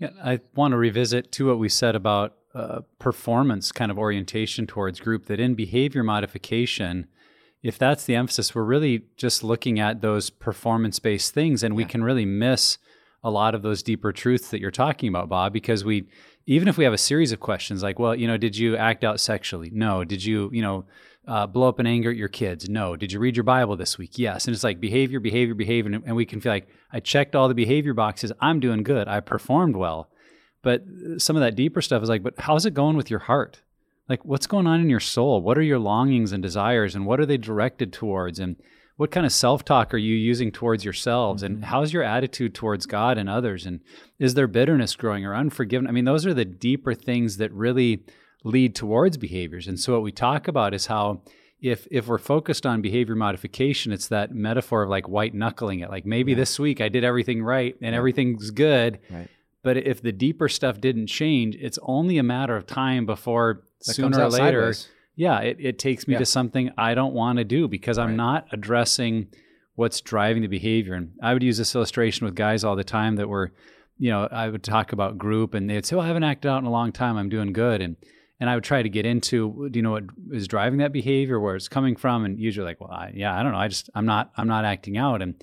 Yeah, 0.00 0.10
I 0.22 0.40
want 0.54 0.72
to 0.72 0.76
revisit 0.76 1.32
to 1.32 1.46
what 1.48 1.58
we 1.58 1.68
said 1.68 1.94
about 1.96 2.36
uh, 2.54 2.80
performance 3.00 3.70
kind 3.72 3.90
of 3.90 3.98
orientation 3.98 4.64
towards 4.66 5.00
group. 5.00 5.26
That 5.26 5.40
in 5.40 5.54
behavior 5.56 6.04
modification, 6.04 7.08
if 7.62 7.78
that's 7.78 8.04
the 8.04 8.14
emphasis, 8.14 8.54
we're 8.54 8.62
really 8.62 9.04
just 9.16 9.42
looking 9.42 9.80
at 9.80 10.00
those 10.00 10.30
performance 10.30 10.98
based 10.98 11.34
things, 11.34 11.62
and 11.62 11.74
we 11.74 11.84
can 11.84 12.04
really 12.04 12.24
miss 12.24 12.78
a 13.24 13.30
lot 13.30 13.54
of 13.54 13.62
those 13.62 13.82
deeper 13.82 14.12
truths 14.12 14.50
that 14.50 14.60
you're 14.60 14.70
talking 14.70 15.08
about, 15.08 15.28
Bob, 15.28 15.52
because 15.52 15.84
we 15.84 16.06
even 16.48 16.66
if 16.66 16.78
we 16.78 16.84
have 16.84 16.94
a 16.94 16.98
series 16.98 17.30
of 17.30 17.40
questions 17.40 17.82
like, 17.82 17.98
well, 17.98 18.14
you 18.14 18.26
know, 18.26 18.38
did 18.38 18.56
you 18.56 18.74
act 18.74 19.04
out 19.04 19.20
sexually? 19.20 19.70
No. 19.70 20.02
Did 20.02 20.24
you, 20.24 20.48
you 20.50 20.62
know, 20.62 20.86
uh, 21.26 21.46
blow 21.46 21.68
up 21.68 21.78
in 21.78 21.86
anger 21.86 22.10
at 22.10 22.16
your 22.16 22.28
kids? 22.28 22.70
No. 22.70 22.96
Did 22.96 23.12
you 23.12 23.20
read 23.20 23.36
your 23.36 23.44
Bible 23.44 23.76
this 23.76 23.98
week? 23.98 24.18
Yes. 24.18 24.46
And 24.46 24.54
it's 24.54 24.64
like 24.64 24.80
behavior, 24.80 25.20
behavior, 25.20 25.54
behavior. 25.54 26.00
And 26.06 26.16
we 26.16 26.24
can 26.24 26.40
feel 26.40 26.52
like 26.52 26.68
I 26.90 27.00
checked 27.00 27.36
all 27.36 27.48
the 27.48 27.54
behavior 27.54 27.92
boxes. 27.92 28.32
I'm 28.40 28.60
doing 28.60 28.82
good. 28.82 29.08
I 29.08 29.20
performed 29.20 29.76
well. 29.76 30.08
But 30.62 30.84
some 31.18 31.36
of 31.36 31.42
that 31.42 31.54
deeper 31.54 31.82
stuff 31.82 32.02
is 32.02 32.08
like, 32.08 32.22
but 32.22 32.32
how's 32.38 32.64
it 32.64 32.72
going 32.72 32.96
with 32.96 33.10
your 33.10 33.20
heart? 33.20 33.60
Like, 34.08 34.24
what's 34.24 34.46
going 34.46 34.66
on 34.66 34.80
in 34.80 34.88
your 34.88 35.00
soul? 35.00 35.42
What 35.42 35.58
are 35.58 35.62
your 35.62 35.78
longings 35.78 36.32
and 36.32 36.42
desires? 36.42 36.94
And 36.94 37.06
what 37.06 37.20
are 37.20 37.26
they 37.26 37.36
directed 37.36 37.92
towards? 37.92 38.38
And 38.38 38.56
what 38.96 39.10
kind 39.10 39.24
of 39.24 39.32
self 39.32 39.64
talk 39.64 39.94
are 39.94 39.98
you 39.98 40.14
using 40.14 40.50
towards 40.50 40.84
yourselves? 40.84 41.42
Mm-hmm. 41.42 41.54
And 41.54 41.64
how's 41.66 41.92
your 41.92 42.02
attitude 42.02 42.54
towards 42.54 42.86
God 42.86 43.18
and 43.18 43.28
others? 43.28 43.66
And 43.66 43.80
is 44.18 44.34
there 44.34 44.46
bitterness 44.46 44.96
growing 44.96 45.24
or 45.24 45.34
unforgiveness? 45.34 45.88
I 45.88 45.92
mean, 45.92 46.04
those 46.04 46.26
are 46.26 46.34
the 46.34 46.44
deeper 46.44 46.94
things 46.94 47.36
that 47.36 47.52
really 47.52 48.02
lead 48.44 48.74
towards 48.74 49.16
behaviors. 49.16 49.68
And 49.68 49.78
so 49.78 49.92
what 49.92 50.02
we 50.02 50.12
talk 50.12 50.48
about 50.48 50.74
is 50.74 50.86
how 50.86 51.22
if 51.60 51.86
if 51.90 52.06
we're 52.06 52.18
focused 52.18 52.66
on 52.66 52.82
behavior 52.82 53.14
modification, 53.14 53.92
it's 53.92 54.08
that 54.08 54.34
metaphor 54.34 54.84
of 54.84 54.90
like 54.90 55.08
white 55.08 55.34
knuckling 55.34 55.80
it. 55.80 55.90
Like 55.90 56.06
maybe 56.06 56.32
yeah. 56.32 56.38
this 56.38 56.58
week 56.58 56.80
I 56.80 56.88
did 56.88 57.04
everything 57.04 57.42
right 57.42 57.74
and 57.82 57.92
yeah. 57.92 57.98
everything's 57.98 58.50
good. 58.50 59.00
Right. 59.10 59.28
But 59.62 59.76
if 59.76 60.00
the 60.00 60.12
deeper 60.12 60.48
stuff 60.48 60.80
didn't 60.80 61.08
change, 61.08 61.56
it's 61.56 61.78
only 61.82 62.18
a 62.18 62.22
matter 62.22 62.56
of 62.56 62.66
time 62.66 63.06
before 63.06 63.64
that 63.86 63.94
sooner 63.94 64.20
or 64.20 64.28
later, 64.28 64.60
sideways. 64.72 64.88
yeah, 65.16 65.40
it, 65.40 65.56
it 65.58 65.78
takes 65.78 66.06
me 66.06 66.14
yeah. 66.14 66.20
to 66.20 66.26
something 66.26 66.70
I 66.78 66.94
don't 66.94 67.14
want 67.14 67.38
to 67.38 67.44
do 67.44 67.68
because 67.68 67.98
I'm 67.98 68.10
right. 68.10 68.16
not 68.16 68.46
addressing 68.52 69.28
what's 69.74 70.00
driving 70.00 70.42
the 70.42 70.48
behavior. 70.48 70.94
And 70.94 71.12
I 71.22 71.32
would 71.32 71.42
use 71.42 71.58
this 71.58 71.74
illustration 71.74 72.24
with 72.24 72.34
guys 72.34 72.64
all 72.64 72.76
the 72.76 72.84
time 72.84 73.16
that 73.16 73.28
were, 73.28 73.52
you 73.98 74.10
know, 74.10 74.28
I 74.30 74.48
would 74.48 74.62
talk 74.62 74.92
about 74.92 75.18
group 75.18 75.54
and 75.54 75.68
they'd 75.68 75.84
say, 75.84 75.96
Well, 75.96 76.04
I 76.04 76.08
haven't 76.08 76.24
acted 76.24 76.48
out 76.48 76.58
in 76.58 76.66
a 76.66 76.70
long 76.70 76.92
time. 76.92 77.16
I'm 77.16 77.28
doing 77.28 77.52
good. 77.52 77.80
And 77.80 77.96
and 78.40 78.48
I 78.48 78.54
would 78.54 78.64
try 78.64 78.82
to 78.82 78.88
get 78.88 79.04
into, 79.04 79.68
do 79.70 79.78
you 79.78 79.82
know 79.82 79.90
what 79.90 80.04
is 80.30 80.46
driving 80.46 80.78
that 80.78 80.92
behavior, 80.92 81.40
where 81.40 81.56
it's 81.56 81.68
coming 81.68 81.96
from, 81.96 82.24
and 82.24 82.38
usually 82.38 82.66
like, 82.66 82.80
well, 82.80 82.90
I, 82.90 83.12
yeah, 83.14 83.36
I 83.36 83.42
don't 83.42 83.52
know, 83.52 83.58
I 83.58 83.68
just 83.68 83.90
I'm 83.94 84.06
not 84.06 84.30
I'm 84.36 84.46
not 84.46 84.64
acting 84.64 84.96
out, 84.96 85.22
and 85.22 85.34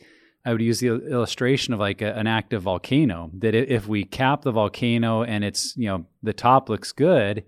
I 0.45 0.51
would 0.51 0.61
use 0.61 0.79
the 0.79 0.87
illustration 1.09 1.73
of 1.73 1.79
like 1.79 2.01
a, 2.01 2.13
an 2.13 2.27
active 2.27 2.61
volcano. 2.63 3.31
That 3.39 3.55
if 3.55 3.87
we 3.87 4.03
cap 4.03 4.43
the 4.43 4.51
volcano 4.51 5.23
and 5.23 5.43
it's 5.43 5.75
you 5.75 5.87
know 5.87 6.05
the 6.21 6.33
top 6.33 6.69
looks 6.69 6.91
good, 6.91 7.43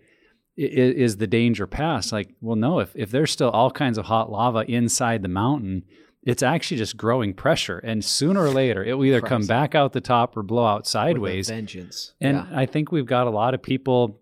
is 0.56 1.18
the 1.18 1.28
danger 1.28 1.68
past? 1.68 2.12
Like, 2.12 2.34
well, 2.42 2.56
no. 2.56 2.80
If 2.80 2.96
if 2.96 3.12
there's 3.12 3.32
still 3.32 3.50
all 3.50 3.72
kinds 3.72 3.98
of 3.98 4.06
hot 4.06 4.32
lava 4.32 4.70
inside 4.70 5.22
the 5.22 5.30
mountain, 5.30 5.84
it's 6.24 6.42
actually 6.42 6.78
just 6.78 6.98
growing 6.98 7.34
pressure, 7.34 7.78
and 7.80 8.04
sooner 8.04 8.42
or 8.42 8.50
later 8.50 8.84
it 8.84 8.94
will 8.96 9.06
either 9.06 9.22
Christ. 9.22 9.30
come 9.30 9.48
back 9.48 9.76
out 9.76 9.94
the 9.94 10.02
top 10.02 10.36
or 10.36 10.44
blow 10.44 10.66
out 10.66 10.88
sideways. 10.88 11.50
vengeance. 11.50 12.14
And 12.20 12.38
yeah. 12.38 12.48
I 12.52 12.66
think 12.66 12.92
we've 12.92 13.06
got 13.06 13.28
a 13.28 13.32
lot 13.32 13.54
of 13.54 13.62
people 13.62 14.20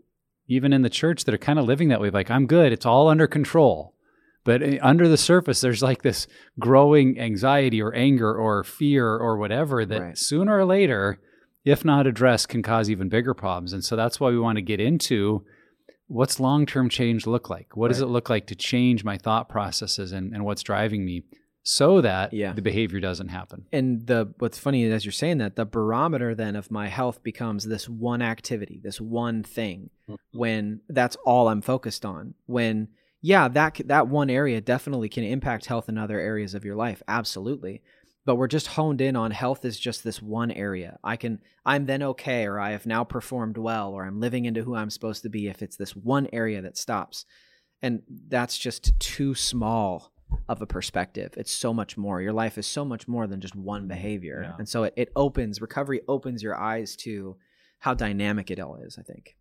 even 0.48 0.74
in 0.74 0.82
the 0.82 0.90
church 0.90 1.24
that 1.24 1.34
are 1.34 1.40
kind 1.40 1.60
of 1.60 1.66
living 1.66 1.90
that 1.90 2.02
way 2.02 2.10
like 2.10 2.30
i'm 2.30 2.46
good 2.46 2.72
it's 2.72 2.86
all 2.86 3.08
under 3.08 3.28
control 3.28 3.95
but 4.46 4.64
eh, 4.64 4.78
under 4.82 5.10
the 5.10 5.18
surface 5.18 5.60
there's 5.60 5.84
like 5.84 6.02
this 6.02 6.28
growing 6.58 7.20
anxiety 7.20 7.82
or 7.82 7.94
anger 7.94 8.34
or 8.34 8.64
fear 8.64 9.16
or 9.16 9.38
whatever 9.38 9.86
that 9.86 10.02
right. 10.02 10.18
sooner 10.18 10.58
or 10.58 10.66
later 10.66 11.20
if 11.66 11.84
not 11.84 12.08
addressed 12.08 12.48
can 12.48 12.64
cause 12.64 12.90
even 12.90 13.10
bigger 13.10 13.34
problems 13.34 13.74
and 13.74 13.84
so 13.84 13.98
that's 13.98 14.20
why 14.20 14.30
we 14.30 14.40
want 14.40 14.58
to 14.58 14.62
get 14.62 14.80
into 14.80 15.44
what's 16.08 16.40
long-term 16.40 16.88
change 16.88 17.28
look 17.28 17.50
like 17.50 17.76
what 17.76 17.88
right. 17.88 17.94
does 17.94 18.02
it 18.02 18.08
look 18.08 18.30
like 18.30 18.48
to 18.48 18.56
change 18.56 19.04
my 19.04 19.18
thought 19.18 19.50
processes 19.50 20.14
and, 20.14 20.34
and 20.34 20.46
what's 20.46 20.64
driving 20.64 21.04
me 21.04 21.24
so 21.68 22.00
that 22.02 22.32
yeah. 22.32 22.54
the 22.54 22.62
behavior 22.62 23.00
doesn't 23.00 23.30
happen. 23.30 23.66
And 23.74 24.06
the 24.06 24.32
what's 24.38 24.60
funny 24.60 24.86
as 24.86 25.04
you're 25.04 25.12
saying 25.12 25.40
that 25.40 25.56
the 25.56 25.66
barometer 25.66 26.36
then 26.36 26.56
of 26.56 26.70
my 26.70 26.88
health 26.88 27.24
becomes 27.24 27.66
this 27.66 27.90
one 27.90 28.22
activity, 28.22 28.80
this 28.84 29.02
one 29.02 29.42
thing 29.42 29.90
mm-hmm. 30.08 30.38
when 30.38 30.82
that's 30.88 31.18
all 31.26 31.48
I'm 31.48 31.62
focused 31.62 32.06
on. 32.06 32.36
When 32.46 32.90
yeah, 33.26 33.48
that 33.48 33.82
that 33.86 34.08
one 34.08 34.30
area 34.30 34.62
definitely 34.62 35.10
can 35.10 35.24
impact 35.24 35.66
health 35.66 35.90
in 35.90 35.98
other 35.98 36.20
areas 36.20 36.54
of 36.54 36.64
your 36.64 36.76
life, 36.76 37.02
absolutely. 37.08 37.82
But 38.24 38.36
we're 38.36 38.48
just 38.48 38.68
honed 38.68 39.02
in 39.02 39.16
on 39.16 39.32
health 39.32 39.66
is 39.66 39.80
just 39.80 40.04
this 40.04 40.22
one 40.22 40.52
area. 40.52 41.00
I 41.04 41.16
can 41.16 41.40
I'm 41.66 41.88
then 41.88 42.04
okay 42.04 42.46
or 42.46 42.60
I 42.60 42.70
have 42.70 42.86
now 42.86 43.04
performed 43.04 43.58
well 43.58 43.94
or 43.94 44.06
I'm 44.06 44.20
living 44.20 44.46
into 44.46 44.62
who 44.62 44.76
I'm 44.76 44.92
supposed 44.92 45.24
to 45.24 45.30
be 45.30 45.48
if 45.48 45.64
it's 45.64 45.76
this 45.76 45.96
one 45.96 46.28
area 46.34 46.62
that 46.62 46.78
stops. 46.78 47.26
And 47.82 48.04
that's 48.28 48.60
just 48.60 49.00
too 49.00 49.34
small 49.34 50.12
of 50.48 50.62
a 50.62 50.68
perspective. 50.68 51.34
It's 51.36 51.52
so 51.52 51.74
much 51.74 51.98
more. 51.98 52.22
Your 52.22 52.34
life 52.34 52.60
is 52.60 52.68
so 52.68 52.86
much 52.86 53.08
more 53.08 53.26
than 53.26 53.42
just 53.42 53.56
one 53.56 53.82
mm-hmm. 53.82 53.88
behavior. 53.88 54.42
Yeah. 54.44 54.56
And 54.60 54.70
so 54.70 54.84
it, 54.84 54.94
it 54.96 55.12
opens, 55.16 55.62
recovery 55.62 56.02
opens 56.08 56.44
your 56.44 56.56
eyes 56.56 56.96
to 56.98 57.38
how 57.80 57.96
dynamic 57.96 58.52
it 58.52 58.60
all 58.60 58.76
is, 58.76 59.00
I 59.00 59.02
think. 59.02 59.36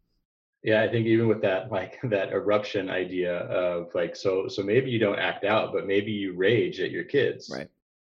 Yeah, 0.64 0.82
I 0.82 0.88
think 0.88 1.06
even 1.06 1.28
with 1.28 1.42
that 1.42 1.70
like 1.78 2.00
that 2.04 2.32
eruption 2.32 2.90
idea 2.90 3.40
of 3.40 3.94
like 3.94 4.16
so 4.16 4.48
so 4.48 4.62
maybe 4.62 4.90
you 4.90 4.98
don't 4.98 5.18
act 5.18 5.44
out, 5.44 5.72
but 5.72 5.86
maybe 5.86 6.10
you 6.10 6.34
rage 6.34 6.80
at 6.80 6.90
your 6.90 7.04
kids. 7.04 7.50
Right. 7.54 7.68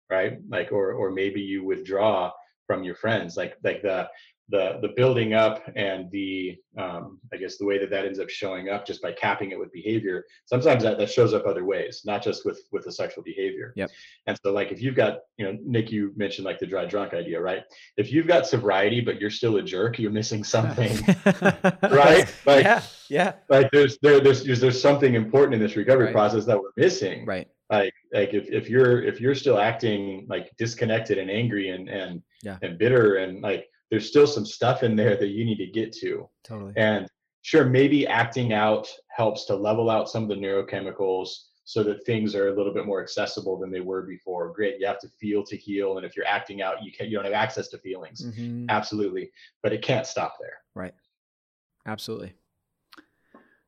Right? 0.09 0.39
Like 0.47 0.71
or 0.71 0.93
or 0.93 1.11
maybe 1.11 1.41
you 1.41 1.63
withdraw 1.65 2.31
from 2.67 2.83
your 2.83 2.95
friends. 2.95 3.35
Like 3.35 3.57
like 3.63 3.81
the 3.81 4.07
the 4.49 4.77
the 4.82 4.89
building 4.89 5.34
up 5.34 5.63
and 5.75 6.12
the 6.12 6.58
um, 6.77 7.19
I 7.34 7.38
guess 7.38 7.58
the 7.58 7.65
way 7.65 7.77
that 7.77 7.89
that 7.91 8.06
ends 8.06 8.19
up 8.19 8.29
showing 8.29 8.69
up 8.69 8.86
just 8.86 9.01
by 9.01 9.13
capping 9.13 9.51
it 9.51 9.60
with 9.60 9.71
behavior. 9.71 10.25
Sometimes 10.45 10.84
that, 10.84 10.97
that 10.97 11.10
shows 11.10 11.34
up 11.34 11.45
other 11.45 11.63
ways, 11.63 12.01
not 12.06 12.21
just 12.21 12.45
with 12.45 12.62
with 12.71 12.84
the 12.84 12.91
sexual 12.91 13.23
behavior. 13.23 13.73
Yep. 13.75 13.91
And 14.27 14.38
so 14.43 14.51
like 14.51 14.71
if 14.71 14.82
you've 14.82 14.95
got 14.95 15.19
you 15.38 15.45
know 15.45 15.58
Nick, 15.63 15.91
you 15.91 16.12
mentioned 16.15 16.45
like 16.45 16.60
the 16.60 16.65
dry 16.65 16.86
drunk 16.86 17.13
idea, 17.13 17.39
right? 17.39 17.63
If 17.95 18.12
you've 18.12 18.27
got 18.27 18.45
sobriety 18.45 19.01
but 19.01 19.19
you're 19.19 19.29
still 19.29 19.58
a 19.58 19.63
jerk, 19.63 19.97
you're 19.97 20.12
missing 20.12 20.43
something, 20.43 20.91
right? 21.84 22.34
Like 22.45 22.65
yeah, 22.65 22.82
yeah. 23.10 23.34
Like 23.49 23.71
there's 23.71 23.97
there 24.01 24.19
there's 24.19 24.43
there's 24.43 24.82
something 24.82 25.15
important 25.15 25.53
in 25.53 25.62
this 25.62 25.77
recovery 25.77 26.06
right. 26.06 26.13
process 26.13 26.45
that 26.45 26.60
we're 26.60 26.71
missing. 26.75 27.25
Right. 27.25 27.47
Like 27.69 27.93
like 28.13 28.34
if 28.34 28.49
if 28.49 28.69
you're 28.69 29.01
if 29.03 29.21
you're 29.21 29.36
still 29.36 29.58
acting 29.58 30.25
like 30.29 30.51
disconnected 30.58 31.17
and 31.17 31.32
angry 31.32 31.69
and 31.69 31.88
and 31.88 32.21
yeah. 32.43 32.58
and 32.62 32.77
bitter 32.77 33.15
and 33.15 33.41
like 33.41 33.67
there's 33.93 34.08
still 34.08 34.25
some 34.25 34.43
stuff 34.43 34.82
in 34.82 34.95
there 34.95 35.15
that 35.15 35.27
you 35.27 35.45
need 35.45 35.60
to 35.60 35.67
get 35.67 35.93
to. 35.93 36.27
Totally. 36.43 36.73
And 36.77 37.08
sure, 37.43 37.63
maybe 37.63 38.08
acting 38.08 38.51
out 38.51 38.88
helps 39.15 39.45
to 39.45 39.56
level 39.56 39.88
out 39.88 40.10
some 40.10 40.23
of 40.23 40.29
the 40.29 40.36
neurochemicals 40.36 41.29
so 41.65 41.84
that 41.84 42.03
things 42.03 42.34
are 42.34 42.47
a 42.47 42.58
little 42.58 42.73
bit 42.73 42.88
more 42.88 43.03
accessible 43.03 43.60
than 43.60 43.69
they 43.71 43.82
were 43.82 44.01
before. 44.01 44.51
Great, 44.51 44.79
you 44.79 44.88
have 44.88 44.97
to 45.01 45.08
feel 45.21 45.43
to 45.43 45.56
heal, 45.56 45.97
and 45.97 46.08
if 46.08 46.15
you're 46.15 46.25
acting 46.25 46.63
out, 46.63 46.82
you 46.82 46.91
can 46.91 47.06
you 47.06 47.17
don't 47.17 47.25
have 47.25 47.36
access 47.36 47.67
to 47.67 47.77
feelings. 47.77 48.25
Mm-hmm. 48.25 48.65
Absolutely, 48.67 49.29
but 49.62 49.73
it 49.73 49.84
can't 49.84 50.08
stop 50.08 50.38
there. 50.41 50.58
Right. 50.73 50.95
Absolutely. 51.86 52.34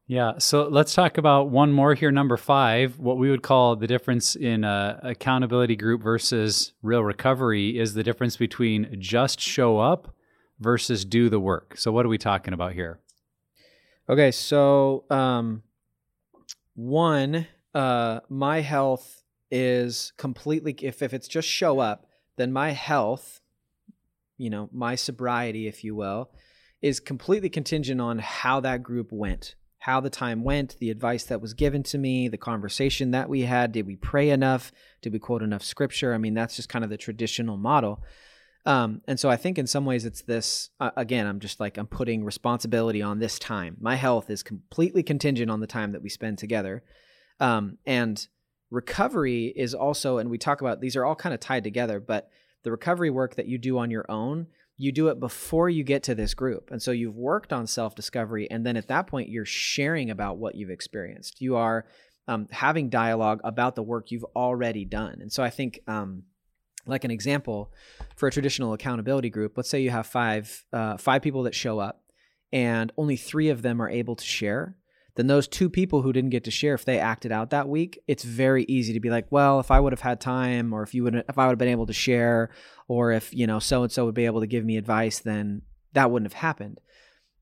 Yeah. 0.08 0.34
So 0.38 0.68
let's 0.68 0.94
talk 0.94 1.18
about 1.18 1.50
one 1.50 1.72
more 1.72 1.96
here. 1.96 2.12
Number 2.12 2.38
five, 2.38 3.00
what 3.00 3.18
we 3.18 3.32
would 3.32 3.42
call 3.42 3.76
the 3.76 3.88
difference 3.88 4.36
in 4.36 4.64
a 4.64 5.00
accountability 5.02 5.76
group 5.76 6.04
versus 6.04 6.74
real 6.84 7.04
recovery 7.04 7.80
is 7.80 7.96
the 7.96 8.04
difference 8.04 8.38
between 8.38 8.98
just 9.00 9.40
show 9.40 9.80
up 9.80 10.14
versus 10.60 11.06
do 11.06 11.28
the 11.28 11.40
work. 11.40 11.76
So 11.78 11.92
what 11.92 12.06
are 12.06 12.10
we 12.10 12.20
talking 12.20 12.54
about 12.54 12.74
here? 12.74 13.00
Okay, 14.08 14.32
so 14.32 15.06
um, 15.10 15.64
one, 16.76 17.48
uh, 17.74 18.20
my 18.30 18.62
health 18.62 19.24
is 19.50 20.14
completely 20.18 20.76
if 20.82 21.02
if 21.02 21.14
it's 21.14 21.28
just 21.28 21.48
show 21.48 21.80
up, 21.80 22.06
then 22.36 22.54
my 22.54 22.72
health, 22.72 23.42
you 24.38 24.52
know, 24.52 24.70
my 24.72 24.94
sobriety, 24.94 25.68
if 25.68 25.84
you 25.84 25.96
will, 25.96 26.30
is 26.82 27.00
completely 27.00 27.50
contingent 27.50 28.00
on 28.00 28.20
how 28.20 28.60
that 28.60 28.84
group 28.84 29.12
went, 29.12 29.56
how 29.86 30.00
the 30.00 30.10
time 30.10 30.44
went, 30.44 30.76
the 30.80 30.90
advice 30.90 31.26
that 31.26 31.40
was 31.40 31.54
given 31.54 31.84
to 31.84 32.00
me, 32.00 32.28
the 32.28 32.40
conversation 32.40 33.12
that 33.12 33.30
we 33.30 33.42
had. 33.42 33.72
Did 33.72 33.86
we 33.86 33.96
pray 33.96 34.32
enough? 34.32 34.72
Did 35.04 35.14
we 35.14 35.20
quote 35.20 35.44
enough 35.44 35.62
scripture? 35.62 36.12
I 36.12 36.18
mean, 36.18 36.34
that's 36.34 36.56
just 36.56 36.70
kind 36.70 36.84
of 36.84 36.90
the 36.90 36.98
traditional 36.98 37.56
model. 37.56 38.02
Um, 38.66 39.02
and 39.08 39.20
so 39.20 39.30
I 39.30 39.36
think 39.36 39.60
in 39.60 39.68
some 39.68 39.86
ways 39.86 40.04
it's 40.04 40.24
this 40.24 40.72
uh, 40.80 40.90
again, 40.98 41.28
I'm 41.28 41.40
just 41.40 41.60
like, 41.60 41.78
I'm 41.78 41.86
putting 41.86 42.26
responsibility 42.26 43.04
on 43.04 43.20
this 43.20 43.38
time. 43.38 43.78
My 43.80 43.94
health 43.94 44.32
is 44.32 44.42
completely 44.42 45.04
contingent 45.04 45.52
on 45.52 45.60
the 45.60 45.68
time 45.68 45.92
that 45.92 46.02
we 46.02 46.10
spend 46.10 46.40
together. 46.40 46.84
Um, 47.40 47.78
and 47.86 48.28
recovery 48.72 49.54
is 49.56 49.76
also, 49.76 50.18
and 50.18 50.32
we 50.32 50.40
talk 50.40 50.62
about 50.62 50.82
these 50.82 50.96
are 50.96 51.06
all 51.06 51.16
kind 51.16 51.36
of 51.36 51.40
tied 51.40 51.64
together, 51.64 52.00
but 52.00 52.32
the 52.64 52.72
recovery 52.72 53.12
work 53.12 53.36
that 53.36 53.46
you 53.46 53.60
do 53.60 53.78
on 53.78 53.92
your 53.92 54.10
own, 54.10 54.48
you 54.78 54.92
do 54.92 55.08
it 55.08 55.20
before 55.20 55.70
you 55.70 55.84
get 55.84 56.04
to 56.04 56.16
this 56.16 56.34
group. 56.34 56.70
And 56.72 56.82
so 56.82 56.92
you've 56.92 57.16
worked 57.16 57.54
on 57.54 57.68
self 57.68 57.96
discovery. 57.96 58.50
And 58.50 58.66
then 58.66 58.78
at 58.78 58.88
that 58.90 59.08
point, 59.08 59.30
you're 59.30 59.46
sharing 59.46 60.10
about 60.10 60.38
what 60.38 60.56
you've 60.56 60.70
experienced. 60.70 61.42
You 61.42 61.56
are 61.56 61.86
um, 62.28 62.48
having 62.52 62.90
dialogue 62.90 63.40
about 63.44 63.76
the 63.76 63.84
work 63.84 64.12
you've 64.12 64.26
already 64.36 64.86
done. 64.86 65.20
And 65.22 65.32
so 65.32 65.44
I 65.44 65.50
think, 65.50 65.80
um, 65.88 66.24
like 66.88 67.04
an 67.04 67.12
example 67.12 67.72
for 68.16 68.28
a 68.28 68.32
traditional 68.32 68.74
accountability 68.74 69.30
group 69.30 69.58
let's 69.58 69.70
say 69.70 69.82
you 69.82 69.90
have 69.90 70.06
five 70.06 70.64
uh, 70.72 70.98
five 70.98 71.22
people 71.22 71.44
that 71.44 71.56
show 71.56 71.80
up 71.80 72.04
and 72.54 72.92
only 72.98 73.16
three 73.16 73.50
of 73.50 73.62
them 73.62 73.82
are 73.82 73.90
able 73.90 74.16
to 74.16 74.24
share 74.24 74.76
then 75.16 75.28
those 75.28 75.48
two 75.48 75.70
people 75.70 76.02
who 76.02 76.12
didn't 76.12 76.30
get 76.30 76.44
to 76.44 76.52
share 76.52 76.74
if 76.74 76.86
they 76.86 77.00
acted 77.00 77.32
out 77.32 77.50
that 77.50 77.70
week 77.70 78.00
it's 78.08 78.24
very 78.24 78.64
easy 78.66 78.94
to 78.94 79.00
be 79.00 79.10
like 79.10 79.26
well 79.32 79.60
if 79.60 79.72
i 79.72 79.80
would 79.80 79.94
have 79.94 80.02
had 80.02 80.20
time 80.20 80.74
or 80.74 80.84
if 80.84 80.94
you 80.94 81.04
would 81.04 81.16
if 81.16 81.38
i 81.38 81.46
would 81.46 81.54
have 81.54 81.60
been 81.60 81.68
able 81.68 81.86
to 81.86 81.94
share 81.94 82.50
or 82.88 83.12
if 83.12 83.34
you 83.34 83.48
know 83.48 83.60
so 83.60 83.84
and 83.84 83.92
so 83.92 84.06
would 84.06 84.16
be 84.16 84.26
able 84.26 84.42
to 84.42 84.48
give 84.48 84.66
me 84.66 84.78
advice 84.78 85.20
then 85.20 85.62
that 85.94 86.12
wouldn't 86.12 86.32
have 86.32 86.42
happened 86.42 86.80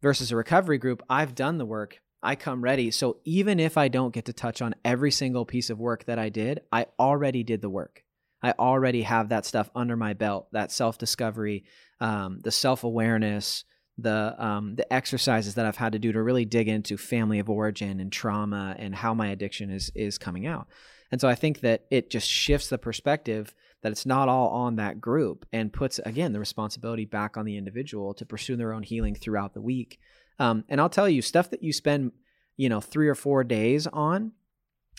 versus 0.03 0.31
a 0.31 0.35
recovery 0.35 0.77
group, 0.77 1.01
I've 1.09 1.33
done 1.33 1.57
the 1.57 1.65
work. 1.65 2.01
I 2.21 2.35
come 2.35 2.61
ready. 2.61 2.91
So 2.91 3.17
even 3.23 3.59
if 3.59 3.77
I 3.77 3.87
don't 3.87 4.13
get 4.13 4.25
to 4.25 4.33
touch 4.33 4.61
on 4.61 4.75
every 4.85 5.11
single 5.11 5.45
piece 5.45 5.69
of 5.69 5.79
work 5.79 6.05
that 6.05 6.19
I 6.19 6.29
did, 6.29 6.61
I 6.71 6.85
already 6.99 7.43
did 7.43 7.61
the 7.61 7.69
work. 7.69 8.03
I 8.41 8.51
already 8.59 9.03
have 9.03 9.29
that 9.29 9.45
stuff 9.45 9.69
under 9.73 9.95
my 9.95 10.13
belt, 10.13 10.47
that 10.51 10.71
self 10.71 10.97
discovery, 10.97 11.63
um, 12.01 12.39
the 12.43 12.51
self 12.51 12.83
awareness, 12.83 13.63
the 13.97 14.35
um, 14.43 14.75
the 14.75 14.91
exercises 14.91 15.55
that 15.55 15.65
I've 15.65 15.77
had 15.77 15.93
to 15.93 15.99
do 15.99 16.11
to 16.11 16.21
really 16.21 16.45
dig 16.45 16.67
into 16.67 16.97
family 16.97 17.39
of 17.39 17.49
origin 17.49 17.99
and 17.99 18.11
trauma 18.11 18.75
and 18.77 18.95
how 18.95 19.13
my 19.13 19.27
addiction 19.27 19.69
is 19.69 19.91
is 19.95 20.17
coming 20.17 20.47
out. 20.47 20.67
And 21.11 21.21
so 21.21 21.27
I 21.27 21.35
think 21.35 21.59
that 21.59 21.85
it 21.91 22.09
just 22.09 22.27
shifts 22.27 22.69
the 22.69 22.79
perspective 22.79 23.53
that 23.83 23.91
it's 23.91 24.05
not 24.05 24.29
all 24.29 24.49
on 24.49 24.77
that 24.77 24.99
group 24.99 25.45
and 25.53 25.71
puts 25.71 25.99
again 25.99 26.33
the 26.33 26.39
responsibility 26.39 27.05
back 27.05 27.37
on 27.37 27.45
the 27.45 27.57
individual 27.57 28.13
to 28.15 28.25
pursue 28.25 28.55
their 28.55 28.73
own 28.73 28.81
healing 28.81 29.13
throughout 29.13 29.53
the 29.53 29.61
week. 29.61 29.99
Um, 30.39 30.63
and 30.69 30.81
I'll 30.81 30.89
tell 30.89 31.07
you, 31.07 31.21
stuff 31.21 31.51
that 31.51 31.61
you 31.61 31.71
spend, 31.71 32.13
you 32.57 32.69
know, 32.69 32.81
three 32.81 33.07
or 33.07 33.15
four 33.15 33.43
days 33.43 33.85
on, 33.87 34.31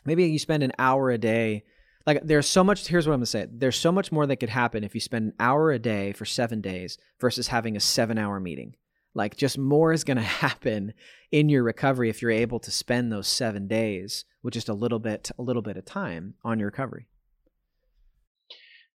maybe 0.04 0.24
you 0.24 0.38
spend 0.38 0.62
an 0.62 0.72
hour 0.78 1.10
a 1.10 1.18
day. 1.18 1.64
Like 2.06 2.20
there's 2.22 2.46
so 2.46 2.62
much. 2.62 2.86
Here's 2.86 3.08
what 3.08 3.14
I'm 3.14 3.20
gonna 3.20 3.26
say. 3.26 3.46
There's 3.50 3.76
so 3.76 3.90
much 3.90 4.12
more 4.12 4.26
that 4.26 4.36
could 4.36 4.50
happen 4.50 4.84
if 4.84 4.94
you 4.94 5.00
spend 5.00 5.28
an 5.28 5.34
hour 5.40 5.72
a 5.72 5.78
day 5.78 6.12
for 6.12 6.26
seven 6.26 6.60
days 6.60 6.98
versus 7.18 7.48
having 7.48 7.76
a 7.76 7.80
seven-hour 7.80 8.38
meeting. 8.38 8.76
Like 9.14 9.36
just 9.36 9.58
more 9.58 9.92
is 9.92 10.04
going 10.04 10.16
to 10.18 10.22
happen 10.22 10.94
in 11.30 11.48
your 11.48 11.62
recovery 11.62 12.10
if 12.10 12.22
you're 12.22 12.30
able 12.30 12.60
to 12.60 12.70
spend 12.70 13.10
those 13.10 13.28
7 13.28 13.66
days 13.66 14.24
with 14.42 14.54
just 14.54 14.68
a 14.68 14.74
little 14.74 14.98
bit 14.98 15.30
a 15.38 15.42
little 15.42 15.62
bit 15.62 15.76
of 15.76 15.84
time 15.84 16.34
on 16.44 16.58
your 16.58 16.68
recovery. 16.68 17.06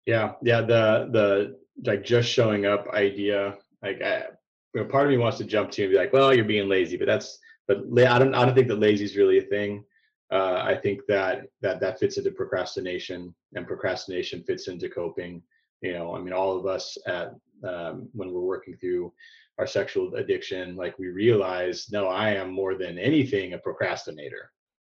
Yeah, 0.06 0.34
yeah, 0.42 0.62
the 0.62 1.10
the 1.12 1.58
like 1.86 2.04
just 2.04 2.30
showing 2.30 2.66
up 2.66 2.88
idea 2.94 3.58
like 3.84 4.02
I, 4.02 4.26
you 4.74 4.82
know, 4.82 4.86
part 4.86 5.06
of 5.06 5.12
me 5.12 5.18
wants 5.18 5.38
to 5.38 5.44
jump 5.44 5.72
to 5.72 5.84
and 5.84 5.92
be 5.92 5.98
like, 5.98 6.14
well, 6.14 6.34
you're 6.34 6.46
being 6.46 6.70
lazy, 6.70 6.98
but 6.98 7.08
that's 7.08 7.40
but 7.68 7.78
I 7.78 8.20
don't 8.20 8.34
I 8.34 8.46
don't 8.46 8.56
think 8.56 8.68
that 8.68 8.80
lazy 8.80 9.06
is 9.06 9.16
really 9.16 9.40
a 9.40 9.44
thing. 9.44 9.84
Uh, 10.32 10.62
I 10.64 10.76
think 10.76 11.02
that 11.08 11.48
that 11.62 11.80
that 11.80 12.00
fits 12.00 12.18
into 12.18 12.32
procrastination, 12.32 13.34
and 13.56 13.68
procrastination 13.68 14.44
fits 14.44 14.68
into 14.68 14.90
coping. 14.90 15.42
You 15.82 15.94
know, 15.94 16.16
I 16.16 16.20
mean, 16.20 16.34
all 16.34 16.58
of 16.58 16.66
us 16.66 16.98
at 17.08 17.34
um, 17.64 18.10
when 18.14 18.32
we're 18.32 18.42
working 18.42 18.76
through 18.78 19.14
our 19.60 19.68
sexual 19.68 20.16
addiction, 20.16 20.78
like 20.78 20.98
we 20.98 21.10
realize, 21.10 21.88
no, 21.92 22.08
I 22.08 22.32
am 22.32 22.50
more 22.50 22.76
than 22.76 22.98
anything 22.98 23.54
a 23.54 23.58
procrastinator. 23.58 24.52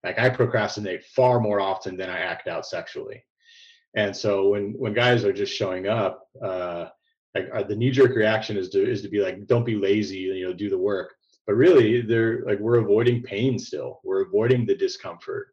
Like 0.04 0.20
I 0.20 0.30
procrastinate 0.30 1.04
far 1.04 1.40
more 1.40 1.60
often 1.60 1.98
than 1.98 2.10
I 2.10 2.20
act 2.20 2.48
out 2.48 2.66
sexually. 2.66 3.24
And 3.96 4.16
so 4.16 4.50
when 4.50 4.74
when 4.78 4.94
guys 4.94 5.26
are 5.26 5.34
just 5.34 5.54
showing 5.54 5.88
up, 5.88 6.28
uh, 6.44 6.86
like 7.36 7.50
uh, 7.54 7.64
the 7.64 7.76
knee 7.76 7.92
jerk 7.92 8.16
reaction 8.16 8.56
is 8.56 8.70
to 8.70 8.90
is 8.90 9.02
to 9.02 9.10
be 9.10 9.20
like, 9.20 9.48
don't 9.48 9.66
be 9.66 9.76
lazy, 9.76 10.20
you 10.20 10.48
know, 10.48 10.54
do 10.54 10.70
the 10.70 10.78
work. 10.78 11.14
But 11.48 11.56
really, 11.56 12.02
they're 12.02 12.44
like 12.46 12.60
we're 12.60 12.78
avoiding 12.78 13.24
pain 13.24 13.60
still. 13.60 14.00
We're 14.04 14.24
avoiding 14.24 14.66
the 14.66 14.76
discomfort 14.76 15.48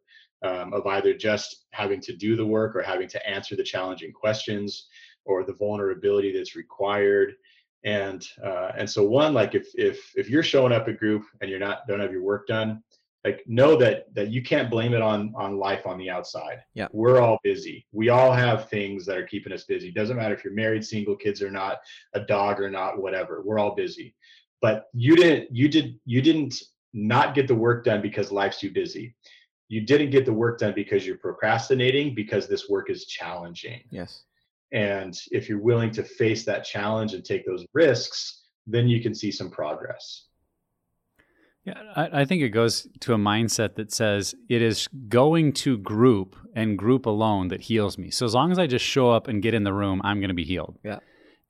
um, 0.45 0.73
of 0.73 0.87
either 0.87 1.15
just 1.15 1.67
having 1.73 2.01
to 2.03 2.15
do 2.15 2.37
the 2.37 2.47
work 2.47 2.77
or 2.77 2.83
having 2.83 3.09
to 3.09 3.29
answer 3.29 3.57
the 3.57 3.65
challenging 3.65 4.13
questions 4.13 4.87
or 5.25 5.45
the 5.45 5.55
vulnerability 5.55 6.33
that's 6.33 6.57
required 6.57 7.35
and 7.85 8.27
uh, 8.45 8.73
and 8.77 8.89
so 8.89 9.05
one 9.05 9.35
like 9.35 9.55
if 9.55 9.69
if 9.75 10.13
if 10.17 10.29
you're 10.29 10.43
showing 10.43 10.73
up 10.73 10.89
at 10.89 10.99
group 10.99 11.25
and 11.41 11.51
you're 11.51 11.61
not 11.61 11.87
don't 11.87 12.01
have 12.01 12.13
your 12.13 12.23
work 12.23 12.47
done 12.47 12.83
like 13.25 13.43
know 13.47 13.77
that 13.77 14.13
that 14.15 14.31
you 14.31 14.43
can't 14.43 14.71
blame 14.71 14.95
it 14.95 15.03
on 15.03 15.33
on 15.37 15.59
life 15.59 15.87
on 15.87 15.99
the 15.99 16.09
outside. 16.09 16.63
Yeah. 16.75 16.89
We're 16.93 17.21
all 17.21 17.39
busy. 17.43 17.87
We 17.93 18.09
all 18.09 18.33
have 18.33 18.69
things 18.69 19.05
that 19.07 19.17
are 19.17 19.27
keeping 19.27 19.53
us 19.53 19.65
busy. 19.65 19.91
Doesn't 19.91 20.17
matter 20.17 20.35
if 20.35 20.45
you're 20.45 20.55
married 20.55 20.85
single 20.85 21.17
kids 21.17 21.43
or 21.43 21.51
not 21.51 21.79
a 22.15 22.21
dog 22.21 22.61
or 22.61 22.71
not 22.71 23.01
whatever. 23.01 23.43
We're 23.45 23.59
all 23.59 23.75
busy. 23.75 24.15
But 24.63 24.87
you 24.93 25.17
didn't 25.17 25.55
you 25.55 25.69
did 25.69 25.99
you 26.05 26.23
didn't 26.23 26.55
not 26.95 27.35
get 27.35 27.49
the 27.49 27.55
work 27.55 27.85
done 27.85 28.01
because 28.01 28.33
life's 28.33 28.61
too 28.61 28.71
busy. 28.71 29.15
You 29.69 29.83
didn't 29.83 30.11
get 30.11 30.25
the 30.25 30.33
work 30.33 30.59
done 30.61 30.73
because 30.75 31.07
you're 31.07 31.19
procrastinating 31.19 32.15
because 32.15 32.49
this 32.49 32.69
work 32.71 32.89
is 32.89 33.05
challenging. 33.07 33.83
Yes 33.91 34.25
and 34.73 35.19
if 35.31 35.49
you're 35.49 35.61
willing 35.61 35.91
to 35.93 36.03
face 36.03 36.45
that 36.45 36.65
challenge 36.65 37.15
and 37.15 37.25
take 37.25 37.47
those 37.47 37.65
risks, 37.73 38.43
then 38.67 38.89
you 38.89 39.03
can 39.03 39.15
see 39.15 39.31
some 39.31 39.51
progress. 39.51 40.27
Yeah, 41.65 41.83
I, 41.97 42.21
I, 42.21 42.25
think 42.25 42.43
it 42.43 42.51
goes 42.51 42.89
to 43.01 43.13
a 43.13 43.19
mindset 43.19 43.75
that 43.75 43.93
says 43.93 44.35
it 44.49 44.63
is 44.63 44.89
going 45.09 45.53
to 45.55 45.77
group 45.77 46.37
and 46.55 46.79
group 46.79 47.05
alone 47.05 47.49
that 47.49 47.63
heals 47.63 47.99
me. 47.99 48.11
So 48.11 48.25
as 48.25 48.35
long 48.35 48.53
as 48.53 48.59
I 48.59 48.67
just 48.67 48.85
show 48.85 49.11
up 49.11 49.29
and 49.29 49.43
get 49.43 49.53
in 49.53 49.65
the 49.65 49.73
room, 49.73 50.01
I'm 50.03 50.21
going 50.21 50.29
to 50.29 50.35
be 50.35 50.45
healed. 50.45 50.79
Yeah. 50.83 51.01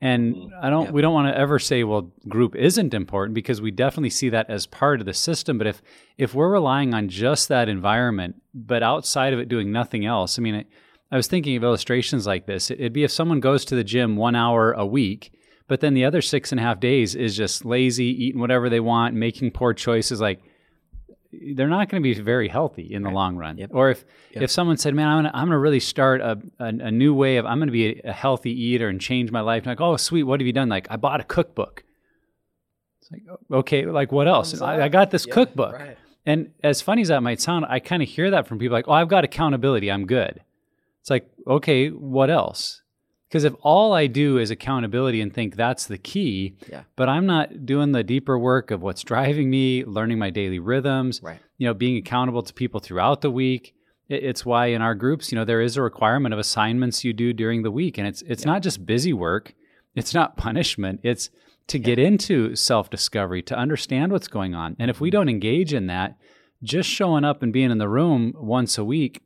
And 0.01 0.35
mm-hmm. 0.35 0.55
I 0.61 0.71
don't. 0.71 0.87
Yeah. 0.87 0.91
We 0.93 1.03
don't 1.03 1.13
want 1.13 1.33
to 1.33 1.37
ever 1.37 1.59
say, 1.59 1.83
"Well, 1.83 2.13
group 2.29 2.55
isn't 2.55 2.95
important," 2.95 3.35
because 3.35 3.61
we 3.61 3.73
definitely 3.73 4.11
see 4.11 4.29
that 4.29 4.49
as 4.49 4.65
part 4.65 5.01
of 5.01 5.07
the 5.07 5.15
system. 5.15 5.59
But 5.59 5.67
if 5.67 5.83
if 6.17 6.35
we're 6.35 6.51
relying 6.51 6.95
on 6.95 7.09
just 7.09 7.49
that 7.49 7.69
environment, 7.69 8.41
but 8.55 8.85
outside 8.85 9.33
of 9.33 9.41
it 9.41 9.49
doing 9.49 9.73
nothing 9.73 10.07
else, 10.07 10.39
I 10.39 10.43
mean, 10.43 10.65
I 11.11 11.17
was 11.17 11.27
thinking 11.27 11.57
of 11.57 11.65
illustrations 11.65 12.27
like 12.27 12.47
this. 12.47 12.71
It'd 12.71 12.93
be 12.93 13.05
if 13.05 13.11
someone 13.11 13.41
goes 13.41 13.65
to 13.67 13.75
the 13.75 13.85
gym 13.85 14.17
one 14.17 14.35
hour 14.35 14.73
a 14.73 14.85
week, 14.85 15.33
but 15.67 15.81
then 15.81 15.95
the 15.95 16.05
other 16.05 16.23
six 16.23 16.53
and 16.53 16.61
a 16.61 16.63
half 16.63 16.81
days 16.81 17.15
is 17.15 17.37
just 17.37 17.65
lazy, 17.65 18.07
eating 18.25 18.41
whatever 18.41 18.69
they 18.69 18.81
want, 18.81 19.15
making 19.15 19.53
poor 19.53 19.73
choices. 19.73 20.21
Like 20.21 20.41
they're 21.33 21.69
not 21.69 21.89
going 21.89 22.03
to 22.03 22.15
be 22.15 22.19
very 22.21 22.49
healthy 22.49 22.93
in 22.93 23.03
the 23.03 23.11
long 23.11 23.37
run. 23.37 23.59
Yep. 23.59 23.71
Or 23.73 23.91
if 23.91 24.05
yep. 24.33 24.45
if 24.45 24.51
someone 24.51 24.77
said, 24.77 24.95
"Man, 24.95 25.09
I'm 25.09 25.19
gonna, 25.19 25.31
I'm 25.35 25.47
gonna 25.47 25.59
really 25.59 25.81
start 25.81 26.21
a, 26.21 26.39
a, 26.59 26.67
a 26.67 26.91
new 26.91 27.15
way 27.15 27.37
of 27.37 27.47
I'm 27.47 27.59
going 27.59 27.69
to 27.69 27.73
be 27.73 28.01
a, 28.01 28.11
a, 28.11 28.13
healthy 28.13 28.51
eater 28.51 28.89
and 28.89 29.01
change 29.01 29.31
my 29.31 29.41
life," 29.41 29.67
like, 29.67 29.81
"Oh, 29.81 29.97
sweet, 29.97 30.23
what 30.23 30.41
have 30.41 30.47
you 30.47 30.53
done?" 30.53 30.69
Like, 30.69 30.87
I 30.91 30.97
bought 30.97 31.21
a 31.21 31.25
cookbook. 31.25 31.85
It's 33.03 33.13
like, 33.13 33.23
okay, 33.51 33.85
like 33.85 34.11
what 34.11 34.27
else? 34.27 34.61
I, 34.61 34.85
I, 34.85 34.89
got 34.89 35.11
this 35.11 35.27
yeah, 35.27 35.35
cookbook. 35.35 35.75
Right. 35.75 35.99
And 36.25 36.51
as 36.63 36.81
funny 36.81 37.03
as 37.03 37.09
that 37.09 37.23
might 37.23 37.41
sound, 37.41 37.67
I 37.69 37.79
kind 37.79 38.03
of 38.03 38.09
hear 38.09 38.31
that 38.31 38.47
from 38.47 38.59
people 38.59 38.75
like, 38.75 38.89
"Oh, 38.89 38.93
I've 38.93 39.09
got 39.09 39.25
accountability. 39.25 39.91
I'm 39.91 40.07
good." 40.07 40.41
It's 41.01 41.11
like, 41.11 41.31
okay, 41.47 41.89
what 41.89 42.31
else? 42.31 42.83
Because 43.29 43.45
if 43.45 43.55
all 43.61 43.93
I 43.93 44.07
do 44.07 44.39
is 44.39 44.51
accountability 44.51 45.21
and 45.21 45.33
think 45.33 45.55
that's 45.55 45.87
the 45.87 45.99
key, 45.99 46.57
yeah. 46.71 46.85
but 46.97 47.11
I'm 47.11 47.27
not 47.27 47.67
doing 47.67 47.93
the 47.93 48.03
deeper 48.03 48.39
work 48.39 48.71
of 48.71 48.81
what's 48.81 49.03
driving 49.03 49.51
me, 49.51 49.85
learning 49.85 50.19
my 50.19 50.31
daily 50.31 50.59
rhythms, 50.59 51.21
right. 51.23 51.39
you 51.59 51.67
know, 51.67 51.75
being 51.75 51.99
accountable 51.99 52.43
to 52.43 52.55
people 52.55 52.81
throughout 52.81 53.21
the 53.21 53.31
week. 53.31 53.75
It's 54.09 54.47
why 54.47 54.67
in 54.67 54.81
our 54.81 54.95
groups, 54.95 55.31
you 55.31 55.37
know, 55.37 55.45
there 55.45 55.61
is 55.61 55.77
a 55.77 55.83
requirement 55.83 56.33
of 56.33 56.39
assignments 56.39 57.05
you 57.05 57.13
do 57.13 57.35
during 57.35 57.63
the 57.63 57.71
week, 57.71 57.99
and 57.99 58.07
it's 58.07 58.23
it's 58.23 58.47
yeah. 58.47 58.53
not 58.53 58.63
just 58.63 58.87
busy 58.87 59.13
work, 59.13 59.55
it's 59.95 60.15
not 60.15 60.37
punishment, 60.39 61.01
it's 61.03 61.29
to 61.67 61.79
get 61.79 61.99
into 61.99 62.57
self 62.57 62.89
discovery, 62.89 63.43
to 63.43 63.55
understand 63.55 64.11
what's 64.11 64.29
going 64.29 64.55
on. 64.55 64.75
And 64.79 64.91
if 64.91 65.03
we 65.03 65.11
mm-hmm. 65.11 65.19
don't 65.19 65.29
engage 65.29 65.75
in 65.75 65.89
that, 65.89 66.17
just 66.63 66.89
showing 66.89 67.25
up 67.25 67.43
and 67.43 67.53
being 67.53 67.71
in 67.71 67.77
the 67.77 67.89
room 67.89 68.33
once 68.37 68.79
a 68.79 68.85
week 68.85 69.23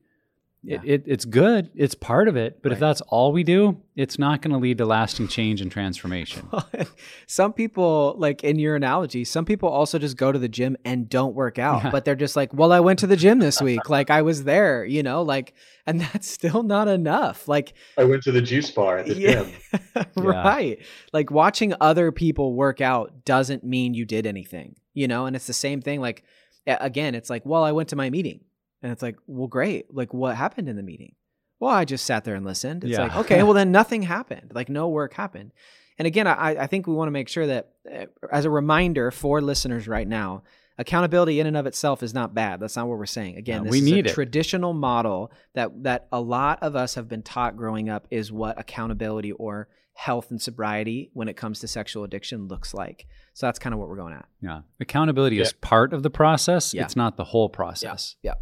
yeah. 0.64 0.78
it, 0.84 0.90
it, 0.90 1.04
it's 1.06 1.24
good. 1.24 1.70
It's 1.74 1.94
part 1.94 2.28
of 2.28 2.36
it. 2.36 2.62
But 2.62 2.70
right. 2.70 2.74
if 2.74 2.80
that's 2.80 3.00
all 3.02 3.32
we 3.32 3.42
do, 3.42 3.80
it's 3.96 4.18
not 4.18 4.42
going 4.42 4.52
to 4.52 4.58
lead 4.58 4.78
to 4.78 4.86
lasting 4.86 5.26
change 5.26 5.60
and 5.60 5.72
transformation. 5.72 6.48
some 7.26 7.52
people, 7.52 8.14
like 8.16 8.44
in 8.44 8.58
your 8.58 8.76
analogy, 8.76 9.24
some 9.24 9.44
people 9.44 9.68
also 9.68 9.98
just 9.98 10.16
go 10.16 10.30
to 10.30 10.38
the 10.38 10.48
gym 10.48 10.76
and 10.84 11.08
don't 11.08 11.34
work 11.34 11.58
out, 11.58 11.84
yeah. 11.84 11.90
but 11.90 12.04
they're 12.04 12.14
just 12.14 12.36
like, 12.36 12.54
well, 12.54 12.72
I 12.72 12.78
went 12.78 13.00
to 13.00 13.08
the 13.08 13.16
gym 13.16 13.40
this 13.40 13.60
week. 13.60 13.90
like 13.90 14.08
I 14.08 14.22
was 14.22 14.44
there, 14.44 14.84
you 14.84 15.02
know, 15.02 15.22
like, 15.22 15.54
and 15.84 16.00
that's 16.00 16.30
still 16.30 16.62
not 16.62 16.86
enough. 16.86 17.48
Like 17.48 17.74
I 17.98 18.04
went 18.04 18.22
to 18.24 18.32
the 18.32 18.42
juice 18.42 18.70
bar 18.70 18.98
at 18.98 19.06
the 19.06 19.14
yeah, 19.14 19.44
gym. 19.92 20.04
right. 20.16 20.78
Like 21.12 21.32
watching 21.32 21.74
other 21.80 22.12
people 22.12 22.54
work 22.54 22.80
out 22.80 23.24
doesn't 23.24 23.64
mean 23.64 23.94
you 23.94 24.04
did 24.04 24.26
anything, 24.26 24.76
you 24.94 25.08
know, 25.08 25.26
and 25.26 25.34
it's 25.34 25.48
the 25.48 25.52
same 25.52 25.80
thing. 25.80 26.00
Like, 26.00 26.22
again, 26.66 27.16
it's 27.16 27.30
like, 27.30 27.44
well, 27.44 27.64
I 27.64 27.72
went 27.72 27.88
to 27.88 27.96
my 27.96 28.10
meeting 28.10 28.40
and 28.82 28.92
it's 28.92 29.02
like, 29.02 29.16
well, 29.26 29.48
great. 29.48 29.94
Like, 29.94 30.12
what 30.12 30.36
happened 30.36 30.68
in 30.68 30.76
the 30.76 30.82
meeting? 30.82 31.14
Well, 31.60 31.70
I 31.70 31.84
just 31.84 32.04
sat 32.04 32.24
there 32.24 32.34
and 32.34 32.44
listened. 32.44 32.84
It's 32.84 32.92
yeah. 32.92 33.02
like, 33.02 33.16
okay, 33.16 33.42
well, 33.42 33.52
then 33.52 33.70
nothing 33.72 34.02
happened. 34.02 34.52
Like, 34.54 34.68
no 34.68 34.88
work 34.88 35.14
happened. 35.14 35.52
And 35.98 36.06
again, 36.06 36.26
I, 36.26 36.56
I 36.62 36.66
think 36.66 36.86
we 36.86 36.94
want 36.94 37.06
to 37.06 37.12
make 37.12 37.28
sure 37.28 37.46
that, 37.46 37.72
uh, 37.92 38.06
as 38.32 38.44
a 38.44 38.50
reminder 38.50 39.10
for 39.10 39.40
listeners 39.40 39.86
right 39.86 40.08
now, 40.08 40.42
accountability 40.78 41.38
in 41.38 41.46
and 41.46 41.56
of 41.56 41.66
itself 41.66 42.02
is 42.02 42.12
not 42.12 42.34
bad. 42.34 42.60
That's 42.60 42.76
not 42.76 42.88
what 42.88 42.98
we're 42.98 43.06
saying. 43.06 43.36
Again, 43.36 43.58
no, 43.58 43.64
this 43.64 43.72
we 43.72 43.78
is 43.78 43.84
need 43.84 44.06
a 44.06 44.10
it. 44.10 44.14
traditional 44.14 44.72
model 44.72 45.30
that 45.54 45.82
that 45.84 46.08
a 46.10 46.20
lot 46.20 46.58
of 46.62 46.74
us 46.74 46.94
have 46.94 47.08
been 47.08 47.22
taught 47.22 47.56
growing 47.56 47.88
up 47.88 48.08
is 48.10 48.32
what 48.32 48.58
accountability 48.58 49.32
or 49.32 49.68
health 49.94 50.30
and 50.30 50.40
sobriety 50.40 51.10
when 51.12 51.28
it 51.28 51.36
comes 51.36 51.60
to 51.60 51.68
sexual 51.68 52.04
addiction 52.04 52.48
looks 52.48 52.72
like. 52.72 53.06
So 53.34 53.46
that's 53.46 53.58
kind 53.58 53.72
of 53.74 53.78
what 53.78 53.88
we're 53.88 53.96
going 53.96 54.14
at. 54.14 54.26
Yeah. 54.40 54.62
Accountability 54.80 55.36
yeah. 55.36 55.42
is 55.42 55.52
part 55.52 55.92
of 55.92 56.02
the 56.02 56.10
process. 56.10 56.72
Yeah. 56.72 56.82
It's 56.82 56.96
not 56.96 57.16
the 57.16 57.24
whole 57.24 57.48
process. 57.48 58.16
Yeah. 58.22 58.30
yeah. 58.32 58.40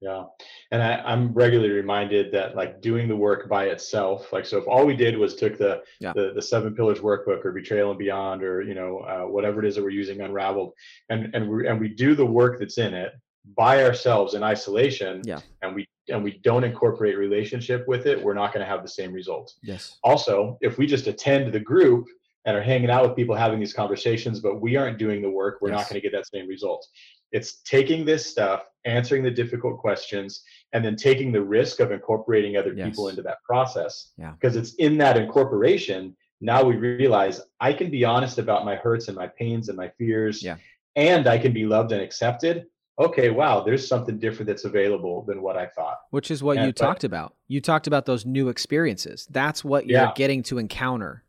Yeah. 0.00 0.24
And 0.70 0.82
I, 0.82 1.02
I'm 1.04 1.32
regularly 1.34 1.72
reminded 1.72 2.32
that 2.32 2.56
like 2.56 2.80
doing 2.80 3.06
the 3.06 3.16
work 3.16 3.48
by 3.48 3.66
itself, 3.66 4.32
like 4.32 4.46
so 4.46 4.56
if 4.58 4.66
all 4.66 4.86
we 4.86 4.96
did 4.96 5.16
was 5.18 5.36
took 5.36 5.58
the 5.58 5.82
yeah. 6.00 6.12
the, 6.14 6.32
the 6.34 6.42
seven 6.42 6.74
pillars 6.74 7.00
workbook 7.00 7.44
or 7.44 7.52
betrayal 7.52 7.90
and 7.90 7.98
beyond 7.98 8.42
or 8.42 8.62
you 8.62 8.74
know 8.74 9.00
uh, 9.00 9.24
whatever 9.24 9.60
it 9.60 9.68
is 9.68 9.74
that 9.74 9.82
we're 9.82 9.90
using 9.90 10.22
unraveled 10.22 10.72
and 11.10 11.34
and 11.34 11.48
we 11.48 11.68
and 11.68 11.78
we 11.78 11.88
do 11.88 12.14
the 12.14 12.24
work 12.24 12.58
that's 12.58 12.78
in 12.78 12.94
it 12.94 13.12
by 13.56 13.84
ourselves 13.84 14.34
in 14.34 14.42
isolation 14.42 15.20
yeah. 15.24 15.40
and 15.62 15.74
we 15.74 15.86
and 16.10 16.22
we 16.22 16.38
don't 16.42 16.64
incorporate 16.64 17.16
relationship 17.16 17.86
with 17.86 18.06
it, 18.06 18.22
we're 18.22 18.34
not 18.34 18.52
going 18.52 18.64
to 18.64 18.70
have 18.70 18.82
the 18.82 18.88
same 18.88 19.12
results. 19.12 19.58
Yes. 19.62 19.98
Also, 20.02 20.58
if 20.60 20.78
we 20.78 20.86
just 20.86 21.06
attend 21.06 21.52
the 21.52 21.60
group 21.60 22.06
and 22.46 22.56
are 22.56 22.62
hanging 22.62 22.90
out 22.90 23.06
with 23.06 23.16
people 23.16 23.34
having 23.34 23.60
these 23.60 23.72
conversations, 23.72 24.40
but 24.40 24.60
we 24.60 24.76
aren't 24.76 24.98
doing 24.98 25.22
the 25.22 25.30
work, 25.30 25.58
we're 25.60 25.70
Yes. 25.70 25.78
not 25.78 25.88
going 25.88 26.00
to 26.00 26.08
get 26.08 26.16
that 26.16 26.26
same 26.26 26.48
result. 26.48 26.86
It's 27.32 27.60
taking 27.62 28.04
this 28.04 28.26
stuff, 28.26 28.64
answering 28.84 29.22
the 29.22 29.30
difficult 29.30 29.78
questions, 29.78 30.42
and 30.72 30.84
then 30.84 30.96
taking 30.96 31.32
the 31.32 31.42
risk 31.42 31.80
of 31.80 31.92
incorporating 31.92 32.56
other 32.56 32.74
people 32.74 33.08
into 33.08 33.22
that 33.22 33.42
process. 33.44 34.12
Yeah. 34.18 34.32
Because 34.32 34.56
it's 34.56 34.74
in 34.74 34.98
that 34.98 35.16
incorporation, 35.16 36.16
now 36.40 36.62
we 36.62 36.76
realize 36.76 37.40
I 37.60 37.72
can 37.72 37.90
be 37.90 38.04
honest 38.04 38.38
about 38.38 38.64
my 38.64 38.76
hurts 38.76 39.08
and 39.08 39.16
my 39.16 39.28
pains 39.28 39.68
and 39.68 39.76
my 39.76 39.90
fears. 39.98 40.42
Yeah. 40.42 40.56
And 40.96 41.26
I 41.28 41.38
can 41.38 41.52
be 41.52 41.64
loved 41.66 41.92
and 41.92 42.00
accepted. 42.00 42.66
Okay, 42.98 43.30
wow, 43.30 43.62
there's 43.62 43.86
something 43.86 44.18
different 44.18 44.46
that's 44.48 44.64
available 44.64 45.24
than 45.26 45.40
what 45.40 45.56
I 45.56 45.66
thought. 45.68 45.98
Which 46.10 46.30
is 46.30 46.42
what 46.42 46.56
Yeah, 46.56 46.66
you 46.66 46.72
but- 46.72 46.76
talked 46.76 47.04
about. 47.04 47.34
You 47.48 47.60
talked 47.60 47.86
about 47.86 48.06
those 48.06 48.26
new 48.26 48.48
experiences. 48.48 49.26
That's 49.30 49.64
what 49.64 49.86
you're 49.86 50.00
Yeah. 50.00 50.12
getting 50.14 50.42
to 50.44 50.58
encounter. 50.58 51.24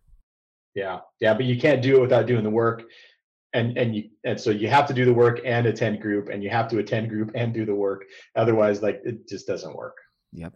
Yeah, 0.75 1.01
yeah, 1.19 1.33
but 1.33 1.45
you 1.45 1.59
can't 1.59 1.81
do 1.81 1.97
it 1.97 2.01
without 2.01 2.25
doing 2.25 2.43
the 2.43 2.49
work, 2.49 2.83
and 3.53 3.77
and 3.77 3.95
you 3.95 4.09
and 4.23 4.39
so 4.39 4.49
you 4.49 4.67
have 4.67 4.87
to 4.87 4.93
do 4.93 5.05
the 5.05 5.13
work 5.13 5.41
and 5.45 5.65
attend 5.67 6.01
group, 6.01 6.29
and 6.29 6.43
you 6.43 6.49
have 6.49 6.67
to 6.69 6.79
attend 6.79 7.09
group 7.09 7.31
and 7.35 7.53
do 7.53 7.65
the 7.65 7.75
work. 7.75 8.05
Otherwise, 8.35 8.81
like 8.81 9.01
it 9.03 9.27
just 9.27 9.47
doesn't 9.47 9.75
work. 9.75 9.97
Yep. 10.33 10.53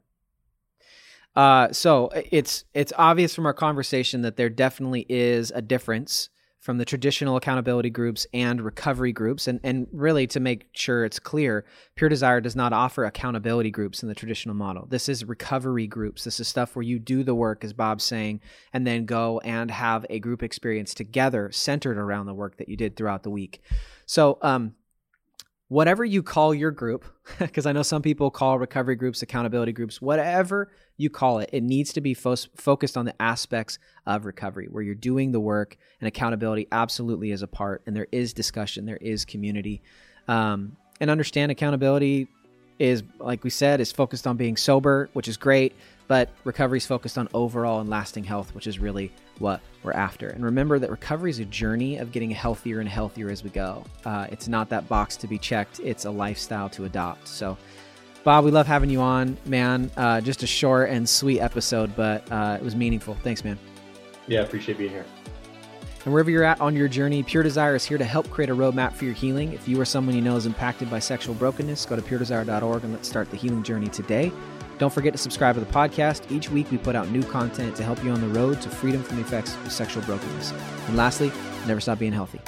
Uh, 1.35 1.71
so 1.71 2.09
it's 2.31 2.63
it's 2.73 2.93
obvious 2.97 3.35
from 3.35 3.45
our 3.45 3.53
conversation 3.53 4.21
that 4.21 4.37
there 4.37 4.49
definitely 4.49 5.05
is 5.09 5.51
a 5.51 5.61
difference 5.61 6.29
from 6.65 6.79
the 6.79 6.85
traditional 6.85 7.35
accountability 7.35 7.91
groups 7.91 8.25
and 8.33 8.59
recovery 8.59 9.11
groups, 9.11 9.47
and 9.47 9.59
and 9.63 9.85
really 9.91 10.25
to 10.25 10.39
make 10.39 10.65
sure 10.73 11.05
it's 11.05 11.19
clear, 11.19 11.63
Pure 11.93 12.09
Desire 12.09 12.41
does 12.41 12.55
not 12.55 12.73
offer 12.73 13.05
accountability 13.05 13.69
groups 13.69 14.01
in 14.01 14.09
the 14.09 14.15
traditional 14.15 14.55
model. 14.55 14.87
This 14.87 15.07
is 15.07 15.23
recovery 15.23 15.85
groups. 15.85 16.23
This 16.23 16.39
is 16.39 16.47
stuff 16.47 16.75
where 16.75 16.81
you 16.81 16.97
do 16.97 17.23
the 17.23 17.35
work, 17.35 17.63
as 17.63 17.71
Bob's 17.71 18.03
saying, 18.03 18.41
and 18.73 18.87
then 18.87 19.05
go 19.05 19.39
and 19.41 19.69
have 19.69 20.07
a 20.09 20.17
group 20.17 20.41
experience 20.41 20.95
together, 20.95 21.51
centered 21.51 21.99
around 21.99 22.25
the 22.25 22.33
work 22.33 22.57
that 22.57 22.67
you 22.67 22.75
did 22.75 22.95
throughout 22.95 23.21
the 23.21 23.29
week. 23.29 23.61
So, 24.07 24.39
um, 24.41 24.73
whatever 25.67 26.05
you 26.05 26.21
call 26.21 26.53
your 26.53 26.71
group, 26.71 27.05
because 27.39 27.65
I 27.65 27.71
know 27.71 27.83
some 27.83 28.01
people 28.01 28.29
call 28.29 28.59
recovery 28.59 28.95
groups 28.95 29.21
accountability 29.21 29.71
groups, 29.71 30.01
whatever 30.01 30.71
you 30.97 31.09
call 31.09 31.39
it, 31.39 31.49
it 31.51 31.63
needs 31.63 31.93
to 31.93 32.01
be 32.01 32.13
fo- 32.13 32.35
focused 32.55 32.97
on 32.97 33.05
the 33.05 33.19
aspects 33.21 33.79
of 34.05 34.25
recovery 34.25 34.67
where 34.69 34.83
you're 34.83 34.95
doing 34.95 35.31
the 35.31 35.39
work 35.39 35.77
and 35.99 36.07
accountability 36.07 36.67
absolutely 36.71 37.31
is 37.31 37.41
a 37.41 37.47
part 37.47 37.81
and 37.85 37.95
there 37.95 38.07
is 38.11 38.33
discussion, 38.33 38.85
there 38.85 38.97
is 38.97 39.25
community. 39.25 39.81
Um, 40.27 40.77
and 41.01 41.09
understand 41.09 41.51
accountability 41.51 42.27
is, 42.79 43.03
like 43.19 43.43
we 43.43 43.49
said, 43.49 43.81
is 43.81 43.91
focused 43.91 44.27
on 44.27 44.37
being 44.37 44.57
sober, 44.57 45.09
which 45.13 45.27
is 45.27 45.37
great, 45.37 45.75
but 46.07 46.29
recovery 46.43 46.77
is 46.77 46.85
focused 46.85 47.17
on 47.17 47.27
overall 47.33 47.79
and 47.79 47.89
lasting 47.89 48.23
health, 48.23 48.53
which 48.53 48.67
is 48.67 48.79
really 48.79 49.11
what 49.39 49.61
we're 49.83 49.93
after. 49.93 50.29
And 50.29 50.43
remember 50.43 50.79
that 50.79 50.89
recovery 50.89 51.29
is 51.29 51.39
a 51.39 51.45
journey 51.45 51.97
of 51.97 52.11
getting 52.11 52.31
healthier 52.31 52.79
and 52.79 52.89
healthier 52.89 53.29
as 53.29 53.43
we 53.43 53.49
go. 53.49 53.83
Uh, 54.03 54.27
it's 54.31 54.47
not 54.47 54.69
that 54.69 54.87
box 54.89 55.15
to 55.17 55.27
be 55.27 55.37
checked, 55.37 55.79
it's 55.79 56.05
a 56.05 56.11
lifestyle 56.11 56.69
to 56.69 56.85
adopt. 56.85 57.27
So, 57.27 57.57
Bob, 58.23 58.43
we 58.43 58.51
love 58.51 58.65
having 58.65 58.89
you 58.89 59.01
on, 59.01 59.37
man. 59.45 59.91
Uh, 59.95 60.19
just 60.19 60.41
a 60.41 60.47
short 60.47 60.89
and 60.89 61.07
sweet 61.07 61.39
episode, 61.39 61.95
but 61.95 62.29
uh, 62.31 62.57
it 62.59 62.63
was 62.63 62.75
meaningful. 62.75 63.15
Thanks, 63.23 63.43
man. 63.43 63.59
Yeah, 64.27 64.41
appreciate 64.41 64.79
being 64.79 64.89
here. 64.89 65.05
And 66.05 66.13
wherever 66.13 66.29
you're 66.29 66.43
at 66.43 66.61
on 66.61 66.75
your 66.75 66.87
journey, 66.87 67.23
Pure 67.23 67.43
Desire 67.43 67.75
is 67.75 67.83
here 67.83 67.97
to 67.97 68.03
help 68.03 68.29
create 68.29 68.51
a 68.51 68.55
roadmap 68.55 68.93
for 68.93 69.05
your 69.05 69.15
healing. 69.15 69.53
If 69.53 69.67
you 69.67 69.81
or 69.81 69.85
someone 69.85 70.15
you 70.15 70.21
know 70.21 70.35
is 70.35 70.45
impacted 70.45 70.89
by 70.89 70.99
sexual 70.99 71.33
brokenness, 71.33 71.85
go 71.85 71.95
to 71.95 72.01
puredesire.org 72.01 72.83
and 72.83 72.93
let's 72.93 73.07
start 73.07 73.31
the 73.31 73.37
healing 73.37 73.63
journey 73.63 73.87
today. 73.87 74.31
Don't 74.77 74.91
forget 74.91 75.13
to 75.13 75.17
subscribe 75.17 75.55
to 75.55 75.61
the 75.61 75.71
podcast. 75.71 76.29
Each 76.31 76.49
week 76.49 76.69
we 76.69 76.77
put 76.77 76.95
out 76.95 77.09
new 77.09 77.23
content 77.23 77.75
to 77.77 77.83
help 77.83 78.03
you 78.03 78.11
on 78.11 78.21
the 78.21 78.27
road 78.27 78.61
to 78.61 78.69
freedom 78.69 79.01
from 79.03 79.17
the 79.17 79.21
effects 79.21 79.55
of 79.55 79.71
sexual 79.71 80.03
brokenness. 80.03 80.51
And 80.87 80.97
lastly, 80.97 81.31
never 81.65 81.79
stop 81.79 81.99
being 81.99 82.13
healthy. 82.13 82.41